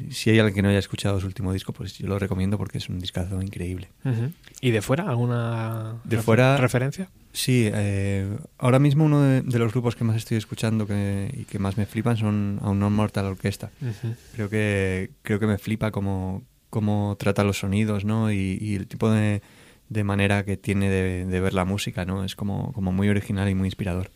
y 0.07 0.11
si 0.13 0.29
hay 0.31 0.39
alguien 0.39 0.55
que 0.55 0.61
no 0.61 0.69
haya 0.69 0.79
escuchado 0.79 1.19
su 1.19 1.27
último 1.27 1.53
disco, 1.53 1.73
pues 1.73 1.97
yo 1.97 2.07
lo 2.07 2.17
recomiendo 2.17 2.57
porque 2.57 2.77
es 2.79 2.89
un 2.89 2.99
discazo 2.99 3.41
increíble. 3.41 3.89
Ujú. 4.05 4.31
¿Y 4.61 4.71
de 4.71 4.81
fuera? 4.81 5.07
¿Alguna 5.09 5.95
De 6.05 6.17
refer- 6.17 6.21
fuera- 6.23 6.57
referencia? 6.57 7.09
Sí, 7.31 7.69
eh, 7.71 8.27
ahora 8.57 8.79
mismo 8.79 9.05
uno 9.05 9.21
de, 9.21 9.41
de 9.41 9.59
los 9.59 9.71
grupos 9.71 9.95
que 9.95 10.03
más 10.03 10.15
estoy 10.15 10.37
escuchando 10.37 10.87
que, 10.87 11.29
y 11.37 11.43
que 11.45 11.59
más 11.59 11.77
me 11.77 11.85
flipan 11.85 12.17
son 12.17 12.59
a 12.63 12.73
Non 12.73 12.91
Mortal 12.91 13.25
Orquesta. 13.25 13.69
Ujú. 13.81 14.15
Creo 14.33 14.49
que, 14.49 15.11
creo 15.21 15.39
que 15.39 15.45
me 15.45 15.59
flipa 15.59 15.91
cómo, 15.91 16.41
cómo 16.70 17.15
trata 17.20 17.43
los 17.43 17.59
sonidos, 17.59 18.05
¿no? 18.05 18.32
Y, 18.32 18.57
y 18.61 18.76
el 18.76 18.88
tipo 18.88 19.09
de, 19.09 19.41
de 19.89 20.03
manera 20.03 20.43
que 20.45 20.57
tiene 20.57 20.89
de, 20.89 21.26
de 21.26 21.39
ver 21.39 21.53
la 21.53 21.65
música, 21.65 22.05
¿no? 22.05 22.24
Es 22.24 22.36
como, 22.36 22.72
como 22.74 22.91
muy 22.91 23.09
original 23.09 23.49
y 23.49 23.55
muy 23.55 23.67
inspirador. 23.67 24.11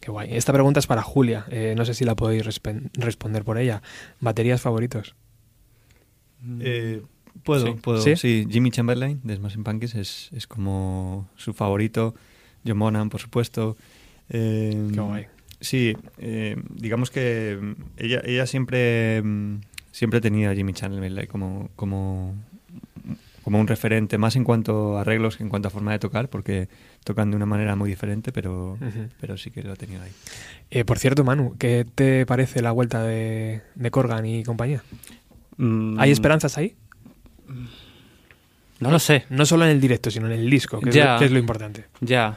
Qué 0.00 0.10
guay. 0.10 0.28
Esta 0.36 0.52
pregunta 0.52 0.78
es 0.80 0.86
para 0.86 1.02
Julia. 1.02 1.46
Eh, 1.50 1.74
no 1.76 1.84
sé 1.84 1.94
si 1.94 2.04
la 2.04 2.14
podéis 2.14 2.44
responder 2.94 3.44
por 3.44 3.56
ella. 3.58 3.82
¿Baterías 4.20 4.60
favoritos? 4.60 5.14
puedo, 7.44 7.66
Sí. 7.66 7.72
puedo. 7.80 8.00
¿Sí? 8.00 8.16
¿Sí? 8.16 8.46
Jimmy 8.50 8.70
Chamberlain 8.70 9.20
de 9.24 9.36
Smashing 9.36 9.64
Pumpkins 9.64 9.94
es, 9.94 10.30
es 10.32 10.46
como 10.46 11.28
su 11.36 11.52
favorito. 11.54 12.14
John 12.66 12.78
Bonham, 12.78 13.08
por 13.10 13.20
supuesto. 13.20 13.76
Eh, 14.28 14.88
Qué 14.92 15.00
guay. 15.00 15.26
Sí, 15.60 15.96
eh, 16.18 16.56
digamos 16.74 17.10
que 17.10 17.58
mm, 17.60 17.72
ella, 17.96 18.20
ella 18.24 18.46
siempre, 18.46 19.22
siempre 19.96 20.20
tenía 20.20 20.50
a 20.50 20.54
Jimmy 20.54 20.74
Chamberlain 20.74 21.26
como, 21.26 21.70
como, 21.74 22.34
como 23.42 23.58
un 23.58 23.66
referente, 23.66 24.18
más 24.18 24.36
en 24.36 24.44
cuanto 24.44 24.98
a 24.98 25.00
arreglos 25.00 25.38
que 25.38 25.42
en 25.42 25.48
cuanto 25.48 25.68
a 25.68 25.70
forma 25.70 25.92
de 25.92 25.98
tocar, 25.98 26.28
porque 26.28 26.68
tocan 27.02 27.30
de 27.30 27.36
una 27.38 27.46
manera 27.46 27.76
muy 27.76 27.88
diferente, 27.88 28.30
pero, 28.30 28.76
pero 29.18 29.38
sí 29.38 29.50
que 29.50 29.62
lo 29.62 29.72
ha 29.72 29.76
tenido 29.76 30.02
ahí. 30.02 30.10
Eh, 30.70 30.84
por 30.84 30.98
cierto, 30.98 31.24
Manu, 31.24 31.56
¿qué 31.58 31.86
te 31.94 32.26
parece 32.26 32.60
la 32.60 32.72
vuelta 32.72 33.02
de, 33.04 33.62
de 33.74 33.90
Corgan 33.90 34.26
y 34.26 34.44
compañía? 34.44 34.82
Mm, 35.56 35.98
¿Hay 35.98 36.10
esperanzas 36.10 36.58
ahí? 36.58 36.76
No 38.78 38.90
lo 38.90 38.98
sé. 38.98 39.24
No 39.30 39.46
solo 39.46 39.64
en 39.64 39.70
el 39.70 39.80
directo, 39.80 40.10
sino 40.10 40.26
en 40.26 40.32
el 40.32 40.50
disco, 40.50 40.78
que, 40.80 40.90
es, 40.90 40.94
Ya. 40.94 41.14
lo, 41.14 41.18
que 41.20 41.24
es 41.24 41.30
lo 41.32 41.38
importante. 41.38 41.86
Ya. 42.02 42.36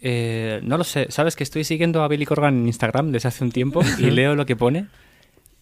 Eh, 0.00 0.60
no 0.62 0.78
lo 0.78 0.84
sé. 0.84 1.08
Sabes 1.10 1.34
que 1.34 1.42
estoy 1.42 1.64
siguiendo 1.64 2.04
a 2.04 2.08
Billy 2.08 2.24
Corgan 2.24 2.54
en 2.60 2.66
Instagram 2.68 3.10
desde 3.10 3.26
hace 3.26 3.42
un 3.42 3.50
tiempo 3.50 3.80
y 3.98 4.10
leo 4.12 4.36
lo 4.36 4.46
que 4.46 4.54
pone. 4.54 4.86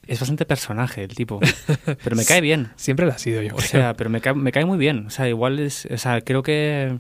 Es 0.07 0.21
bastante 0.21 0.45
personaje 0.47 1.03
el 1.05 1.15
tipo. 1.15 1.41
Pero 2.05 2.17
me 2.17 2.25
cae 2.25 2.41
bien. 2.41 2.71
Siempre 2.77 3.07
lo 3.07 3.13
ha 3.13 3.19
sido 3.19 3.43
yo. 3.43 3.55
O 3.55 3.57
creo. 3.57 3.69
sea, 3.69 3.95
pero 3.95 4.09
me 4.11 4.21
cae, 4.21 4.35
me 4.35 4.53
cae 4.53 4.65
muy 4.65 4.79
bien. 4.79 5.07
O 5.07 5.11
sea, 5.11 5.29
igual 5.29 5.59
es. 5.59 5.87
O 5.91 5.99
sea, 5.99 6.21
creo 6.21 6.43
que. 6.43 6.99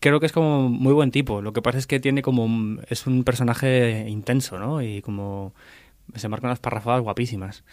Creo 0.00 0.20
que 0.20 0.26
es 0.26 0.32
como 0.32 0.68
muy 0.68 0.92
buen 0.92 1.10
tipo. 1.10 1.42
Lo 1.42 1.52
que 1.52 1.62
pasa 1.62 1.78
es 1.78 1.86
que 1.86 2.00
tiene 2.00 2.22
como. 2.22 2.44
un- 2.44 2.80
Es 2.88 3.06
un 3.06 3.24
personaje 3.24 4.06
intenso, 4.08 4.58
¿no? 4.58 4.82
Y 4.82 5.02
como. 5.02 5.52
Se 6.14 6.28
marcan 6.28 6.48
unas 6.50 6.60
parrafadas 6.60 7.02
guapísimas. 7.02 7.64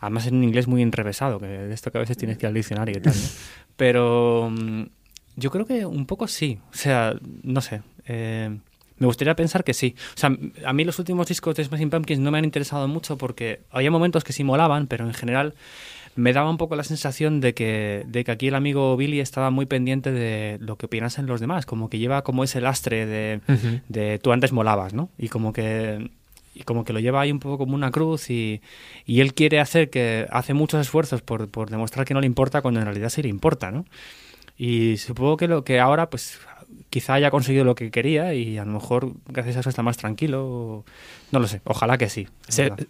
Además 0.00 0.26
en 0.26 0.44
inglés 0.44 0.68
muy 0.68 0.82
enrevesado, 0.82 1.40
que 1.40 1.46
de 1.46 1.74
esto 1.74 1.90
que 1.90 1.98
a 1.98 2.00
veces 2.00 2.16
tienes 2.16 2.38
que 2.38 2.46
ir 2.46 2.48
al 2.48 2.54
diccionario 2.54 2.98
y 2.98 3.00
tal, 3.00 3.14
¿no? 3.14 3.20
Pero. 3.76 4.50
mm, 4.50 4.82
Yo 5.36 5.50
creo 5.50 5.66
que 5.66 5.86
un 5.86 6.04
poco 6.06 6.28
sí. 6.28 6.58
O 6.72 6.76
sea, 6.76 7.14
no 7.42 7.60
sé. 7.60 7.82
eh, 8.06 8.58
me 8.98 9.06
gustaría 9.06 9.34
pensar 9.36 9.64
que 9.64 9.74
sí. 9.74 9.94
O 10.14 10.18
sea, 10.18 10.36
a 10.64 10.72
mí 10.72 10.84
los 10.84 10.98
últimos 10.98 11.26
discos 11.28 11.54
de 11.56 11.64
Smashing 11.64 11.90
Pumpkins 11.90 12.20
no 12.20 12.30
me 12.30 12.38
han 12.38 12.44
interesado 12.44 12.88
mucho 12.88 13.16
porque 13.18 13.60
había 13.70 13.90
momentos 13.90 14.24
que 14.24 14.32
sí 14.32 14.44
molaban, 14.44 14.86
pero 14.86 15.06
en 15.06 15.14
general 15.14 15.54
me 16.16 16.32
daba 16.32 16.50
un 16.50 16.56
poco 16.56 16.74
la 16.74 16.82
sensación 16.82 17.40
de 17.40 17.54
que, 17.54 18.02
de 18.08 18.24
que 18.24 18.30
aquí 18.32 18.48
el 18.48 18.56
amigo 18.56 18.96
Billy 18.96 19.20
estaba 19.20 19.50
muy 19.50 19.66
pendiente 19.66 20.10
de 20.10 20.58
lo 20.60 20.74
que 20.76 20.86
opinasen 20.86 21.26
los 21.26 21.40
demás, 21.40 21.64
como 21.64 21.88
que 21.88 21.98
lleva 21.98 22.22
como 22.22 22.42
ese 22.42 22.60
lastre 22.60 23.06
de, 23.06 23.40
Ujú. 23.46 23.80
de 23.88 24.18
tú 24.18 24.32
antes 24.32 24.50
molabas, 24.52 24.94
¿no? 24.94 25.10
Y 25.16 25.28
como 25.28 25.52
que 25.52 26.10
y 26.54 26.64
como 26.64 26.84
que 26.84 26.92
lo 26.92 26.98
lleva 26.98 27.20
ahí 27.20 27.30
un 27.30 27.38
poco 27.38 27.56
como 27.58 27.76
una 27.76 27.92
cruz 27.92 28.30
y, 28.30 28.60
y 29.06 29.20
él 29.20 29.32
quiere 29.32 29.60
hacer 29.60 29.90
que 29.90 30.26
hace 30.30 30.54
muchos 30.54 30.80
esfuerzos 30.80 31.22
por, 31.22 31.48
por 31.48 31.70
demostrar 31.70 32.04
que 32.04 32.14
no 32.14 32.20
le 32.20 32.26
importa 32.26 32.62
cuando 32.62 32.80
en 32.80 32.86
realidad 32.86 33.10
sí 33.10 33.22
le 33.22 33.28
importa, 33.28 33.70
¿no? 33.70 33.84
Y 34.56 34.96
supongo 34.96 35.36
que 35.36 35.46
lo 35.46 35.62
que 35.62 35.78
ahora 35.78 36.10
pues 36.10 36.40
quizá 36.90 37.14
haya 37.14 37.30
conseguido 37.30 37.64
lo 37.64 37.74
que 37.74 37.90
quería 37.90 38.32
y 38.34 38.56
a 38.58 38.64
lo 38.64 38.72
mejor 38.72 39.12
gracias 39.26 39.56
a 39.56 39.60
eso 39.60 39.68
está 39.68 39.82
más 39.82 39.96
tranquilo, 39.98 40.46
o- 40.46 40.84
no 41.32 41.38
lo 41.40 41.46
sé, 41.46 41.60
ojalá 41.64 41.98
que 41.98 42.08
sí. 42.08 42.26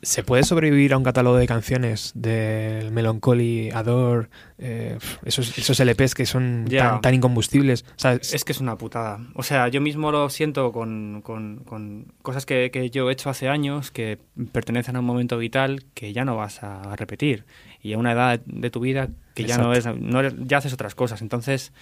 ¿Se, 0.03 0.23
puede 0.23 0.45
sobrevivir 0.45 0.93
a 0.93 0.97
un 0.99 1.03
catálogo 1.03 1.37
de 1.37 1.47
canciones 1.49 2.13
del 2.15 2.93
Melancholy, 2.93 3.71
Adore, 3.73 4.29
eh, 4.59 4.99
esos, 5.25 5.59
esos 5.59 5.81
LPs 5.81 6.15
que 6.15 6.27
son 6.27 6.67
tan, 6.93 7.01
tan 7.01 7.15
incombustibles? 7.15 7.85
O 7.97 7.99
sea, 7.99 8.13
es- 8.15 8.33
Es 8.35 8.45
que 8.45 8.53
es 8.53 8.61
una 8.61 8.79
putada. 8.79 9.19
O 9.35 9.43
sea, 9.43 9.67
yo 9.69 9.81
mismo 9.81 10.13
lo 10.13 10.31
siento 10.31 10.71
con, 10.71 11.21
con- 11.25 11.65
con 11.65 12.13
cosas 12.23 12.47
que, 12.47 12.71
que 12.71 12.91
yo 12.91 13.11
he 13.11 13.13
hecho 13.13 13.31
hace 13.31 13.49
años 13.49 13.91
que 13.91 14.19
pertenecen 14.53 14.95
a 14.95 15.01
un 15.01 15.07
momento 15.07 15.37
vital 15.39 15.85
que 15.95 16.13
ya 16.13 16.25
no 16.25 16.37
vas 16.37 16.63
a 16.63 16.95
repetir. 16.95 17.45
Y 17.83 17.93
a 17.95 17.99
una 17.99 18.13
edad 18.13 18.41
de 18.47 18.71
tu 18.71 18.79
vida 18.81 19.09
que 19.35 19.45
ya 19.45 19.57
no 19.59 19.73
es, 19.73 19.87
no 20.01 20.21
eres- 20.21 20.35
ya 20.47 20.59
haces 20.59 20.73
otras 20.73 20.95
cosas. 20.95 21.23
Entonces, 21.23 21.73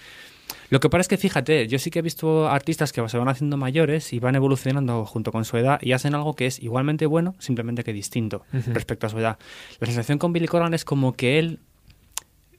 lo 0.69 0.79
que 0.79 0.89
pasa 0.89 1.01
es 1.01 1.07
que 1.07 1.17
fíjate, 1.17 1.67
yo 1.67 1.79
sí 1.79 1.91
que 1.91 1.99
he 1.99 2.01
visto 2.01 2.49
artistas 2.49 2.91
que 2.91 3.07
se 3.07 3.17
van 3.17 3.29
haciendo 3.29 3.57
mayores 3.57 4.11
y 4.13 4.19
van 4.19 4.35
evolucionando 4.35 5.05
junto 5.05 5.31
con 5.31 5.45
su 5.45 5.57
edad 5.57 5.79
y 5.81 5.93
hacen 5.93 6.13
algo 6.15 6.35
que 6.35 6.45
es 6.45 6.61
igualmente 6.61 7.05
bueno, 7.05 7.35
simplemente 7.39 7.83
que 7.83 7.93
distinto 7.93 8.43
respecto 8.51 9.07
a 9.07 9.09
su 9.09 9.19
edad. 9.19 9.37
La 9.79 9.87
sensación 9.87 10.17
con 10.17 10.33
Billy 10.33 10.47
Corgan 10.47 10.73
es 10.73 10.83
como 10.83 11.13
que 11.13 11.39
él 11.39 11.59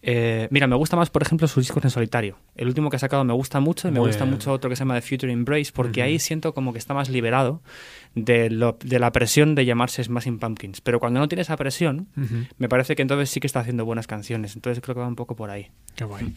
eh, 0.03 0.47
mira, 0.51 0.67
me 0.67 0.77
gusta 0.77 0.97
más, 0.97 1.11
por 1.11 1.23
ejemplo, 1.23 1.49
sus 1.49 1.65
discos 1.65 1.83
en 1.85 1.91
solitario. 1.91 2.39
El 2.55 2.69
último 2.69 2.89
que 2.91 2.97
ha 2.97 2.99
sacado 2.99 3.25
me 3.25 3.33
gusta 3.33 3.61
mucho 3.61 3.89
y 3.89 3.91
me 3.91 3.99
Muy 4.01 4.09
gusta 4.09 4.25
bien. 4.25 4.35
mucho 4.35 4.53
otro 4.53 4.71
que 4.71 4.77
se 4.77 4.81
llama 4.81 4.95
The 4.95 5.03
Future 5.03 5.33
Embrace, 5.33 5.73
porque 5.73 6.03
ahí 6.03 6.19
siento 6.19 6.55
como 6.55 6.73
que 6.73 6.79
está 6.79 6.95
más 6.95 7.09
liberado 7.09 7.63
de, 8.15 8.49
lo- 8.51 8.79
de 8.85 8.99
la 8.99 9.11
presión 9.13 9.55
de 9.55 9.65
llamarse 9.65 10.03
Smashing 10.05 10.39
Pumpkins. 10.39 10.81
Pero 10.81 11.01
cuando 11.01 11.19
no 11.21 11.29
tiene 11.29 11.43
esa 11.43 11.57
presión, 11.57 12.09
me 12.59 12.69
parece 12.69 12.95
que 12.97 13.03
entonces 13.03 13.29
sí 13.31 13.41
que 13.41 13.47
está 13.47 13.61
haciendo 13.61 13.85
buenas 13.85 14.07
canciones. 14.07 14.55
Entonces 14.55 14.83
creo 14.83 14.95
que 14.95 15.01
va 15.01 15.09
un 15.09 15.17
poco 15.17 15.35
por 15.37 15.51
ahí. 15.51 15.71
Qué 15.97 16.05
guay. 16.05 16.33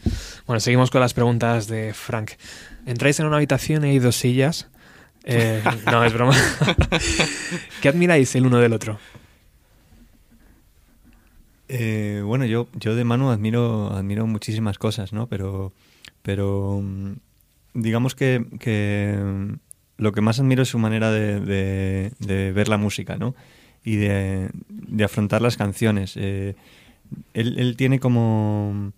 Bueno, 0.47 0.59
seguimos 0.59 0.89
con 0.89 1.01
las 1.01 1.14
preguntas 1.14 1.68
de 1.68 1.93
Frank. 1.93 2.32
Entráis 2.86 3.20
en 3.20 3.28
una 3.28 3.38
habitación 3.38 3.86
y 3.86 3.89
hay 3.91 3.99
dos 3.99 4.16
sillas. 4.16 4.70
Eh, 5.24 5.62
no, 5.86 6.03
es 6.03 6.14
broma. 6.14 6.36
¿Qué 7.82 7.89
admiráis 7.89 8.36
el 8.36 8.45
uno 8.47 8.57
del 8.57 8.74
otro? 8.74 8.99
Eh, 11.74 12.22
bueno, 12.26 12.43
yo, 12.45 12.67
yo 12.74 12.95
de 12.95 13.05
Manu 13.05 13.30
admiro, 13.30 13.91
admiro 13.93 14.28
muchísimas 14.28 14.78
cosas, 14.78 15.13
¿no? 15.13 15.28
Pero, 15.28 15.72
pero 16.22 16.82
mm, 16.84 17.13
digamos 17.76 18.13
que, 18.13 18.45
que 18.59 19.17
mm, 19.17 19.53
lo 19.97 20.11
que 20.11 20.19
más 20.19 20.39
admiro 20.41 20.63
es 20.63 20.69
su 20.69 20.80
manera 20.80 21.11
de, 21.11 21.39
de- 22.19 22.51
ver 22.51 22.67
la 22.67 22.76
música, 22.78 23.15
¿no? 23.15 23.36
Y 23.86 23.95
de, 23.95 24.49
de 24.67 25.03
afrontar 25.05 25.41
las 25.41 25.55
canciones. 25.55 26.15
Eh, 26.17 26.55
él, 27.34 27.57
él 27.57 27.78
tiene 27.78 27.99
como, 28.01 28.91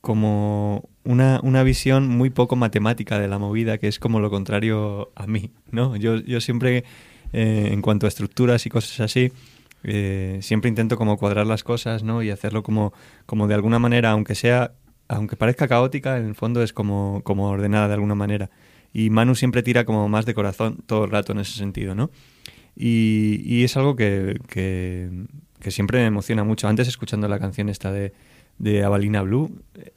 como 0.00 0.88
una, 1.04 1.40
una 1.42 1.62
visión 1.62 2.08
muy 2.08 2.30
poco 2.30 2.56
matemática 2.56 3.18
de 3.18 3.28
la 3.28 3.38
movida, 3.38 3.78
que 3.78 3.88
es 3.88 3.98
como 3.98 4.20
lo 4.20 4.30
contrario 4.30 5.10
a 5.14 5.26
mí, 5.26 5.50
¿no? 5.70 5.96
Yo, 5.96 6.16
yo 6.16 6.40
siempre, 6.40 6.84
eh, 7.32 7.70
en 7.72 7.82
cuanto 7.82 8.06
a 8.06 8.08
estructuras 8.08 8.64
y 8.66 8.70
cosas 8.70 9.00
así, 9.00 9.32
eh, 9.84 10.38
siempre 10.42 10.68
intento 10.68 10.96
como 10.96 11.16
cuadrar 11.16 11.46
las 11.46 11.64
cosas, 11.64 12.02
¿no? 12.02 12.22
Y 12.22 12.30
hacerlo 12.30 12.62
como, 12.62 12.92
como 13.26 13.46
de 13.46 13.54
alguna 13.54 13.78
manera, 13.78 14.10
aunque 14.10 14.34
sea, 14.34 14.72
aunque 15.08 15.36
parezca 15.36 15.68
caótica, 15.68 16.18
en 16.18 16.26
el 16.26 16.34
fondo 16.34 16.62
es 16.62 16.72
como, 16.72 17.22
como 17.24 17.48
ordenada 17.48 17.88
de 17.88 17.94
alguna 17.94 18.14
manera. 18.14 18.50
Y 18.92 19.10
Manu 19.10 19.34
siempre 19.34 19.62
tira 19.62 19.84
como 19.84 20.08
más 20.08 20.26
de 20.26 20.34
corazón 20.34 20.78
todo 20.86 21.04
el 21.04 21.10
rato 21.10 21.32
en 21.32 21.40
ese 21.40 21.52
sentido, 21.52 21.94
¿no? 21.94 22.10
Y, 22.74 23.42
y 23.44 23.64
es 23.64 23.76
algo 23.76 23.96
que, 23.96 24.40
que, 24.48 25.10
que 25.60 25.70
siempre 25.70 26.00
me 26.00 26.06
emociona 26.06 26.44
mucho. 26.44 26.68
Antes 26.68 26.88
escuchando 26.88 27.28
la 27.28 27.38
canción 27.38 27.68
esta 27.68 27.92
de, 27.92 28.12
de 28.58 28.84
Avalina 28.84 29.22
Blue, 29.22 29.50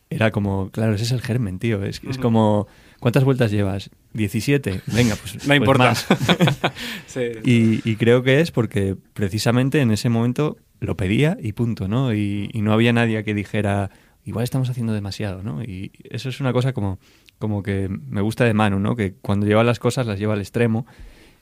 era 0.10 0.32
como, 0.32 0.70
claro, 0.72 0.94
ese 0.94 1.04
es 1.06 1.12
el 1.12 1.22
germen, 1.22 1.60
tío. 1.60 1.84
Es, 1.84 2.02
es 2.04 2.18
como, 2.18 2.68
¿cuántas 3.02 3.26
vueltas 3.26 3.52
llevas? 3.52 3.90
17. 4.14 4.80
Venga, 4.88 5.18
pues, 5.18 5.36
No 5.36 5.42
pues 5.48 5.58
importa. 5.58 5.84
más. 5.84 6.08
Sí. 7.08 7.20
Y, 7.44 7.90
y 7.90 7.98
creo 7.98 8.24
que 8.24 8.40
es 8.40 8.52
porque 8.52 8.96
precisamente 9.14 9.82
en 9.82 9.92
ese 9.92 10.08
momento 10.08 10.56
lo 10.80 10.96
pedía 10.96 11.38
y 11.42 11.52
punto, 11.52 11.90
¿no? 11.90 12.14
Y, 12.14 12.50
y 12.54 12.62
no 12.62 12.72
había 12.72 12.94
nadie 12.94 13.22
que 13.26 13.34
dijera, 13.34 13.90
igual 14.24 14.44
estamos 14.46 14.70
haciendo 14.70 14.94
demasiado, 14.94 15.44
¿no? 15.44 15.62
Y 15.64 15.92
eso 16.10 16.30
es 16.30 16.40
una 16.40 16.54
cosa 16.54 16.72
como, 16.72 17.00
como 17.38 17.64
que 17.64 17.90
me 17.90 18.22
gusta 18.22 18.46
de 18.46 18.54
Manu, 18.54 18.80
¿no? 18.80 18.96
Que 18.96 19.14
cuando 19.22 19.46
lleva 19.46 19.64
las 19.66 19.80
cosas 19.80 20.08
las 20.08 20.18
lleva 20.18 20.34
al 20.36 20.40
extremo 20.40 20.86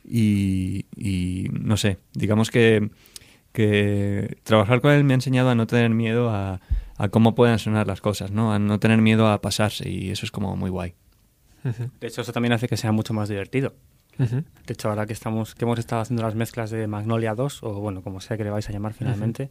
y, 0.03 0.86
y 0.95 1.49
no 1.51 1.78
sé, 1.78 1.99
digamos 2.14 2.49
que, 2.49 2.89
que 3.51 4.38
trabajar 4.43 4.82
con 4.82 4.91
él 4.91 5.03
me 5.03 5.14
ha 5.14 5.16
enseñado 5.16 5.49
a 5.49 5.55
no 5.55 5.68
tener 5.68 5.89
miedo 5.91 6.30
a, 6.32 6.62
a 6.97 7.10
cómo 7.10 7.36
puedan 7.36 7.60
sonar 7.60 7.88
las 7.88 8.01
cosas, 8.01 8.32
¿no? 8.32 8.53
A 8.53 8.60
no 8.60 8.80
tener 8.80 9.01
miedo 9.01 9.28
a 9.28 9.41
pasarse 9.41 9.89
y 9.89 10.10
eso 10.10 10.26
es 10.26 10.32
como 10.32 10.55
muy 10.55 10.70
guay. 10.70 10.95
De 11.64 12.07
hecho, 12.07 12.22
eso 12.22 12.32
también 12.32 12.53
hace 12.53 12.68
que 12.68 12.78
sea 12.78 12.91
mucho 12.91 13.14
más 13.14 13.30
divertido. 13.30 13.74
Ujú. 14.18 14.43
De 14.66 14.74
hecho, 14.74 14.89
ahora 14.89 15.05
que 15.05 15.14
estamos 15.14 15.55
que 15.55 15.66
hemos 15.66 15.80
estado 15.80 16.01
haciendo 16.01 16.24
las 16.24 16.36
mezclas 16.36 16.70
de 16.72 16.88
Magnolia 16.88 17.36
2, 17.36 17.64
o 17.64 17.74
bueno, 17.80 18.01
como 18.01 18.20
sea 18.20 18.38
que 18.38 18.43
le 18.43 18.49
vais 18.49 18.68
a 18.70 18.74
llamar 18.74 18.93
finalmente, 18.93 19.49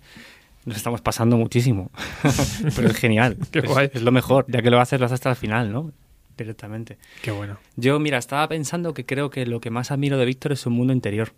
nos 0.65 0.77
estamos 0.77 1.01
pasando 1.01 1.37
muchísimo. 1.37 1.91
Pero 2.77 2.89
es 2.89 2.97
genial. 2.97 3.39
Qué 3.51 3.61
es, 3.61 3.65
guay. 3.65 3.91
es 3.93 4.03
lo 4.03 4.13
mejor. 4.13 4.45
Ya 4.49 4.63
que 4.63 4.71
lo 4.71 4.81
haces, 4.81 5.01
lo 5.01 5.07
haces 5.07 5.15
hasta 5.15 5.31
el 5.31 5.37
final, 5.37 5.73
¿no? 5.73 5.93
Directamente. 6.37 6.99
Qué 7.23 7.31
bueno. 7.31 7.59
Yo, 7.77 7.99
mira, 7.99 8.19
estaba 8.19 8.47
pensando 8.49 8.95
que 8.95 9.07
creo 9.07 9.31
que 9.31 9.47
lo 9.47 9.61
que 9.61 9.71
más 9.71 9.91
admiro 9.91 10.19
de 10.19 10.25
Víctor 10.25 10.53
es 10.53 10.61
su 10.61 10.71
mundo 10.71 10.93
interior. 10.93 11.33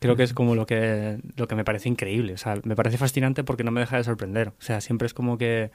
Creo 0.00 0.16
que 0.16 0.24
es 0.24 0.34
como 0.34 0.54
lo 0.54 0.66
que, 0.66 1.18
lo 1.36 1.48
que 1.48 1.54
me 1.54 1.64
parece 1.64 1.88
increíble. 1.88 2.34
O 2.34 2.36
sea, 2.36 2.58
me 2.64 2.76
parece 2.76 2.98
fascinante 2.98 3.42
porque 3.42 3.64
no 3.64 3.70
me 3.70 3.80
deja 3.80 3.96
de 3.96 4.04
sorprender. 4.04 4.48
O 4.48 4.62
sea, 4.62 4.80
siempre 4.80 5.06
es 5.06 5.14
como 5.14 5.38
que. 5.38 5.70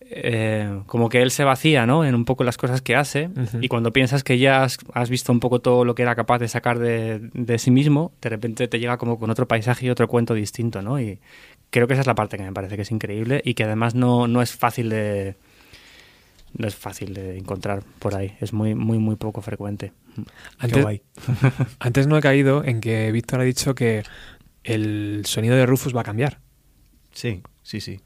Eh, 0.00 0.82
como 0.86 1.08
que 1.08 1.22
él 1.22 1.30
se 1.30 1.44
vacía, 1.44 1.86
¿no? 1.86 2.04
En 2.04 2.14
un 2.14 2.24
poco 2.24 2.44
las 2.44 2.56
cosas 2.56 2.82
que 2.82 2.94
hace. 2.94 3.30
Y 3.60 3.68
cuando 3.68 3.92
piensas 3.92 4.22
que 4.22 4.38
ya 4.38 4.62
has, 4.62 4.78
has 4.92 5.10
visto 5.10 5.32
un 5.32 5.40
poco 5.40 5.60
todo 5.60 5.84
lo 5.84 5.94
que 5.94 6.02
era 6.02 6.14
capaz 6.14 6.38
de 6.38 6.48
sacar 6.48 6.78
de, 6.78 7.30
de 7.32 7.58
sí 7.58 7.70
mismo, 7.70 8.12
de 8.20 8.28
repente 8.28 8.68
te 8.68 8.78
llega 8.78 8.98
como 8.98 9.18
con 9.18 9.30
otro 9.30 9.48
paisaje 9.48 9.86
y 9.86 9.90
otro 9.90 10.06
cuento 10.08 10.34
distinto, 10.34 10.82
¿no? 10.82 11.00
Y 11.00 11.18
creo 11.70 11.86
que 11.86 11.94
esa 11.94 12.02
es 12.02 12.06
la 12.06 12.14
parte 12.14 12.36
que 12.36 12.42
me 12.42 12.52
parece 12.52 12.76
que 12.76 12.82
es 12.82 12.90
increíble 12.90 13.42
y 13.44 13.54
que 13.54 13.64
además 13.64 13.94
no, 13.94 14.28
no 14.28 14.42
es 14.42 14.54
fácil 14.54 14.88
de. 14.88 15.36
No 16.56 16.66
es 16.66 16.74
fácil 16.74 17.12
de 17.12 17.36
encontrar 17.36 17.82
por 17.98 18.14
ahí. 18.14 18.34
Es 18.40 18.52
muy, 18.52 18.74
muy, 18.74 18.98
muy 18.98 19.16
poco 19.16 19.42
frecuente. 19.42 19.92
Antes, 20.58 20.82
guay. 20.82 21.02
antes 21.80 22.06
no 22.06 22.16
he 22.16 22.22
caído 22.22 22.64
en 22.64 22.80
que 22.80 23.12
Víctor 23.12 23.40
ha 23.40 23.44
dicho 23.44 23.74
que 23.74 24.04
el 24.64 25.22
sonido 25.26 25.54
de 25.54 25.66
Rufus 25.66 25.94
va 25.94 26.00
a 26.00 26.04
cambiar. 26.04 26.38
Sí, 27.12 27.42
sí, 27.62 27.80
sí. 27.80 28.00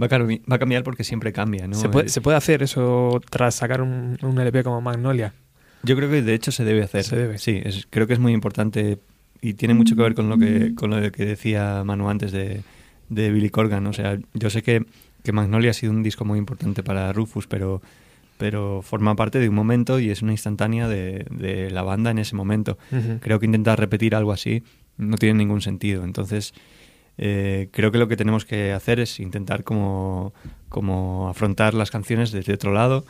Va 0.00 0.06
a, 0.06 0.18
va 0.18 0.56
a 0.56 0.58
cambiar 0.58 0.84
porque 0.84 1.02
siempre 1.04 1.32
cambia, 1.32 1.66
¿no? 1.66 1.74
¿Se, 1.74 1.88
puede, 1.88 2.08
se 2.08 2.20
puede 2.20 2.36
hacer 2.36 2.62
eso 2.62 3.20
tras 3.30 3.56
sacar 3.56 3.82
un, 3.82 4.16
un 4.22 4.38
LP 4.38 4.62
como 4.62 4.80
Magnolia? 4.80 5.34
Yo 5.82 5.96
creo 5.96 6.08
que 6.10 6.22
de 6.22 6.34
hecho 6.34 6.52
se 6.52 6.64
debe 6.64 6.82
hacer. 6.82 7.04
Se 7.04 7.16
debe. 7.16 7.38
Sí, 7.38 7.60
es- 7.64 7.86
creo 7.90 8.06
que 8.06 8.12
es 8.12 8.18
muy 8.18 8.32
importante 8.32 8.98
y 9.40 9.54
tiene 9.54 9.74
mucho 9.74 9.96
que 9.96 10.02
ver 10.02 10.14
con 10.14 10.28
lo 10.28 10.38
que, 10.38 10.74
con 10.74 10.90
lo 10.90 11.10
que 11.12 11.24
decía 11.24 11.82
Manu 11.84 12.08
antes 12.10 12.32
de, 12.32 12.62
de 13.08 13.30
Billy 13.32 13.50
Corgan. 13.50 13.86
O 13.86 13.92
sea, 13.92 14.18
yo 14.34 14.50
sé 14.50 14.62
que, 14.62 14.84
que 15.24 15.32
Magnolia 15.32 15.70
ha 15.70 15.74
sido 15.74 15.92
un 15.92 16.02
disco 16.02 16.24
muy 16.24 16.38
importante 16.38 16.82
para 16.82 17.12
Rufus, 17.12 17.46
pero, 17.46 17.80
pero 18.36 18.82
forma 18.82 19.14
parte 19.16 19.38
de 19.40 19.48
un 19.48 19.54
momento 19.54 19.98
y 20.00 20.10
es 20.10 20.22
una 20.22 20.32
instantánea 20.32 20.88
de, 20.88 21.26
de 21.30 21.70
la 21.70 21.82
banda 21.82 22.10
en 22.10 22.18
ese 22.18 22.36
momento. 22.36 22.78
Ujú. 22.92 23.18
Creo 23.20 23.38
que 23.40 23.46
intentar 23.46 23.78
repetir 23.78 24.14
algo 24.14 24.32
así 24.32 24.62
no 24.96 25.16
tiene 25.16 25.38
ningún 25.38 25.60
sentido. 25.60 26.02
Entonces, 26.04 26.54
eh, 27.18 27.68
creo 27.72 27.90
que 27.90 27.98
lo 27.98 28.08
que 28.08 28.16
tenemos 28.16 28.44
que 28.44 28.72
hacer 28.72 29.00
es 29.00 29.18
intentar 29.18 29.64
como, 29.64 30.32
como 30.68 31.28
afrontar 31.28 31.74
las 31.74 31.90
canciones 31.90 32.30
desde 32.30 32.54
otro 32.54 32.72
lado. 32.72 33.04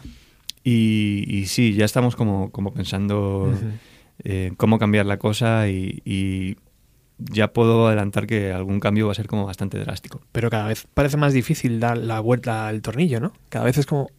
Y, 0.65 1.25
y 1.29 1.47
sí, 1.47 1.75
ya 1.75 1.85
estamos 1.85 2.17
como, 2.17 2.51
como 2.51 2.73
pensando 2.73 3.53
eh, 4.25 4.53
cómo 4.57 4.79
cambiar 4.79 5.07
la 5.07 5.19
cosa 5.19 5.69
y, 5.69 6.03
y 6.05 6.57
ya 7.19 7.53
puedo 7.53 7.87
adelantar 7.87 8.27
que 8.27 8.53
algún 8.53 8.81
cambio 8.81 9.07
va 9.07 9.13
a 9.13 9.15
ser 9.15 9.27
como 9.27 9.45
bastante 9.45 9.79
drástico. 9.79 10.21
Pero 10.33 10.51
cada 10.51 10.69
vez 10.69 10.87
parece 10.95 11.17
más 11.17 11.33
difícil 11.33 11.79
dar 11.79 11.99
la 11.99 12.21
vuelta 12.21 12.67
al 12.67 12.81
tornillo, 12.81 13.21
¿no? 13.21 13.33
Cada 13.51 13.67
vez 13.67 13.79
es 13.79 13.87
como... 13.87 14.11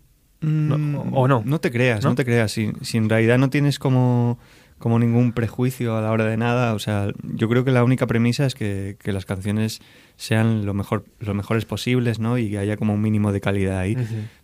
No, 0.42 1.02
o 1.12 1.28
no. 1.28 1.44
No 1.46 1.60
te 1.60 1.70
creas, 1.70 2.02
¿No? 2.02 2.12
¿no? 2.12 2.16
te 2.16 2.24
creas. 2.24 2.54
Si, 2.54 2.72
si 2.82 2.98
en 2.98 3.10
realidad 3.10 3.38
no 3.38 3.50
tienes 3.50 3.78
como, 3.78 4.40
como 4.80 4.98
ningún 4.98 5.34
prejuicio 5.34 5.96
a 5.96 6.02
la 6.02 6.12
hora 6.12 6.26
de 6.26 6.38
nada, 6.38 6.74
o 6.74 6.80
sea, 6.80 7.12
yo 7.24 7.50
creo 7.50 7.64
que 7.64 7.72
la 7.72 7.84
única 7.84 8.08
premisa 8.08 8.46
es 8.46 8.56
que, 8.56 8.98
que 9.00 9.12
las 9.12 9.26
canciones 9.26 9.82
sean 10.16 10.66
lo 10.66 10.74
mejor, 10.74 11.06
los 11.20 11.36
mejores 11.36 11.66
posibles, 11.66 12.20
¿no? 12.20 12.38
Y 12.38 12.50
que 12.50 12.58
haya 12.58 12.78
como 12.78 12.94
un 12.94 13.02
mínimo 13.02 13.32
de 13.32 13.42
calidad 13.42 13.80
ahí. 13.80 13.98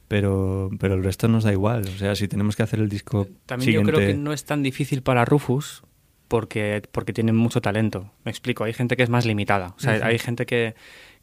Pero, 0.08 0.70
pero 0.80 0.94
el 0.94 1.04
resto 1.04 1.28
nos 1.28 1.44
da 1.46 1.52
igual. 1.52 1.84
O 1.88 1.98
sea, 1.98 2.16
si 2.16 2.28
tenemos 2.28 2.56
que 2.56 2.64
hacer 2.64 2.80
el 2.80 2.90
disco 2.90 3.28
También 3.46 3.66
siguiente... 3.66 3.92
yo 3.92 3.98
creo 3.98 4.08
que 4.10 4.14
no 4.14 4.34
es 4.34 4.46
tan 4.46 4.62
difícil 4.62 5.02
para 5.02 5.26
Rufus 5.26 5.84
porque, 6.28 6.84
porque 6.92 7.14
tienen 7.14 7.36
mucho 7.36 7.62
talento. 7.62 8.12
Me 8.24 8.32
explico, 8.32 8.64
hay 8.64 8.74
gente 8.74 8.96
que 8.96 9.04
es 9.04 9.10
más 9.10 9.26
limitada. 9.26 9.74
O 9.78 9.80
sea, 9.80 10.06
hay 10.06 10.20
gente 10.20 10.46
que, 10.46 10.76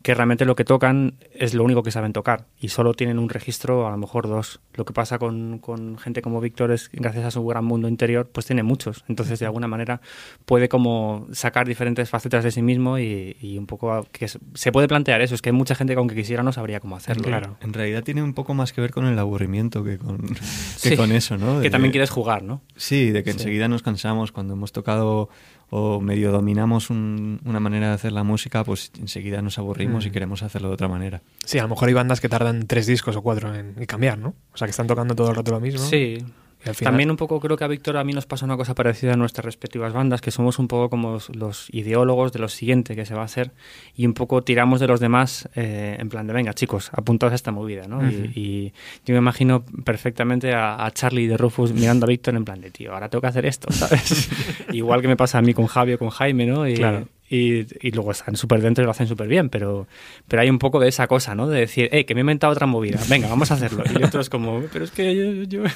que 0.03 0.15
realmente 0.15 0.45
lo 0.45 0.57
que 0.57 0.65
tocan 0.65 1.15
es 1.33 1.55
lo 1.55 1.65
único 1.65 1.83
que 1.83 1.91
saben 1.91 2.13
tocar 2.13 2.47
y 2.61 2.69
solo 2.69 2.95
tienen 2.95 3.19
un 3.19 3.29
registro, 3.29 3.87
a 3.87 3.91
lo 3.91 3.97
mejor 3.97 4.29
dos. 4.29 4.61
Lo 4.75 4.85
que 4.85 4.93
pasa 4.93 5.19
con, 5.19 5.59
con 5.59 5.99
gente 5.99 6.23
como 6.23 6.41
Víctor 6.41 6.73
es 6.73 6.91
gracias 6.93 7.25
a 7.25 7.31
su 7.31 7.45
gran 7.47 7.65
mundo 7.65 7.89
interior, 7.89 8.29
pues 8.33 8.47
tiene 8.47 8.63
muchos. 8.63 9.05
Entonces, 9.09 9.39
de 9.39 9.47
alguna 9.47 9.69
manera, 9.69 10.01
puede 10.45 10.69
como 10.69 11.27
sacar 11.33 11.67
diferentes 11.67 12.11
facetas 12.11 12.43
de 12.45 12.51
sí 12.51 12.63
mismo 12.63 12.99
y, 12.99 13.37
y 13.41 13.59
un 13.59 13.67
poco 13.67 14.07
que 14.13 14.29
se- 14.29 14.73
puede 14.73 14.89
plantear 14.89 15.21
eso. 15.23 15.35
Es 15.35 15.43
que 15.43 15.51
hay 15.51 15.55
mucha 15.57 15.75
gente 15.75 15.93
que 15.95 15.99
aunque 15.99 16.15
quisiera 16.15 16.43
no 16.43 16.53
sabría 16.53 16.81
cómo 16.81 16.97
hacerlo. 16.97 17.23
Claro. 17.25 17.57
En 17.61 17.73
realidad 17.73 18.03
tiene 18.03 18.23
un 18.23 18.35
poco 18.35 18.55
más 18.55 18.73
que 18.73 18.81
ver 18.81 18.91
con 18.91 19.07
el 19.07 19.19
aburrimiento 19.19 19.85
que 19.85 19.99
con, 19.99 20.19
que 20.83 20.91
Sí. 20.91 20.97
con 20.97 21.13
eso, 21.13 21.37
¿no? 21.39 21.61
Que 21.61 21.71
también 21.71 21.93
quieres 21.93 22.11
jugar, 22.11 22.43
¿no? 22.43 22.61
Sí, 22.77 23.11
de 23.11 23.23
que 23.23 23.33
Sí. 23.33 23.39
enseguida 23.39 23.69
nos 23.69 23.83
cansamos 23.83 24.33
cuando 24.33 24.55
hemos 24.55 24.73
tocado 24.73 25.29
o 25.75 26.03
medio 26.03 26.31
dominamos 26.33 26.91
un- 26.91 27.41
una 27.47 27.59
manera 27.59 27.89
de 27.89 27.95
hacer 27.95 28.13
la 28.13 28.25
música, 28.25 28.63
pues 28.63 28.93
enseguida 29.01 29.41
nos 29.41 29.59
aburrimos 29.59 30.05
Mm. 30.05 30.09
y 30.09 30.11
queremos 30.11 30.43
hacerlo 30.43 30.69
de 30.69 30.75
otra 30.75 30.87
manera. 30.89 31.23
Sí, 31.47 31.59
a 31.59 31.63
lo 31.63 31.69
mejor 31.71 31.89
hay 31.89 31.95
bandas 31.95 32.21
que 32.21 32.29
tardan 32.29 32.67
tres 32.67 32.87
discos 32.87 33.17
o 33.17 33.23
cuatro 33.23 33.55
en, 33.55 33.75
en 33.79 33.87
cambiar, 33.87 34.19
¿no? 34.19 34.35
O 34.53 34.57
sea, 34.59 34.67
que 34.67 34.71
están 34.73 34.87
tocando 34.87 35.15
todo 35.15 35.31
el 35.31 35.37
rato 35.37 35.51
lo 35.51 35.61
mismo. 35.61 35.81
Sí, 35.81 36.19
final- 36.63 36.93
También 36.93 37.11
un 37.11 37.17
poco 37.17 37.41
creo 37.41 37.57
que 37.57 37.65
a 37.65 37.69
Víctor 37.69 37.97
a 37.97 38.05
mí 38.05 38.13
nos 38.13 38.27
pasa 38.27 38.45
una 38.45 38.57
cosa 38.57 38.75
parecida 38.75 39.13
en 39.15 39.19
nuestras 39.19 39.45
respectivas 39.45 39.93
bandas, 39.93 40.21
que 40.21 40.31
somos 40.31 40.59
un 40.59 40.69
poco 40.69 40.89
como 40.91 41.19
los, 41.35 41.69
ideólogos 41.73 42.33
de 42.33 42.39
lo 42.39 42.49
siguiente 42.49 42.95
que 42.95 43.05
se 43.05 43.15
va 43.15 43.23
a 43.23 43.25
hacer 43.25 43.51
y 43.97 44.07
un 44.07 44.15
poco 44.15 44.43
tiramos 44.43 44.79
de 44.81 44.87
los 44.87 45.01
demás 45.01 45.49
eh, 45.57 45.97
en 45.99 46.09
plan 46.09 46.27
de, 46.27 46.33
venga 46.33 46.55
chicos, 46.55 46.91
apuntaos 46.93 47.33
a 47.33 47.35
esta 47.35 47.51
movida, 47.51 47.87
¿no? 47.89 47.99
Ujú. 47.99 48.07
y, 48.35 48.41
y 48.41 48.73
yo 49.05 49.15
me 49.15 49.19
imagino 49.19 49.65
perfectamente 49.85 50.53
a, 50.55 50.85
a 50.85 50.91
Charlie 50.93 51.27
de 51.27 51.37
Rufus 51.37 51.73
mirando 51.73 52.07
a 52.07 52.09
Víctor 52.09 52.35
en 52.37 52.45
plan 52.45 52.61
de, 52.61 52.71
tío, 52.71 52.93
ahora 52.95 53.09
tengo 53.09 53.21
que 53.23 53.29
hacer 53.29 53.45
esto, 53.47 53.73
¿sabes? 53.73 54.29
Igual 54.73 55.01
que 55.03 55.09
me 55.09 55.17
pasa 55.17 55.39
a 55.39 55.43
mí 55.43 55.55
con 55.55 55.67
Javi 55.67 55.95
o 55.95 55.99
con 55.99 56.11
Jaime, 56.11 56.47
¿no? 56.47 56.69
Y, 56.69 56.75
Claro. 56.75 57.09
Y, 57.35 57.67
y 57.81 57.91
luego 57.93 58.11
están 58.11 58.37
súper 58.37 58.61
dentro 58.61 58.83
y 58.83 58.85
lo 58.85 58.91
hacen 58.91 59.07
súper 59.07 59.27
bien, 59.27 59.49
pero, 59.49 59.87
pero 60.29 60.43
hay 60.43 60.51
un 60.51 60.59
poco 60.59 60.79
de 60.81 60.89
esa 60.89 61.07
cosa, 61.07 61.35
¿no? 61.35 61.49
De 61.49 61.61
decir, 61.61 61.89
eh, 61.93 62.05
que 62.05 62.15
me 62.15 62.21
he 62.21 62.23
inventado 62.23 62.53
otra 62.53 62.67
movida, 62.67 63.01
venga, 63.09 63.29
vamos 63.29 63.51
a 63.51 63.55
hacerlo. 63.55 63.85
Y 63.99 64.03
otros 64.03 64.29
como, 64.29 64.63
pero 64.73 64.85
es 64.85 64.91
que 64.91 65.17
yo... 65.17 65.45
yo-". 65.45 65.71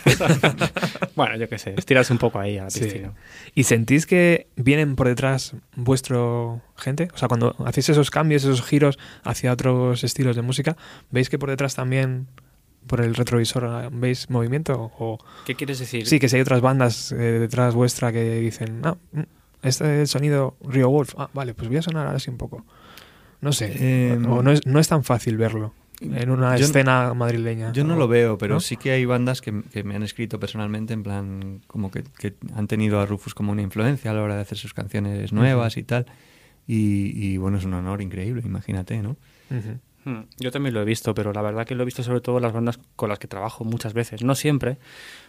bueno, 1.17 1.37
yo 1.37 1.49
qué 1.49 1.59
sé, 1.59 1.75
estirarse 1.77 2.13
un 2.13 2.19
poco 2.19 2.39
ahí 2.39 2.59
a 2.59 2.65
la 2.65 2.71
Sí. 2.71 2.81
piscina. 2.81 3.13
¿Y 3.55 3.63
sentís 3.65 4.05
que 4.07 4.49
vienen 4.57 4.97
por 4.97 5.09
detrás 5.09 5.55
vuestro 5.77 6.61
gente? 6.77 7.09
O 7.15 7.17
sea, 7.19 7.29
cuando 7.29 7.55
hacéis 7.65 7.89
esos 7.89 8.11
cambios, 8.11 8.45
esos 8.45 8.63
giros 8.63 8.99
hacia 9.25 9.53
otros 9.53 10.05
estilos 10.05 10.37
de 10.37 10.43
música, 10.43 10.77
¿veis 11.11 11.31
que 11.31 11.39
por 11.39 11.49
detrás 11.49 11.75
también, 11.75 12.27
por 12.87 13.01
el 13.01 13.15
retrovisor, 13.15 13.91
veis 13.93 14.29
movimiento? 14.31 14.93
O 14.99 15.19
¿Qué 15.47 15.55
quieres 15.55 15.79
decir? 15.79 16.07
sí, 16.07 16.19
que 16.19 16.29
si 16.29 16.37
hay 16.37 16.43
otras 16.43 16.61
bandas 16.61 17.13
eh, 17.13 17.17
detrás 17.17 17.75
vuestra 17.75 18.13
que 18.13 18.41
dicen, 18.41 18.81
no, 18.83 18.99
mm, 19.13 19.21
este 19.63 20.03
es 20.03 20.11
sonido 20.11 20.57
Rio 20.63 20.89
Wolf, 20.91 21.15
ah, 21.19 21.31
vale, 21.35 21.55
pues 21.55 21.69
voy 21.69 21.79
a 21.79 21.83
sonar 21.83 22.07
así 22.09 22.31
un 22.31 22.37
poco. 22.39 22.65
No 23.41 23.53
sé, 23.53 23.73
Eh, 23.79 24.19
o 24.29 24.43
no 24.43 24.51
es, 24.51 24.67
no 24.67 24.79
es 24.81 24.89
tan 24.89 25.05
fácil 25.05 25.37
verlo 25.37 25.75
en 26.01 26.31
una 26.31 26.57
yo- 26.57 26.65
escena 26.65 27.13
madrileña. 27.15 27.73
Yo 27.73 27.85
no 27.85 27.95
o- 27.95 27.99
lo 27.99 28.09
veo, 28.09 28.37
pero 28.39 28.55
¿no? 28.55 28.61
sí 28.61 28.77
que 28.77 28.91
hay 28.93 29.05
bandas 29.05 29.41
que, 29.41 29.63
que 29.73 29.83
me 29.85 29.95
han 29.95 30.03
escrito 30.03 30.39
personalmente 30.41 30.93
en 30.95 31.03
plan 31.03 31.61
como 31.67 31.91
que, 31.91 32.03
que 32.19 32.35
han 32.55 32.67
tenido 32.67 33.01
a 33.01 33.07
Rufus 33.07 33.35
como 33.35 33.53
una 33.53 33.63
influencia 33.63 34.11
a 34.11 34.15
la 34.15 34.23
hora 34.23 34.35
de 34.37 34.43
hacer 34.43 34.59
sus 34.59 34.75
canciones 34.75 35.33
nuevas 35.33 35.77
y 35.77 35.83
tal. 35.83 36.07
Y, 36.67 37.13
y, 37.15 37.37
bueno, 37.37 37.59
es 37.59 37.65
un 37.65 37.75
honor 37.75 38.03
increíble, 38.03 38.43
imagínate, 38.45 39.01
¿no? 39.01 39.17
Ujú. 39.51 39.79
Hmm, 40.05 40.25
Yo 40.39 40.51
también 40.51 40.75
lo 40.75 40.83
he 40.83 40.85
visto, 40.85 41.15
pero 41.15 41.33
la 41.33 41.43
verdad 41.43 41.65
que 41.67 41.75
lo 41.75 41.83
he 41.83 41.85
visto 41.87 42.03
sobre 42.03 42.21
todo 42.21 42.37
en 42.39 42.43
las 42.43 42.53
bandas 42.53 42.79
con 42.97 43.09
las 43.09 43.19
que 43.19 43.29
trabajo 43.29 43.65
muchas 43.65 43.93
veces. 43.95 44.23
No 44.23 44.35
siempre, 44.35 44.79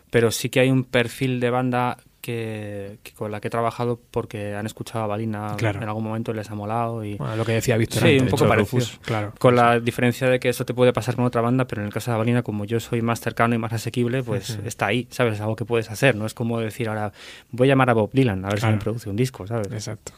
pero 0.09 0.31
sí 0.31 0.49
que 0.49 0.59
hay 0.61 0.69
un 0.71 0.83
perfil 0.83 1.39
de 1.39 1.49
banda 1.49 1.97
que, 2.21 2.97
que 3.03 3.13
con 3.13 3.31
la 3.31 3.39
que 3.39 3.47
he 3.47 3.51
trabajado 3.51 4.01
porque 4.11 4.53
han 4.53 4.65
escuchado 4.65 5.05
a 5.05 5.07
Balina 5.07 5.55
Claro. 5.57 5.81
en 5.81 5.87
algún 5.87 6.03
momento 6.03 6.31
y 6.31 6.35
les 6.35 6.51
ha 6.51 6.55
molado. 6.55 7.05
Y, 7.05 7.15
Bueno, 7.15 7.37
lo 7.37 7.45
que 7.45 7.53
decía 7.53 7.77
Víctor 7.77 8.01
Sí, 8.01 8.07
antes. 8.09 8.23
un 8.23 8.27
poco 8.29 8.43
de 8.43 8.49
parecido. 8.49 8.79
Rufus, 8.81 8.99
claro. 9.01 9.33
Con 9.39 9.55
la 9.55 9.79
diferencia 9.79 10.27
de 10.27 10.37
que 10.39 10.49
eso 10.49 10.65
te 10.65 10.73
puede 10.73 10.91
pasar 10.91 11.15
con 11.15 11.23
otra 11.23 11.39
banda, 11.39 11.65
pero 11.67 11.81
en 11.81 11.87
el 11.87 11.93
caso 11.93 12.11
de 12.11 12.17
Balina, 12.17 12.43
como 12.43 12.65
yo 12.65 12.81
soy 12.81 13.01
más 13.01 13.21
cercano 13.21 13.55
y 13.55 13.57
más 13.59 13.71
asequible, 13.71 14.23
pues 14.23 14.59
está 14.65 14.87
ahí, 14.87 15.07
¿sabes? 15.09 15.35
Es 15.35 15.41
algo 15.41 15.55
que 15.55 15.63
puedes 15.63 15.89
hacer. 15.89 16.15
No 16.17 16.25
es 16.25 16.33
como 16.33 16.59
decir 16.59 16.89
ahora, 16.89 17.13
voy 17.51 17.69
a 17.69 17.71
llamar 17.71 17.89
a 17.91 17.93
Bob 17.93 18.09
Dylan 18.11 18.43
a 18.43 18.49
ver 18.49 18.59
Claro. 18.59 18.73
si 18.73 18.77
me 18.77 18.83
produce 18.83 19.09
un 19.09 19.15
disco, 19.15 19.47
¿sabes? 19.47 19.67
Exacto. 19.71 20.11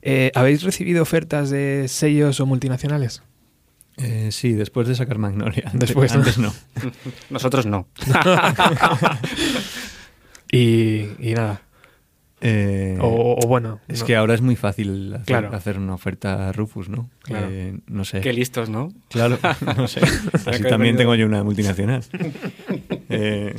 Eh, 0.00 0.30
¿Habéis 0.34 0.62
recibido 0.62 1.02
ofertas 1.02 1.50
de 1.50 1.88
sellos 1.88 2.40
o 2.40 2.46
multinacionales? 2.46 3.22
Eh, 4.00 4.28
sí, 4.32 4.52
después 4.52 4.86
de 4.88 4.94
sacar 4.94 5.18
Magnolia. 5.18 5.64
Antes- 5.66 5.80
Después, 5.88 6.12
¿no? 6.12 6.18
Antes 6.20 6.38
no. 6.38 6.52
Nosotros 7.30 7.66
no. 7.66 7.88
Y, 10.50 11.08
y 11.18 11.34
nada. 11.34 11.60
Eh, 12.40 12.96
O, 13.00 13.36
o 13.42 13.46
bueno. 13.48 13.80
es 13.88 14.00
no. 14.00 14.06
que 14.06 14.16
ahora 14.16 14.32
es 14.34 14.40
muy 14.40 14.54
fácil 14.56 15.12
hacer, 15.12 15.26
Claro. 15.26 15.54
hacer 15.54 15.76
una 15.76 15.94
oferta 15.94 16.48
a 16.48 16.52
Rufus, 16.52 16.88
¿no? 16.88 17.10
Claro. 17.22 17.48
Eh, 17.50 17.78
no 17.88 18.04
sé. 18.04 18.20
Qué 18.20 18.32
listos, 18.32 18.70
¿no? 18.70 18.92
Claro, 19.10 19.38
no 19.76 19.88
sé. 19.88 20.00
Así 20.46 20.62
también 20.62 20.96
tengo 20.96 21.14
yo 21.16 21.26
una 21.26 21.42
multinacional. 21.42 22.04
Eh, 23.10 23.56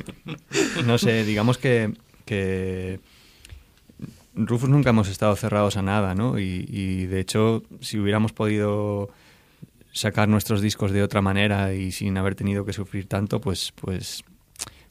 no 0.85 0.97
sé, 0.97 1.25
digamos 1.25 1.57
que, 1.57 1.93
que 2.25 3.01
Rufus 4.33 4.69
nunca 4.69 4.91
hemos 4.91 5.09
estado 5.09 5.35
cerrados 5.35 5.75
a 5.77 5.81
nada, 5.81 6.15
¿no? 6.15 6.39
Y, 6.39 6.65
y, 6.69 7.05
de 7.05 7.19
hecho, 7.19 7.63
si 7.81 7.99
hubiéramos 7.99 8.31
podido 8.31 9.09
sacar 9.91 10.27
nuestros 10.29 10.61
discos 10.61 10.91
de 10.91 11.03
otra 11.03 11.21
manera 11.21 11.73
y 11.73 11.91
sin 11.91 12.17
haber 12.17 12.35
tenido 12.35 12.65
que 12.65 12.73
sufrir 12.73 13.07
tanto, 13.07 13.41
pues, 13.41 13.71
pues, 13.75 14.23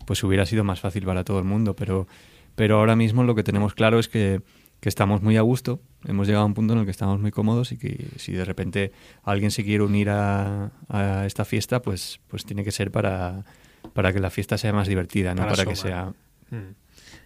pues 0.07 0.23
hubiera 0.25 0.47
sido 0.47 0.65
más 0.65 0.81
fácil 0.81 1.05
para 1.05 1.25
todo 1.25 1.39
el 1.39 1.45
mundo. 1.45 1.75
Pero, 1.75 2.07
pero 2.55 2.79
ahora 2.79 2.97
mismo 2.97 3.25
lo 3.25 3.35
que 3.35 3.43
tenemos 3.43 3.75
claro 3.75 3.99
es 3.99 4.09
que, 4.09 4.43
que 4.81 4.89
estamos 4.89 5.23
muy 5.23 5.37
a 5.37 5.43
gusto, 5.43 5.81
hemos 6.07 6.27
llegado 6.27 6.45
a 6.45 6.47
un 6.47 6.55
punto 6.55 6.75
en 6.75 6.81
el 6.81 6.85
que 6.85 6.91
estamos 6.91 7.21
muy 7.21 7.31
cómodos 7.31 7.73
y 7.73 7.79
que 7.79 8.09
si 8.17 8.33
de 8.33 8.45
repente 8.45 8.93
alguien 9.23 9.51
se 9.51 9.65
quiere 9.65 9.83
unir 9.83 10.11
a, 10.11 10.73
a 10.89 11.27
esta 11.27 11.45
fiesta, 11.45 11.83
pues, 11.83 12.21
pues 12.29 12.45
tiene 12.45 12.65
que 12.65 12.71
ser 12.71 12.91
para, 12.91 13.45
para 13.93 14.13
que 14.13 14.21
la 14.21 14.31
fiesta 14.31 14.59
sea 14.59 14.73
más 14.73 14.89
divertida, 14.89 15.35
no 15.35 15.43
Para 15.43 15.57
para, 15.57 15.67
que 15.67 15.77
sea... 15.77 16.13
Mm. 16.51 16.75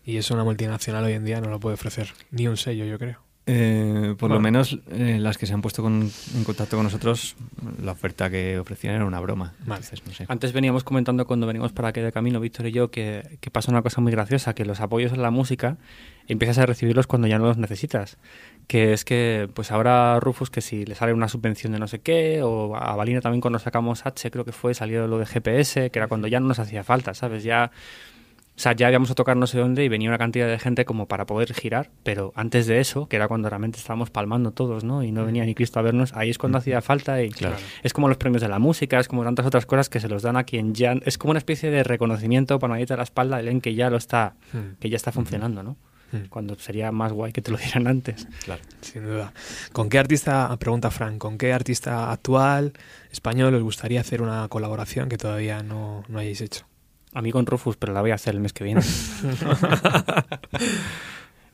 Y 0.04 0.16
eso 0.16 0.34
una 0.34 0.44
multinacional 0.44 1.04
hoy 1.04 1.12
en 1.12 1.24
día 1.24 1.40
no 1.40 1.48
lo 1.48 1.60
puede 1.60 1.74
ofrecer. 1.74 2.12
Ni 2.30 2.48
un 2.48 2.56
sello, 2.56 2.84
yo 2.84 2.98
creo. 2.98 3.20
Eh, 3.44 4.14
por 4.18 4.30
lo 4.30 4.38
menos 4.38 4.78
eh, 4.92 5.18
las 5.20 5.36
que 5.36 5.46
se 5.46 5.52
han 5.52 5.62
puesto 5.62 5.82
con- 5.82 6.08
en 6.36 6.44
contacto 6.44 6.76
con 6.76 6.84
nosotros, 6.84 7.34
la 7.82 7.90
oferta 7.90 8.30
que 8.30 8.56
ofrecían 8.58 8.94
era 8.94 9.04
una 9.04 9.18
broma. 9.18 9.54
Vale. 9.66 9.82
Entonces, 9.82 10.06
no 10.06 10.12
sé. 10.12 10.26
Antes 10.28 10.52
veníamos 10.52 10.84
comentando 10.84 11.26
cuando 11.26 11.48
venimos 11.48 11.72
para 11.72 11.88
aquí 11.88 12.00
de 12.00 12.12
camino, 12.12 12.38
Víctor 12.38 12.66
y 12.68 12.72
yo, 12.72 12.92
que, 12.92 13.38
que 13.40 13.50
pasa 13.50 13.72
una 13.72 13.82
cosa 13.82 14.00
muy 14.00 14.12
graciosa, 14.12 14.54
que 14.54 14.64
los 14.64 14.80
apoyos 14.80 15.12
en 15.12 15.22
la 15.22 15.32
música 15.32 15.76
empiezas 16.28 16.58
a 16.58 16.66
recibirlos 16.66 17.08
cuando 17.08 17.26
ya 17.26 17.38
no 17.40 17.46
los 17.46 17.58
necesitas. 17.58 18.16
Que 18.68 18.92
es 18.92 19.04
que, 19.04 19.48
pues 19.52 19.72
ahora 19.72 20.20
Rufus, 20.20 20.48
que 20.48 20.60
si 20.60 20.84
le 20.84 20.94
sale 20.94 21.12
una 21.12 21.26
subvención 21.26 21.72
de 21.72 21.80
no 21.80 21.88
sé 21.88 21.98
qué, 22.00 22.42
o 22.44 22.76
a 22.76 22.94
Valina 22.94 23.20
también 23.20 23.40
cuando 23.40 23.58
sacamos 23.58 24.06
H, 24.06 24.30
creo 24.30 24.44
que 24.44 24.52
fue, 24.52 24.72
salió 24.72 25.08
lo 25.08 25.18
de 25.18 25.26
GPS, 25.26 25.90
que 25.90 25.98
era 25.98 26.06
cuando 26.06 26.28
ya 26.28 26.38
no 26.38 26.46
nos 26.46 26.60
hacía 26.60 26.84
falta, 26.84 27.12
¿sabes? 27.12 27.42
Ya... 27.42 27.72
O 28.62 28.66
sea, 28.70 28.74
ya 28.76 28.88
íbamos 28.88 29.10
a 29.10 29.16
tocar 29.16 29.36
no 29.36 29.48
sé 29.48 29.58
dónde 29.58 29.82
y 29.82 29.88
venía 29.88 30.08
una 30.08 30.18
cantidad 30.18 30.46
de 30.46 30.56
gente 30.56 30.84
como 30.84 31.06
para 31.08 31.26
poder 31.26 31.52
girar, 31.52 31.90
pero 32.04 32.32
antes 32.36 32.68
de 32.68 32.78
eso, 32.78 33.08
que 33.08 33.16
era 33.16 33.26
cuando 33.26 33.50
realmente 33.50 33.76
estábamos 33.76 34.10
palmando 34.10 34.52
todos, 34.52 34.84
¿no? 34.84 35.02
Y 35.02 35.10
no 35.10 35.24
venía 35.24 35.44
ni 35.44 35.56
Cristo 35.56 35.80
a 35.80 35.82
vernos, 35.82 36.12
ahí 36.14 36.30
es 36.30 36.38
cuando 36.38 36.58
hacía 36.58 36.80
falta 36.80 37.20
y 37.24 37.30
Claro. 37.30 37.56
es 37.82 37.92
como 37.92 38.06
los 38.06 38.18
premios 38.18 38.40
de 38.40 38.48
la 38.48 38.60
música, 38.60 39.00
es 39.00 39.08
como 39.08 39.24
tantas 39.24 39.46
otras 39.46 39.66
cosas 39.66 39.88
que 39.88 39.98
se 39.98 40.08
los 40.08 40.22
dan 40.22 40.36
a 40.36 40.44
quien 40.44 40.76
ya... 40.76 40.94
Es 41.04 41.18
como 41.18 41.32
una 41.32 41.38
especie 41.38 41.72
de 41.72 41.82
reconocimiento, 41.82 42.56
palmadita 42.60 42.94
a 42.94 42.98
la 42.98 43.02
espalda, 43.02 43.40
el 43.40 43.48
en 43.48 43.60
que 43.60 43.74
ya 43.74 43.90
lo 43.90 43.96
está, 43.96 44.36
que 44.78 44.88
ya 44.88 44.94
está 44.94 45.10
funcionando, 45.10 45.64
¿no? 45.64 45.76
Cuando 46.30 46.54
sería 46.56 46.92
más 46.92 47.12
guay 47.12 47.32
que 47.32 47.42
te 47.42 47.50
lo 47.50 47.56
dieran 47.58 47.88
antes. 47.88 48.28
Sin 48.80 49.02
duda. 49.02 49.32
¿Con 49.72 49.88
qué 49.88 49.98
artista, 49.98 50.56
pregunta 50.60 50.92
Frank, 50.92 51.18
con 51.18 51.36
qué 51.36 51.52
artista 51.52 52.12
actual, 52.12 52.74
español, 53.10 53.56
os 53.56 53.62
gustaría 53.64 54.00
hacer 54.00 54.22
una 54.22 54.46
colaboración 54.46 55.08
que 55.08 55.18
todavía 55.18 55.64
no, 55.64 56.04
no 56.06 56.20
hayáis 56.20 56.40
hecho? 56.42 56.64
A 57.14 57.22
mí 57.22 57.30
con 57.30 57.46
Rufus, 57.46 57.76
pero 57.76 57.92
la 57.92 58.00
voy 58.00 58.10
a 58.10 58.14
hacer 58.14 58.34
el 58.34 58.40
mes 58.40 58.52
que 58.52 58.64
viene. 58.64 58.80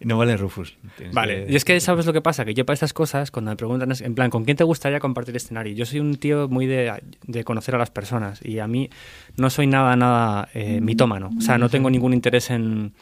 No 0.00 0.16
vale 0.16 0.36
Rufus. 0.36 0.76
Tienes 0.96 1.14
Vale, 1.14 1.46
y 1.48 1.56
es 1.56 1.64
que 1.64 1.80
sabes 1.80 2.06
lo 2.06 2.12
que 2.12 2.20
pasa, 2.20 2.44
que 2.44 2.54
yo 2.54 2.64
para 2.64 2.74
estas 2.74 2.92
cosas, 2.92 3.32
cuando 3.32 3.50
me 3.50 3.56
preguntan, 3.56 3.90
es 3.90 4.00
en 4.00 4.14
plan, 4.14 4.30
¿con 4.30 4.44
quién 4.44 4.56
te 4.56 4.62
gustaría 4.62 5.00
compartir 5.00 5.34
escenario? 5.34 5.74
Yo 5.74 5.86
soy 5.86 5.98
un 5.98 6.16
tío 6.16 6.48
muy 6.48 6.66
de, 6.66 7.02
de 7.26 7.44
conocer 7.44 7.74
a 7.74 7.78
las 7.78 7.90
personas 7.90 8.40
y 8.44 8.60
a 8.60 8.68
mí 8.68 8.90
no 9.36 9.50
soy 9.50 9.66
nada, 9.66 9.96
nada 9.96 10.48
eh, 10.54 10.80
mitómano. 10.80 11.30
O 11.36 11.40
sea, 11.40 11.58
no 11.58 11.68
tengo 11.68 11.90
ningún 11.90 12.14
interés 12.14 12.50
en, 12.50 12.92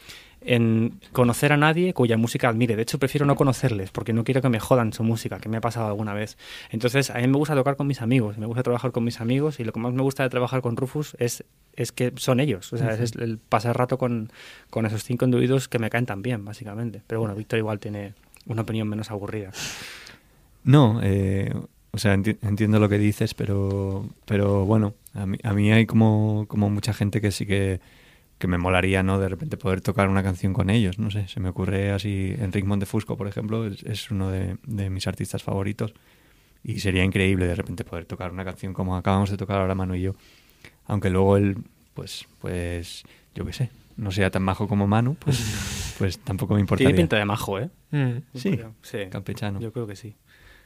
en 0.41 0.99
conocer 1.11 1.51
a 1.51 1.57
nadie 1.57 1.93
cuya 1.93 2.15
música 2.17 2.47
admire. 2.49 2.75
De 2.75 2.83
hecho, 2.83 2.99
prefiero 2.99 3.25
no 3.25 3.35
conocerles 3.35 3.91
porque 3.91 4.13
no 4.13 4.23
quiero 4.23 4.41
que 4.41 4.49
me 4.49 4.59
jodan 4.59 4.93
su 4.93 5.03
música, 5.03 5.39
que 5.39 5.49
me 5.49 5.57
ha 5.57 5.61
pasado 5.61 5.87
alguna 5.87 6.13
vez. 6.13 6.37
Entonces, 6.69 7.09
a 7.09 7.15
mí 7.15 7.27
me 7.27 7.37
gusta 7.37 7.55
tocar 7.55 7.75
con 7.75 7.87
mis 7.87 8.01
amigos, 8.01 8.37
me 8.37 8.45
gusta 8.45 8.63
trabajar 8.63 8.91
con 8.91 9.03
mis 9.03 9.19
amigos 9.19 9.59
y 9.59 9.63
lo 9.63 9.73
que 9.73 9.79
más 9.79 9.93
me 9.93 10.01
gusta 10.03 10.23
de 10.23 10.29
trabajar 10.29 10.61
con 10.61 10.77
Rufus 10.77 11.15
es, 11.19 11.43
es 11.75 11.91
que 11.91 12.13
son 12.15 12.39
ellos. 12.39 12.71
O 12.71 12.77
sea, 12.77 12.93
es 12.93 13.15
el 13.15 13.37
pasar 13.39 13.77
rato 13.77 13.97
con, 13.97 14.31
con 14.69 14.85
esos 14.85 15.03
cinco 15.03 15.25
individuos 15.25 15.67
que 15.67 15.79
me 15.79 15.89
caen 15.89 16.05
tan 16.05 16.21
bien, 16.21 16.45
básicamente. 16.45 17.01
Pero 17.07 17.19
bueno, 17.19 17.35
Víctor 17.35 17.59
igual 17.59 17.79
tiene 17.79 18.13
una 18.45 18.61
opinión 18.61 18.87
menos 18.87 19.11
aburrida. 19.11 19.51
No, 20.63 20.99
eh, 21.03 21.53
o 21.91 21.97
sea, 21.97 22.15
enti- 22.15 22.37
entiendo 22.41 22.79
lo 22.79 22.89
que 22.89 22.97
dices, 22.97 23.33
pero, 23.33 24.05
pero 24.25 24.65
bueno, 24.65 24.93
a 25.13 25.25
mí, 25.25 25.37
a 25.43 25.53
mí 25.53 25.71
hay 25.71 25.85
como, 25.85 26.45
como 26.47 26.69
mucha 26.69 26.93
gente 26.93 27.21
que 27.21 27.31
sí 27.31 27.45
que, 27.45 27.79
que 28.37 28.47
me 28.47 28.57
molaría, 28.57 29.03
¿no? 29.03 29.19
De 29.19 29.29
repente 29.29 29.57
poder 29.57 29.81
tocar 29.81 30.09
una 30.09 30.23
canción 30.23 30.53
con 30.53 30.69
ellos, 30.69 30.99
no 30.99 31.09
sé, 31.09 31.27
se 31.27 31.39
me 31.39 31.49
ocurre 31.49 31.91
así, 31.91 32.35
Enrique 32.37 32.67
Montefusco, 32.67 33.17
por 33.17 33.27
ejemplo, 33.27 33.65
es, 33.65 33.83
es 33.83 34.11
uno 34.11 34.29
de, 34.29 34.57
de 34.65 34.89
mis 34.89 35.07
artistas 35.07 35.43
favoritos 35.43 35.93
y 36.63 36.79
sería 36.79 37.03
increíble 37.03 37.47
de 37.47 37.55
repente 37.55 37.83
poder 37.83 38.05
tocar 38.05 38.31
una 38.31 38.45
canción 38.45 38.73
como 38.73 38.95
acabamos 38.95 39.29
de 39.29 39.37
tocar 39.37 39.59
ahora 39.59 39.73
Manu 39.75 39.95
y 39.95 40.01
yo, 40.01 40.15
aunque 40.85 41.09
luego 41.09 41.37
él, 41.37 41.57
pues, 41.93 42.27
pues, 42.39 43.03
yo 43.33 43.45
qué 43.45 43.53
sé, 43.53 43.69
no 43.95 44.11
sea 44.11 44.29
tan 44.29 44.43
majo 44.43 44.67
como 44.67 44.87
Manu, 44.87 45.15
pues, 45.15 45.95
pues 45.97 46.19
tampoco 46.19 46.53
me 46.53 46.59
importaría. 46.59 46.89
Tiene 46.89 47.01
pinta 47.01 47.17
de 47.17 47.25
majo, 47.25 47.59
¿eh? 47.59 47.69
Mm. 47.91 48.17
Sí, 48.35 48.59
sí. 48.81 48.97
campechano. 49.09 49.59
Yo 49.59 49.71
creo 49.73 49.87
que 49.87 49.95
sí. 49.95 50.15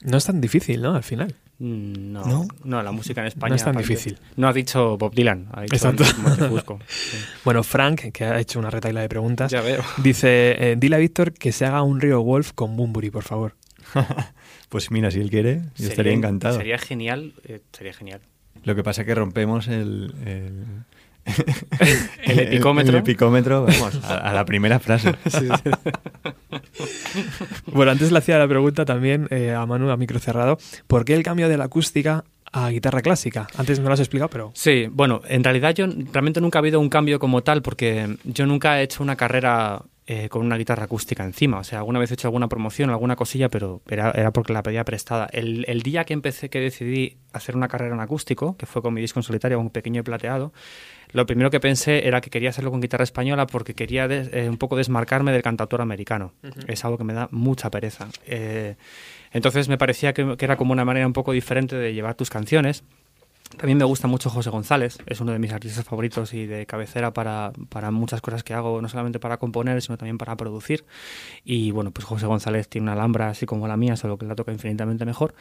No 0.03 0.17
es 0.17 0.25
tan 0.25 0.41
difícil, 0.41 0.81
¿no? 0.81 0.95
Al 0.95 1.03
final. 1.03 1.35
Mm, 1.59 2.11
No, 2.11 2.25
¿No? 2.25 2.47
no, 2.63 2.81
la 2.81 2.91
música 2.91 3.21
en 3.21 3.27
España 3.27 3.49
No 3.49 3.55
es 3.55 3.63
tan 3.63 3.75
aparte- 3.75 3.87
difícil. 3.87 4.17
No 4.35 4.47
ha 4.47 4.53
dicho 4.53 4.97
Bob 4.97 5.13
Dylan, 5.13 5.47
ha 5.53 5.61
dicho 5.61 5.75
Exacto. 5.75 6.03
Sí. 6.87 7.17
Bueno, 7.45 7.61
Frank, 7.63 8.11
que 8.11 8.23
ha 8.25 8.39
hecho 8.39 8.57
una 8.59 8.69
retaila 8.71 9.01
de 9.01 9.09
preguntas, 9.09 9.51
Ya 9.51 9.61
veo. 9.61 9.83
dice, 10.01 10.71
eh, 10.71 10.75
dile 10.77 10.95
a 10.95 10.99
Víctor 10.99 11.33
que 11.33 11.51
se 11.51 11.65
haga 11.65 11.83
un 11.83 12.01
Río 12.01 12.21
Wolf 12.23 12.51
con 12.53 12.75
Bumburi, 12.75 13.09
por 13.11 13.23
favor. 13.23 13.55
Pues 14.69 14.89
mira, 14.89 15.11
si 15.11 15.19
él 15.19 15.29
quiere, 15.29 15.63
yo 15.75 15.89
estaría 15.89 16.13
encantado. 16.13 16.55
Sería 16.57 16.77
genial, 16.77 17.33
eh, 17.43 17.59
sería 17.73 17.91
genial. 17.91 18.21
Lo 18.63 18.73
que 18.73 18.83
pasa 18.83 19.01
es 19.01 19.07
que 19.07 19.13
rompemos 19.15 19.67
el... 19.67 20.13
El, 20.25 20.63
El 22.23 22.39
epicómetro. 22.39 22.97
El, 22.97 23.03
epicómetro, 23.03 23.65
vamos, 23.65 23.99
a, 24.03 24.17
a 24.17 24.33
la 24.33 24.45
primera 24.45 24.79
frase. 24.79 25.13
Bueno, 27.67 27.91
antes 27.91 28.11
le 28.11 28.17
hacía 28.17 28.37
la 28.37 28.47
pregunta 28.47 28.85
también 28.85 29.27
eh, 29.29 29.53
a 29.53 29.65
Manu, 29.65 29.89
a 29.89 29.97
micro 29.97 30.19
cerrado, 30.19 30.57
¿por 30.87 31.05
qué 31.05 31.13
el 31.13 31.23
cambio 31.23 31.49
de 31.49 31.57
la 31.57 31.65
acústica 31.65 32.23
a 32.51 32.69
guitarra 32.69 33.01
clásica? 33.01 33.47
Antes 33.57 33.79
no 33.79 33.87
lo 33.87 33.93
has 33.93 33.99
explicado, 33.99 34.29
pero... 34.29 34.51
Sí, 34.55 34.87
bueno, 34.91 35.21
en 35.27 35.43
realidad 35.43 35.73
yo 35.73 35.87
realmente 36.11 36.41
nunca 36.41 36.59
ha 36.59 36.61
habido 36.61 36.79
un 36.79 36.89
cambio 36.89 37.19
como 37.19 37.43
tal 37.43 37.61
porque 37.61 38.17
yo 38.23 38.45
nunca 38.45 38.79
he 38.79 38.83
hecho 38.83 39.03
una 39.03 39.15
carrera 39.15 39.83
eh, 40.07 40.27
con 40.29 40.45
una 40.45 40.57
guitarra 40.57 40.85
acústica 40.85 41.23
encima. 41.23 41.59
O 41.59 41.63
sea, 41.63 41.79
alguna 41.79 41.99
vez 41.99 42.11
he 42.11 42.15
hecho 42.15 42.27
alguna 42.27 42.49
promoción, 42.49 42.89
alguna 42.89 43.15
cosilla, 43.15 43.49
pero 43.49 43.81
era, 43.87 44.11
era 44.11 44.31
porque 44.31 44.51
la 44.51 44.63
pedía 44.63 44.83
prestada. 44.83 45.29
El, 45.31 45.63
el 45.69 45.83
día 45.83 46.03
que 46.03 46.13
empecé, 46.13 46.49
que 46.49 46.59
decidí 46.59 47.17
hacer 47.31 47.55
una 47.55 47.67
carrera 47.67 47.93
en 47.95 48.01
acústico, 48.01 48.57
que 48.57 48.65
fue 48.65 48.81
con 48.81 48.93
mi 48.93 48.99
disco 48.99 49.19
en 49.19 49.23
solitario, 49.23 49.59
un 49.59 49.69
pequeño 49.69 50.01
y 50.01 50.03
plateado, 50.03 50.51
lo 51.13 51.25
primero 51.25 51.49
que 51.49 51.59
pensé 51.59 52.07
era 52.07 52.21
que 52.21 52.29
quería 52.29 52.49
hacerlo 52.49 52.71
con 52.71 52.81
guitarra 52.81 53.03
española 53.03 53.47
porque 53.47 53.73
quería 53.73 54.07
des- 54.07 54.29
eh, 54.33 54.49
un 54.49 54.57
poco 54.57 54.77
desmarcarme 54.77 55.31
del 55.31 55.41
cantautor 55.41 55.81
americano. 55.81 56.33
Es 56.67 56.85
algo 56.85 56.97
que 56.97 57.03
me 57.03 57.13
da 57.13 57.27
mucha 57.31 57.69
pereza. 57.69 58.07
Eh, 58.25 58.75
entonces 59.33 59.67
me 59.69 59.77
parecía 59.77 60.13
que, 60.13 60.35
que 60.37 60.45
era 60.45 60.57
como 60.57 60.73
una 60.73 60.85
manera 60.85 61.05
un 61.07 61.13
poco 61.13 61.31
diferente 61.31 61.75
de 61.75 61.93
llevar 61.93 62.15
tus 62.15 62.29
canciones. 62.29 62.83
También 63.57 63.77
me 63.77 63.85
gusta 63.85 64.07
mucho 64.07 64.29
José 64.29 64.49
González, 64.49 64.97
es 65.05 65.21
uno 65.21 65.31
de 65.33 65.39
mis 65.39 65.51
artistas 65.51 65.83
favoritos 65.85 66.33
y 66.33 66.45
de 66.47 66.65
cabecera 66.65 67.13
para, 67.13 67.51
para 67.69 67.91
muchas 67.91 68.19
cosas 68.21 68.43
que 68.43 68.53
hago, 68.53 68.81
no 68.81 68.89
solamente 68.89 69.19
para 69.19 69.37
componer, 69.37 69.81
sino 69.81 69.97
también 69.97 70.17
para 70.17 70.35
producir. 70.35 70.83
Y 71.43 71.71
bueno, 71.71 71.91
pues 71.91 72.05
José 72.05 72.25
González 72.25 72.67
tiene 72.67 72.83
una 72.85 72.93
alhambra 72.93 73.29
así 73.29 73.45
como 73.45 73.67
la 73.67 73.77
mía, 73.77 73.95
solo 73.97 74.17
que 74.17 74.25
la 74.25 74.35
toca 74.35 74.51
infinitamente 74.51 75.05
mejor. 75.05 75.35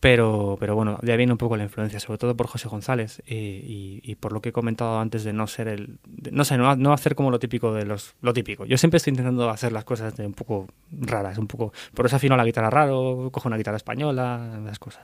Pero, 0.00 0.56
pero 0.60 0.74
bueno, 0.76 0.98
de 1.02 1.12
ahí 1.12 1.16
viene 1.18 1.32
un 1.32 1.38
poco 1.38 1.56
la 1.56 1.64
influencia, 1.64 1.98
sobre 1.98 2.18
todo 2.18 2.36
por 2.36 2.46
José 2.46 2.68
González 2.68 3.22
y, 3.26 3.34
y- 3.34 4.00
y 4.04 4.14
por 4.16 4.32
lo 4.32 4.40
que 4.42 4.50
he 4.50 4.52
comentado 4.52 4.98
antes 5.00 5.24
de 5.24 5.32
no 5.32 5.46
ser 5.46 5.66
el. 5.68 5.98
de- 6.06 6.30
no 6.30 6.44
sé, 6.44 6.58
no, 6.58 6.76
no 6.76 6.92
hacer 6.92 7.14
como 7.14 7.30
lo 7.30 7.38
típico 7.38 7.72
de 7.72 7.86
los. 7.86 8.14
Lo 8.20 8.32
típico. 8.34 8.66
Yo 8.66 8.76
siempre 8.78 8.98
estoy 8.98 9.12
intentando 9.12 9.48
hacer 9.50 9.72
las 9.72 9.84
cosas 9.84 10.14
de 10.16 10.26
un 10.26 10.34
poco 10.34 10.66
raras, 10.92 11.38
un 11.38 11.46
poco. 11.46 11.72
Por 11.94 12.06
eso 12.06 12.16
afino 12.16 12.36
la 12.36 12.44
guitarra 12.44 12.70
raro, 12.70 13.30
cojo 13.32 13.48
una 13.48 13.56
guitarra 13.56 13.78
española, 13.78 14.60
las 14.64 14.78
cosas. 14.78 15.02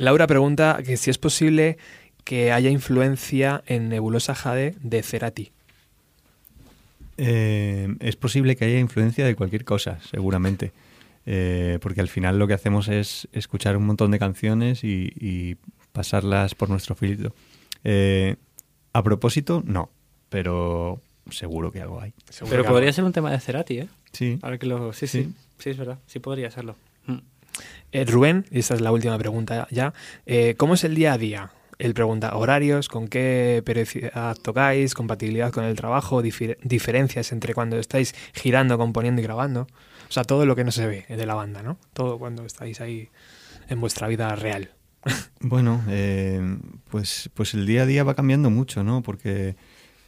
Laura 0.00 0.26
pregunta 0.26 0.78
que 0.82 0.96
si 0.96 1.10
es 1.10 1.18
posible 1.18 1.76
que 2.24 2.52
haya 2.52 2.70
influencia 2.70 3.62
en 3.66 3.90
Nebulosa 3.90 4.34
Jade 4.34 4.74
de 4.80 5.02
Cerati. 5.02 5.52
Eh, 7.18 7.94
es 8.00 8.16
posible 8.16 8.56
que 8.56 8.64
haya 8.64 8.78
influencia 8.78 9.26
de 9.26 9.34
cualquier 9.34 9.66
cosa, 9.66 9.98
seguramente. 10.10 10.72
Eh, 11.26 11.78
porque 11.82 12.00
al 12.00 12.08
final 12.08 12.38
lo 12.38 12.48
que 12.48 12.54
hacemos 12.54 12.88
es 12.88 13.28
escuchar 13.32 13.76
un 13.76 13.84
montón 13.84 14.10
de 14.10 14.18
canciones 14.18 14.84
y, 14.84 15.12
y 15.20 15.56
pasarlas 15.92 16.54
por 16.54 16.70
nuestro 16.70 16.94
filtro. 16.94 17.34
Eh, 17.84 18.36
a 18.94 19.02
propósito, 19.02 19.62
no, 19.66 19.90
pero 20.30 21.02
seguro 21.30 21.70
que 21.72 21.82
algo 21.82 22.00
hay. 22.00 22.14
Pero 22.48 22.64
podría 22.64 22.90
ser 22.94 23.04
un 23.04 23.12
tema 23.12 23.30
de 23.30 23.38
Cerati, 23.38 23.80
¿eh? 23.80 23.88
Sí. 24.12 24.38
Ahora 24.40 24.56
que 24.56 24.64
lo... 24.66 24.94
Sí, 24.94 25.06
sí, 25.06 25.24
Sí. 25.24 25.34
sí, 25.58 25.70
es 25.70 25.76
verdad. 25.76 25.98
Sí 26.06 26.20
podría 26.20 26.50
serlo. 26.50 26.74
Eh, 27.92 28.04
Rubén, 28.04 28.46
y 28.50 28.60
esta 28.60 28.74
es 28.74 28.80
la 28.80 28.92
última 28.92 29.18
pregunta 29.18 29.66
ya, 29.70 29.92
eh, 30.26 30.54
¿cómo 30.56 30.74
es 30.74 30.84
el 30.84 30.94
día 30.94 31.12
a 31.14 31.18
día? 31.18 31.50
Él 31.78 31.94
pregunta 31.94 32.36
horarios, 32.36 32.88
con 32.88 33.08
qué 33.08 33.62
periodicidad 33.64 34.36
tocáis, 34.36 34.94
compatibilidad 34.94 35.50
con 35.50 35.64
el 35.64 35.74
trabajo, 35.76 36.22
difer- 36.22 36.58
diferencias 36.62 37.32
entre 37.32 37.54
cuando 37.54 37.78
estáis 37.78 38.14
girando, 38.34 38.76
componiendo 38.76 39.22
y 39.22 39.24
grabando. 39.24 39.62
O 40.08 40.12
sea, 40.12 40.24
todo 40.24 40.44
lo 40.44 40.54
que 40.56 40.64
no 40.64 40.72
se 40.72 40.86
ve 40.86 41.04
de 41.08 41.26
la 41.26 41.34
banda, 41.34 41.62
¿no? 41.62 41.78
Todo 41.94 42.18
cuando 42.18 42.44
estáis 42.44 42.80
ahí 42.80 43.08
en 43.68 43.80
vuestra 43.80 44.08
vida 44.08 44.34
real. 44.36 44.70
Bueno, 45.42 45.82
eh, 45.88 46.58
pues, 46.90 47.30
pues 47.32 47.54
el 47.54 47.64
día 47.64 47.84
a 47.84 47.86
día 47.86 48.04
va 48.04 48.14
cambiando 48.14 48.50
mucho, 48.50 48.84
¿no? 48.84 49.02
Porque, 49.02 49.56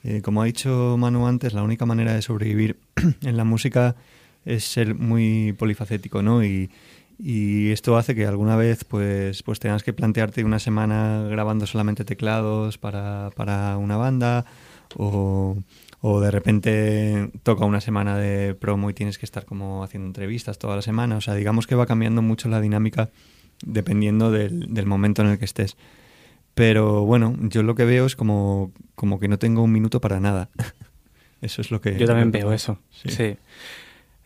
eh, 0.05 0.20
como 0.20 0.43
ha 0.43 0.44
dicho 0.44 0.97
Manu 0.98 1.27
antes, 1.27 1.55
la 1.55 1.62
única 1.62 1.86
manera 1.86 2.12
de 2.12 2.20
sobrevivir 2.20 2.77
en 3.23 3.36
la 3.39 3.44
música 3.44 3.97
es 4.44 4.64
ser 4.64 4.94
muy 4.94 5.55
polifacético, 5.55 6.20
¿no? 6.23 6.44
Y, 6.44 6.70
y 7.19 7.71
esto 7.71 7.97
hace 7.97 8.15
que 8.15 8.27
alguna 8.27 8.57
vez 8.57 8.85
pues, 8.85 9.43
pues 9.43 9.61
tengas 9.61 9.83
que 9.83 9.93
plantearte 9.93 10.45
una 10.45 10.59
semana 10.59 11.27
grabando 11.29 11.67
solamente 11.67 12.05
teclados 12.05 12.79
para, 12.79 13.31
para 13.37 13.77
una 13.77 13.97
banda 13.97 14.45
o, 14.97 15.57
o 16.01 16.21
de 16.21 16.31
repente 16.31 17.31
toca 17.43 17.65
una 17.65 17.81
semana 17.81 18.19
de 18.19 18.55
promo 18.55 18.91
y 18.91 18.95
tienes 18.95 19.19
que 19.19 19.27
estar 19.27 19.45
como 19.45 19.85
haciendo 19.85 20.07
entrevistas 20.07 20.59
toda 20.59 20.77
la 20.77 20.83
semana. 20.83 21.17
O 21.17 21.21
sea, 21.21 21.35
digamos 21.35 21.67
que 21.67 21.75
va 21.75 21.87
cambiando 21.87 22.23
mucho 22.23 22.49
la 22.49 22.61
dinámica 22.61 23.11
dependiendo 23.65 24.31
del, 24.31 24.75
del 24.75 24.87
momento 24.87 25.23
en 25.23 25.29
el 25.29 25.39
que 25.39 25.45
estés. 25.45 25.77
Pero 26.55 27.05
bueno, 27.05 27.37
yo 27.41 27.63
lo 27.63 27.75
que 27.75 27.85
veo 27.85 28.05
es 28.05 28.17
como, 28.17 28.73
como 28.95 29.19
que 29.19 29.29
no 29.29 29.39
tengo 29.39 29.63
un 29.63 29.73
minuto 29.73 30.01
para 30.01 30.21
nada. 30.21 30.51
Eso 31.41 31.61
es 31.61 31.71
lo 31.71 31.81
que... 31.81 31.97
Yo 31.99 32.07
también 32.07 32.31
veo 32.31 32.53
eso. 32.53 32.79
Sí. 32.91 33.09
Sí. 33.09 33.37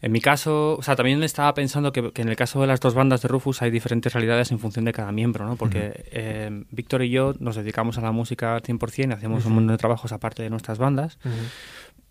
En 0.03 0.13
mi 0.13 0.21
caso, 0.21 0.77
o 0.77 0.83
sea, 0.83 0.95
también 0.95 1.23
estaba 1.23 1.55
pensando 1.55 1.91
que, 1.91 2.13
que 2.13 2.23
en 2.23 2.29
el 2.29 2.37
caso 2.37 2.61
de 2.61 2.67
las 2.67 2.81
dos 2.81 2.95
bandas 2.95 3.23
de 3.23 3.29
Rufus 3.29 3.63
hay 3.63 3.71
diferentes 3.71 4.13
realidades 4.13 4.53
en 4.53 4.59
función 4.59 4.85
de 4.85 4.93
cada 4.93 5.11
miembro, 5.11 5.47
¿no? 5.47 5.57
Porque 5.57 6.05
eh, 6.13 6.65
Víctor 6.71 7.03
y 7.03 7.11
yo 7.11 7.33
nos 7.39 7.57
dedicamos 7.57 7.97
a 7.99 8.03
la 8.03 8.13
música 8.13 8.55
al 8.55 8.63
100% 8.63 9.11
y 9.11 9.13
hacemos 9.13 9.47
un 9.47 9.55
montón 9.55 9.75
de 9.75 9.79
trabajos 9.79 10.13
aparte 10.13 10.43
de 10.43 10.51
nuestras 10.51 10.79
bandas. 10.79 11.19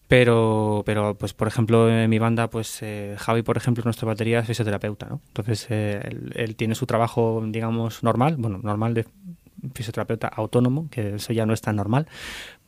Pero, 0.07 0.84
pero 0.86 1.16
pues 1.16 1.34
por 1.34 1.48
ejemplo, 1.48 1.90
en 1.90 2.10
mi 2.10 2.20
banda, 2.20 2.49
pues 2.49 2.80
eh, 2.82 3.16
Javi, 3.18 3.41
por 3.41 3.57
ejemplo, 3.57 3.84
nuestro 3.84 4.07
batería 4.07 4.40
es 4.40 4.48
fisioterapeuta, 4.48 5.07
¿no? 5.07 5.22
Entonces, 5.28 5.66
eh, 5.70 5.99
él, 6.03 6.32
él 6.36 6.56
tiene 6.56 6.76
su 6.76 6.86
trabajo, 6.86 7.44
digamos, 7.48 8.03
normal, 8.03 8.36
bueno, 8.38 8.60
normal 8.62 8.94
de 8.94 9.06
fisioterapeuta 9.74 10.28
autónomo, 10.28 10.90
que 10.90 11.16
eso 11.16 11.34
ya 11.34 11.45
no 11.45 11.53
es 11.53 11.62
tan 11.62 11.76
normal, 11.76 12.07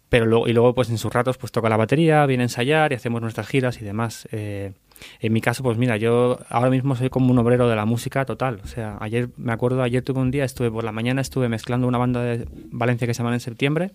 pero 0.10 0.26
luego, 0.26 0.48
y 0.48 0.53
luego 0.53 0.73
pues 0.73 0.89
en 0.89 0.98
sus 0.98 1.11
ratos 1.14 1.38
pues 1.38 1.52
toca 1.52 1.69
la 1.69 1.77
batería, 1.77 2.26
viene 2.26 2.44
a 2.44 2.45
ensayar 2.45 2.91
y 2.91 2.95
hacemos 2.95 3.22
nuestras 3.22 3.48
giras 3.48 3.81
y 3.81 3.85
demás. 3.85 4.27
Eh, 4.31 4.73
en 5.19 5.34
mi 5.34 5.41
caso, 5.41 5.64
pues 5.64 5.78
mira, 5.78 5.98
yo 5.98 6.40
ahora 6.49 6.69
mismo 6.69 6.95
soy 6.95 7.10
como 7.10 7.32
un 7.32 7.38
obrero 7.40 7.68
de 7.69 7.76
la 7.76 7.86
música 7.86 8.26
total. 8.26 8.61
O 8.64 8.68
sea, 8.68 8.98
ayer, 8.99 9.30
me 9.38 9.52
acuerdo, 9.52 9.82
ayer 9.84 10.03
tuve 10.03 10.19
un 10.19 10.32
día, 10.32 10.44
estuve 10.44 10.72
por 10.72 10.84
la 10.84 10.91
mañana, 10.91 11.22
estuve 11.22 11.49
mezclando 11.49 11.88
una 11.88 11.98
banda 11.98 12.22
de 12.22 12.48
Valencia 12.72 13.07
que 13.07 13.14
se 13.14 13.19
llama 13.19 13.34
En 13.34 13.40
Septiembre. 13.40 13.91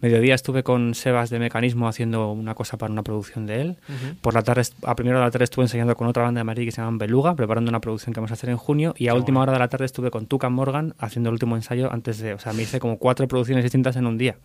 Mediodía 0.00 0.34
estuve 0.34 0.62
con 0.62 0.94
Sebas 0.94 1.30
de 1.30 1.38
Mecanismo 1.38 1.88
haciendo 1.88 2.32
una 2.32 2.54
cosa 2.54 2.76
para 2.76 2.92
una 2.92 3.02
producción 3.02 3.46
de 3.46 3.60
él. 3.60 3.76
Por 4.20 4.34
la 4.34 4.42
tarde, 4.42 4.62
a 4.82 4.94
primera 4.96 5.16
hora 5.16 5.24
de 5.24 5.28
la 5.28 5.30
tarde 5.30 5.44
estuve 5.44 5.64
ensayando 5.64 5.96
con 5.96 6.08
otra 6.08 6.24
banda 6.24 6.40
de 6.40 6.44
Madrid 6.44 6.66
que 6.66 6.72
se 6.72 6.82
llama 6.82 6.98
Beluga, 6.98 7.34
preparando 7.34 7.68
una 7.68 7.80
producción 7.80 8.12
que 8.12 8.20
vamos 8.20 8.30
a 8.30 8.34
hacer 8.34 8.50
en 8.50 8.56
junio. 8.56 8.94
Y 8.98 9.08
a 9.08 9.14
última 9.14 9.40
hora 9.40 9.52
de 9.52 9.58
la 9.58 9.68
tarde 9.68 9.86
estuve 9.86 10.10
con 10.10 10.26
Tucan 10.26 10.52
Morgan 10.52 10.94
haciendo 10.98 11.30
el 11.30 11.34
último 11.34 11.56
ensayo 11.56 11.92
antes 11.92 12.18
de. 12.18 12.34
O 12.34 12.38
sea, 12.38 12.52
me 12.52 12.62
hice 12.62 12.80
como 12.80 12.98
cuatro 12.98 13.28
producciones 13.28 13.64
distintas 13.64 13.96
en 13.96 14.06
un 14.06 14.18
día. 14.18 14.36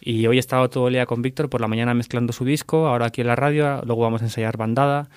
Y 0.00 0.26
hoy 0.26 0.36
he 0.36 0.40
estado 0.40 0.68
todo 0.70 0.88
el 0.88 0.94
día 0.94 1.06
con 1.06 1.22
Víctor, 1.22 1.50
por 1.50 1.60
la 1.60 1.68
mañana 1.68 1.94
mezclando 1.94 2.32
su 2.32 2.44
disco, 2.44 2.86
ahora 2.86 3.06
aquí 3.06 3.20
en 3.20 3.26
la 3.26 3.36
radio, 3.36 3.82
luego 3.84 4.02
vamos 4.02 4.22
a 4.22 4.24
ensayar 4.24 4.56
bandada. 4.56 5.08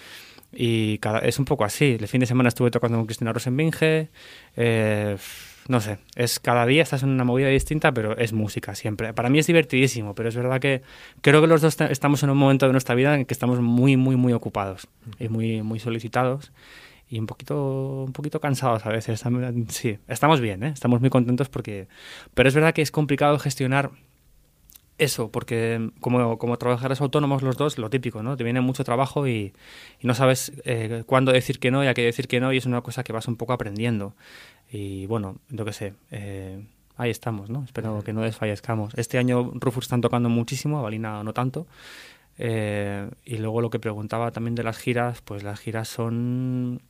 Y 0.52 1.00
cada, 1.00 1.20
es 1.20 1.40
un 1.40 1.46
poco 1.46 1.66
así. 1.66 1.98
El 2.00 2.08
fin 2.08 2.20
de 2.20 2.28
semana 2.28 2.50
estuve 2.50 2.70
tocando 2.70 2.98
con 2.98 3.08
Cristina 3.08 3.34
Rosenbinge. 3.34 4.10
Eh, 4.56 5.18
no 5.68 5.80
sé, 5.80 6.00
es 6.16 6.40
cada 6.40 6.66
día 6.66 6.84
estás 6.84 7.04
en 7.04 7.10
una 7.10 7.24
movida 7.24 7.48
distinta, 7.48 7.94
pero 7.94 8.18
es 8.18 8.34
música 8.34 8.76
siempre. 8.76 9.14
Para 9.14 9.30
mí 9.30 9.40
es 9.40 9.48
divertidísimo, 9.48 10.14
pero 10.14 10.30
es 10.30 10.36
verdad 10.36 10.60
que 10.60 10.82
creo 11.22 11.42
que 11.42 11.48
los 11.48 11.62
dos 11.62 11.80
estamos 11.82 12.22
en 12.24 12.30
un 12.30 12.38
momento 12.38 12.66
de 12.66 12.74
nuestra 12.74 12.96
vida 12.96 13.16
en 13.16 13.26
que 13.26 13.34
estamos 13.34 13.62
muy, 13.62 13.96
muy, 13.98 14.16
muy 14.16 14.34
ocupados 14.34 14.88
y 15.20 15.30
muy, 15.30 15.62
muy 15.62 15.80
solicitados 15.80 16.52
y 17.10 17.20
un 17.20 17.28
poquito, 17.28 18.04
un 18.06 18.14
poquito 18.14 18.42
cansados 18.42 18.86
a 18.86 18.90
veces. 18.90 19.24
Sí, 19.70 20.00
estamos 20.08 20.42
bien, 20.42 20.64
¿eh? 20.64 20.72
estamos 20.74 21.00
muy 21.00 21.10
contentos 21.10 21.48
porque... 21.48 21.88
Pero 22.34 22.50
es 22.50 22.56
verdad 22.56 22.74
que 22.74 22.82
es 22.82 22.92
complicado 22.92 23.40
gestionar 23.40 23.92
eso, 24.98 25.32
porque 25.32 25.92
como, 26.00 26.38
como 26.38 26.58
trabajadores 26.58 27.02
autónomos 27.02 27.42
los 27.42 27.58
dos, 27.58 27.78
lo 27.78 27.90
típico, 27.90 28.24
¿no? 28.24 28.38
Te 28.38 28.44
viene 28.44 28.62
mucho 28.62 28.84
trabajo 28.84 29.28
y, 29.28 29.54
y 30.00 30.08
no 30.08 30.14
sabes 30.14 30.54
eh, 30.66 31.04
cuándo 31.06 31.32
decir 31.32 31.60
que 31.60 31.72
no 31.72 31.84
y 31.84 31.88
a 31.88 31.94
qué 31.94 32.04
decir 32.04 32.28
que 32.28 32.40
no 32.40 32.54
y 32.54 32.58
es 32.58 32.66
una 32.66 32.82
cosa 32.82 33.04
que 33.04 33.14
vas 33.14 33.28
un 33.28 33.36
poco 33.36 33.54
aprendiendo. 33.54 34.16
Y 34.72 35.06
bueno, 35.08 35.38
yo 35.50 35.66
qué 35.66 35.74
sé, 35.74 35.94
eh, 36.12 36.66
ahí 36.98 37.10
estamos, 37.10 37.50
¿no? 37.50 37.64
Espero 37.64 38.02
que 38.04 38.14
no 38.14 38.22
desfallezcamos. 38.22 38.94
Este 38.96 39.18
año 39.18 39.52
Rufus 39.56 39.86
están 39.86 40.02
tocando 40.02 40.30
muchísimo, 40.30 40.80
a 40.80 40.82
Valina 40.82 41.24
no 41.24 41.34
tanto. 41.34 41.68
Eh, 42.38 43.10
y 43.24 43.38
luego 43.38 43.62
lo 43.62 43.70
que 43.70 43.80
preguntaba 43.80 44.32
también 44.32 44.56
de 44.56 44.64
las 44.64 44.78
giras, 44.78 45.22
pues 45.22 45.44
las 45.44 45.60
giras 45.60 45.88
son... 45.88 46.82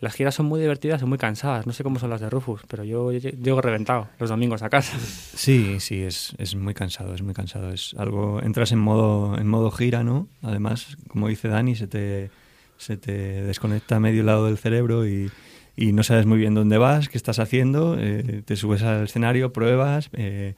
Las 0.00 0.14
giras 0.14 0.34
son 0.34 0.46
muy 0.46 0.60
divertidas 0.60 1.02
y 1.02 1.04
muy 1.04 1.18
cansadas. 1.18 1.66
No 1.66 1.72
sé 1.74 1.82
cómo 1.84 1.98
son 1.98 2.08
las 2.10 2.20
de 2.20 2.30
Rufus, 2.30 2.62
pero 2.68 2.84
yo 2.84 3.12
lle- 3.12 3.36
llego 3.38 3.60
reventado 3.60 4.08
los 4.18 4.30
domingos 4.30 4.62
a 4.62 4.70
casa. 4.70 4.96
Sí, 5.34 5.78
sí, 5.80 6.02
es, 6.02 6.34
es 6.38 6.54
muy 6.54 6.74
cansado, 6.74 7.14
es 7.14 7.22
muy 7.22 7.34
cansado. 7.34 7.70
Es 7.72 7.94
algo, 7.98 8.42
entras 8.42 8.72
en 8.72 8.78
modo, 8.78 9.38
en 9.38 9.46
modo 9.46 9.70
gira, 9.70 10.02
¿no? 10.02 10.28
Además, 10.42 10.96
como 11.08 11.28
dice 11.28 11.48
Dani, 11.48 11.76
se 11.76 11.86
te, 11.86 12.30
se 12.76 12.96
te 12.96 13.12
desconecta 13.42 14.00
medio 14.00 14.22
lado 14.22 14.46
del 14.46 14.58
cerebro 14.58 15.06
y, 15.06 15.30
y 15.76 15.92
no 15.92 16.02
sabes 16.02 16.26
muy 16.26 16.38
bien 16.38 16.54
dónde 16.54 16.76
vas, 16.78 17.08
qué 17.08 17.16
estás 17.18 17.38
haciendo, 17.38 17.96
eh, 17.98 18.42
te 18.44 18.56
subes 18.56 18.82
al 18.82 19.04
escenario, 19.04 19.52
pruebas. 19.52 20.10
eh, 20.14 20.54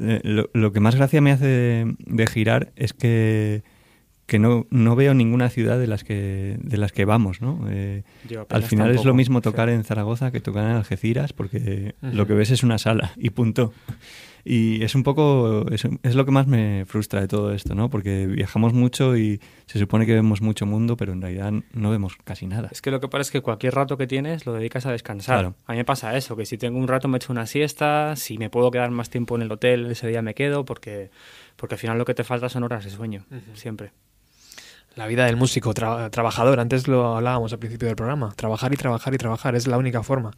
eh, 0.00 0.20
lo, 0.52 0.72
que 0.72 0.80
más 0.80 0.94
gracia 0.96 1.20
me 1.20 1.32
hace 1.32 1.84
de 1.98 2.26
girar 2.26 2.72
es 2.76 2.92
que, 2.94 3.62
que 4.26 4.38
no, 4.38 4.66
no 4.70 4.96
veo 4.96 5.14
ninguna 5.14 5.50
ciudad 5.50 5.78
de 5.78 5.86
las 5.86 6.02
que, 6.04 6.56
de 6.60 6.76
las 6.78 6.92
que 6.92 7.04
vamos, 7.04 7.40
¿no? 7.42 7.66
Eh, 7.68 8.04
al 8.48 8.62
final 8.62 8.90
es 8.90 9.04
lo 9.04 9.14
mismo 9.14 9.38
sí. 9.38 9.42
tocar 9.42 9.68
en 9.68 9.84
Zaragoza 9.84 10.30
que 10.30 10.40
tocar 10.40 10.64
en 10.64 10.76
Algeciras, 10.76 11.32
porque 11.32 11.94
lo 12.00 12.26
que 12.26 12.34
ves 12.34 12.50
es 12.50 12.62
una 12.62 12.78
sala 12.78 13.12
y 13.16 13.30
punto. 13.30 13.72
Y 14.46 14.82
es 14.84 14.94
un 14.94 15.02
poco, 15.02 15.64
es, 15.70 15.86
es 16.02 16.14
lo 16.14 16.26
que 16.26 16.30
más 16.30 16.46
me 16.46 16.84
frustra 16.86 17.22
de 17.22 17.28
todo 17.28 17.54
esto, 17.54 17.74
¿no? 17.74 17.88
Porque 17.88 18.26
viajamos 18.26 18.74
mucho 18.74 19.16
y 19.16 19.40
se 19.64 19.78
supone 19.78 20.04
que 20.04 20.12
vemos 20.12 20.42
mucho 20.42 20.66
mundo, 20.66 20.98
pero 20.98 21.14
en 21.14 21.22
realidad 21.22 21.52
no 21.72 21.90
vemos 21.90 22.16
casi 22.24 22.46
nada. 22.46 22.68
Es 22.70 22.82
que 22.82 22.90
lo 22.90 23.00
que 23.00 23.08
pasa 23.08 23.22
es 23.22 23.30
que 23.30 23.40
cualquier 23.40 23.74
rato 23.74 23.96
que 23.96 24.06
tienes 24.06 24.44
lo 24.44 24.52
dedicas 24.52 24.84
a 24.84 24.92
descansar. 24.92 25.40
Claro. 25.40 25.54
A 25.64 25.72
mí 25.72 25.78
me 25.78 25.86
pasa 25.86 26.14
eso, 26.14 26.36
que 26.36 26.44
si 26.44 26.58
tengo 26.58 26.78
un 26.78 26.88
rato 26.88 27.08
me 27.08 27.16
echo 27.16 27.32
una 27.32 27.46
siesta, 27.46 28.16
si 28.16 28.36
me 28.36 28.50
puedo 28.50 28.70
quedar 28.70 28.90
más 28.90 29.08
tiempo 29.08 29.34
en 29.36 29.42
el 29.42 29.52
hotel, 29.52 29.86
ese 29.90 30.08
día 30.08 30.20
me 30.20 30.34
quedo, 30.34 30.66
porque, 30.66 31.10
porque 31.56 31.76
al 31.76 31.78
final 31.78 31.96
lo 31.96 32.04
que 32.04 32.14
te 32.14 32.24
falta 32.24 32.50
son 32.50 32.64
horas 32.64 32.84
de 32.84 32.90
sueño, 32.90 33.24
siempre. 33.54 33.92
La 34.96 35.06
vida 35.06 35.26
del 35.26 35.36
músico 35.36 35.74
tra- 35.74 36.10
trabajador, 36.10 36.60
antes 36.60 36.86
lo 36.88 37.16
hablábamos 37.16 37.52
al 37.52 37.58
principio 37.58 37.86
del 37.88 37.96
programa. 37.96 38.32
Trabajar 38.36 38.72
y 38.72 38.76
trabajar 38.76 39.12
y 39.14 39.18
trabajar 39.18 39.54
es 39.56 39.66
la 39.66 39.76
única 39.78 40.02
forma. 40.02 40.30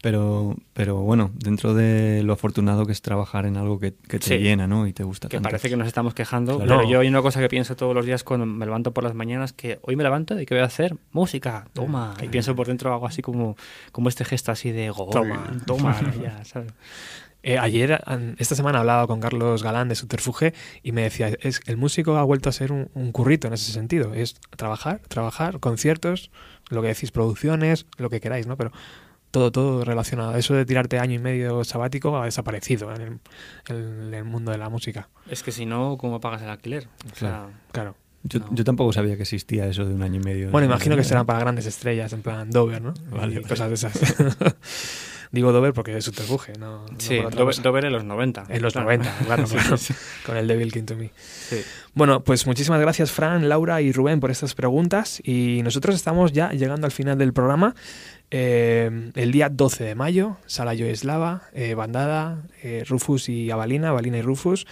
Pero, 0.00 0.54
pero 0.74 0.96
bueno, 1.00 1.32
dentro 1.34 1.74
de 1.74 2.22
lo 2.22 2.32
afortunado 2.34 2.86
que 2.86 2.92
es 2.92 3.02
trabajar 3.02 3.46
en 3.46 3.56
algo 3.56 3.80
que, 3.80 3.94
que 3.94 4.20
te 4.20 4.26
Sí. 4.26 4.38
llena, 4.38 4.68
¿no? 4.68 4.86
Y 4.86 4.92
te 4.92 5.02
gusta 5.02 5.28
Que 5.28 5.38
tanto. 5.38 5.48
parece 5.48 5.68
que 5.68 5.76
nos 5.76 5.88
estamos 5.88 6.14
quejando, 6.14 6.56
Claro. 6.56 6.68
pero 6.68 6.82
No. 6.82 6.88
yo 6.90 7.00
hay 7.00 7.08
una 7.08 7.20
cosa 7.20 7.40
que 7.40 7.48
pienso 7.48 7.74
todos 7.74 7.94
los 7.96 8.06
días 8.06 8.22
cuando 8.22 8.46
me 8.46 8.64
levanto 8.64 8.92
por 8.92 9.02
las 9.02 9.14
mañanas, 9.14 9.52
que 9.52 9.80
hoy 9.82 9.96
me 9.96 10.04
levanto 10.04 10.40
y 10.40 10.46
¿qué 10.46 10.54
voy 10.54 10.62
a 10.62 10.66
hacer? 10.66 10.94
Música, 11.12 11.66
toma. 11.72 12.14
Y 12.22 12.28
pienso 12.28 12.54
por 12.54 12.68
dentro 12.68 12.92
algo 12.92 13.06
así 13.06 13.22
como, 13.22 13.56
como 13.90 14.08
este 14.08 14.24
gesto 14.24 14.52
así 14.52 14.70
de 14.70 14.88
gol, 14.90 15.10
Toma. 15.10 15.56
toma, 15.66 15.96
ya, 16.22 16.44
¿sabes? 16.44 16.72
Eh, 17.48 17.56
ayer, 17.58 17.98
esta 18.36 18.54
semana, 18.54 18.80
hablaba 18.80 19.06
con 19.06 19.20
Carlos 19.20 19.62
Galán 19.62 19.88
de 19.88 19.94
Subterfuge 19.94 20.52
y 20.82 20.92
me 20.92 21.00
decía, 21.00 21.30
es 21.40 21.62
el 21.64 21.78
músico 21.78 22.18
ha 22.18 22.22
vuelto 22.22 22.50
a 22.50 22.52
ser 22.52 22.72
un, 22.72 22.90
un 22.92 23.10
currito 23.10 23.46
en 23.46 23.54
ese 23.54 23.72
sentido. 23.72 24.12
Es 24.12 24.34
trabajar, 24.56 25.00
trabajar, 25.08 25.58
conciertos, 25.58 26.30
lo 26.68 26.82
que 26.82 26.88
decís, 26.88 27.10
producciones, 27.10 27.86
lo 27.96 28.10
que 28.10 28.20
queráis, 28.20 28.46
¿no? 28.46 28.58
Pero 28.58 28.70
todo, 29.30 29.50
todo 29.50 29.82
relacionado. 29.82 30.36
Eso 30.36 30.52
de 30.52 30.66
tirarte 30.66 30.98
año 30.98 31.14
y 31.14 31.18
medio 31.20 31.64
sabático 31.64 32.18
ha 32.18 32.26
desaparecido 32.26 32.94
en 32.94 33.00
el, 33.00 33.74
en 33.74 34.12
el 34.12 34.24
mundo 34.24 34.52
de 34.52 34.58
la 34.58 34.68
música. 34.68 35.08
Es 35.30 35.42
que 35.42 35.50
si 35.50 35.64
no, 35.64 35.96
¿cómo 35.96 36.20
pagas 36.20 36.42
el 36.42 36.50
alquiler? 36.50 36.86
O 37.10 37.16
sea, 37.16 37.28
Claro. 37.30 37.50
Claro. 37.72 37.94
Yo, 38.24 38.40
No. 38.40 38.48
yo 38.50 38.64
tampoco 38.64 38.92
sabía 38.92 39.16
que 39.16 39.22
existía 39.22 39.66
eso 39.68 39.86
de 39.86 39.94
un 39.94 40.02
año 40.02 40.16
y 40.20 40.22
medio. 40.24 40.50
Bueno, 40.50 40.66
imagino 40.66 40.96
que 40.96 41.04
serán 41.04 41.24
para 41.24 41.38
grandes 41.38 41.64
estrellas, 41.64 42.12
en 42.12 42.20
plan 42.20 42.50
Dover, 42.50 42.82
¿no? 42.82 42.92
Vale, 43.10 43.32
Y 43.32 43.36
vale. 43.36 43.48
cosas 43.48 43.68
de 43.68 43.74
esas. 43.74 43.94
Digo 45.30 45.52
Dover 45.52 45.72
porque 45.74 45.96
es 45.96 46.04
subterfuge, 46.04 46.58
no, 46.58 46.86
no 46.86 46.98
sí, 46.98 47.18
otra 47.18 47.44
Dover, 47.62 47.84
en 47.84 47.92
los 47.92 48.04
90. 48.04 48.46
En 48.48 48.62
los 48.62 48.72
Claro. 48.72 48.86
90, 48.86 49.16
claro, 49.26 49.46
Sí, 49.46 49.56
claro. 49.56 49.76
sí. 49.76 49.94
con 50.24 50.36
el 50.36 50.46
Devil 50.48 50.72
King 50.72 50.84
to 50.84 50.96
Me. 50.96 51.10
Sí. 51.16 51.60
Bueno, 51.94 52.22
pues 52.24 52.46
muchísimas 52.46 52.80
gracias 52.80 53.10
Fran, 53.12 53.48
Laura 53.48 53.80
y 53.82 53.92
Rubén 53.92 54.20
por 54.20 54.30
estas 54.30 54.54
preguntas 54.54 55.20
y 55.24 55.60
nosotros 55.64 55.94
estamos 55.96 56.32
ya 56.32 56.50
llegando 56.52 56.86
al 56.86 56.92
final 56.92 57.18
del 57.18 57.32
programa. 57.32 57.74
Eh, 58.30 59.10
el 59.14 59.32
día 59.32 59.48
12 59.48 59.84
de 59.84 59.94
mayo, 59.94 60.36
Sala 60.46 60.74
Yo 60.74 60.86
Eslava, 60.86 61.44
eh, 61.54 61.74
Bandada, 61.74 62.42
eh, 62.62 62.84
Rufus 62.86 63.28
y 63.30 63.50
Avalina, 63.50 63.88
Avalina 63.88 64.18
y 64.18 64.22
Rufus. 64.22 64.66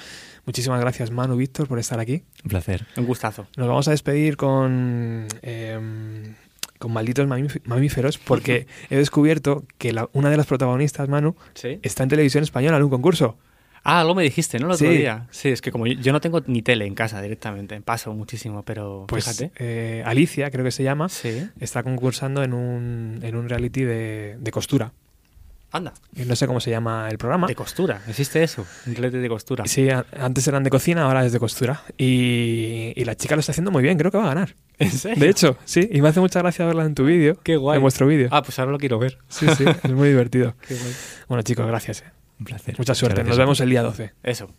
Muchísimas 0.45 0.81
gracias 0.81 1.11
Manu, 1.11 1.37
Víctor 1.37 1.67
por 1.67 1.79
estar 1.79 1.99
aquí. 1.99 2.23
Un 2.45 2.51
placer. 2.51 2.87
Un 2.97 3.07
gustazo. 3.07 3.47
Nos 3.57 3.67
vamos 3.67 3.89
a 3.89 3.93
despedir 3.93 4.37
con, 4.37 5.27
eh, 5.43 6.35
con 6.79 6.93
Malditos 6.93 7.27
Mamíf- 7.27 7.61
Mamíferos 7.65 8.19
porque 8.19 8.67
he 8.91 8.97
descubierto 8.97 9.65
que 9.79 9.93
la- 9.93 10.09
una 10.13 10.31
de 10.31 10.37
las 10.37 10.47
protagonistas, 10.47 11.09
Manu, 11.09 11.37
¿Sí? 11.55 11.79
está 11.83 12.03
en 12.03 12.09
televisión 12.09 12.43
española 12.45 12.77
en 12.77 12.83
un 12.85 12.91
concurso. 12.91 13.37
Ah, 13.89 14.01
algo 14.01 14.17
me 14.17 14.25
dijiste, 14.25 14.59
¿no? 14.59 14.67
El 14.67 14.73
otro 14.73 14.89
Sí. 14.91 14.97
día. 14.97 15.29
Sí, 15.31 15.49
es 15.51 15.61
que 15.63 15.71
como 15.71 15.87
yo, 15.87 15.93
yo 16.01 16.13
no 16.13 16.21
tengo 16.21 16.43
ni 16.49 16.61
tele 16.61 16.87
en 16.87 16.97
casa 16.97 17.23
directamente, 17.23 17.81
paso 17.81 18.13
muchísimo, 18.15 18.65
pero 18.65 19.05
Pues 19.09 19.25
fíjate. 19.25 19.53
eh, 19.61 20.03
Alicia, 20.05 20.51
creo 20.51 20.65
que 20.65 20.73
se 20.73 20.83
llama, 20.83 21.09
Sí. 21.09 21.47
está 21.61 21.85
concursando 21.85 22.43
en 22.43 22.53
un, 22.53 23.21
en 23.23 23.37
un 23.37 23.49
reality 23.49 23.85
de, 23.85 24.39
de 24.41 24.51
costura. 24.51 24.93
Anda, 25.73 25.93
Y 26.15 26.23
No 26.25 26.37
sé 26.37 26.47
cómo 26.47 26.61
se 26.61 26.71
llama 26.71 27.09
el 27.11 27.19
programa. 27.19 27.47
de 27.49 27.55
costura. 27.55 28.01
¿Existe 28.09 28.43
eso? 28.43 28.65
Relete 28.87 29.19
de 29.19 29.29
costura. 29.29 29.65
Sí, 29.67 29.89
antes 30.19 30.47
eran 30.49 30.63
de 30.63 30.71
cocina, 30.71 31.03
ahora 31.05 31.27
es 31.27 31.33
de 31.33 31.39
costura. 31.41 31.83
Y, 31.99 32.93
y 32.97 33.05
la 33.05 33.15
chica 33.17 33.35
lo 33.37 33.41
está 33.41 33.53
haciendo 33.53 33.71
muy 33.71 33.83
bien, 33.83 33.99
creo 33.99 34.11
que 34.11 34.19
va 34.19 34.25
a 34.25 34.29
ganar. 34.29 34.55
¿En 34.79 34.91
serio? 34.91 35.23
De 35.23 35.29
hecho, 35.31 35.59
sí, 35.65 35.89
y 35.91 36.01
me 36.03 36.09
hace 36.09 36.21
mucha 36.21 36.39
gracia 36.41 36.65
verla 36.67 36.85
en 36.85 36.95
tu 36.95 37.05
vídeo. 37.05 37.39
Qué 37.43 37.57
guay. 37.57 37.77
En 37.77 37.83
vuestro 37.83 38.07
vídeo. 38.07 38.29
Ah, 38.31 38.43
pues 38.43 38.59
ahora 38.59 38.73
lo 38.73 38.79
quiero 38.79 38.99
ver. 38.99 39.19
Sí, 39.29 39.47
sí, 39.57 39.65
es 39.83 39.91
muy 39.93 40.09
divertido. 40.11 40.55
Qué 40.67 40.75
guay. 40.75 40.93
Bueno, 41.29 41.43
chicos, 41.43 41.67
gracias. 41.67 42.03
eh. 42.03 42.05
Un 42.39 42.45
placer. 42.47 42.75
Mucha 42.79 42.95
suerte. 42.95 43.25
Nos 43.25 43.39
vemos 43.39 43.59
el 43.61 43.71
día 43.71 43.83
12. 43.83 44.13
Eso. 44.23 44.51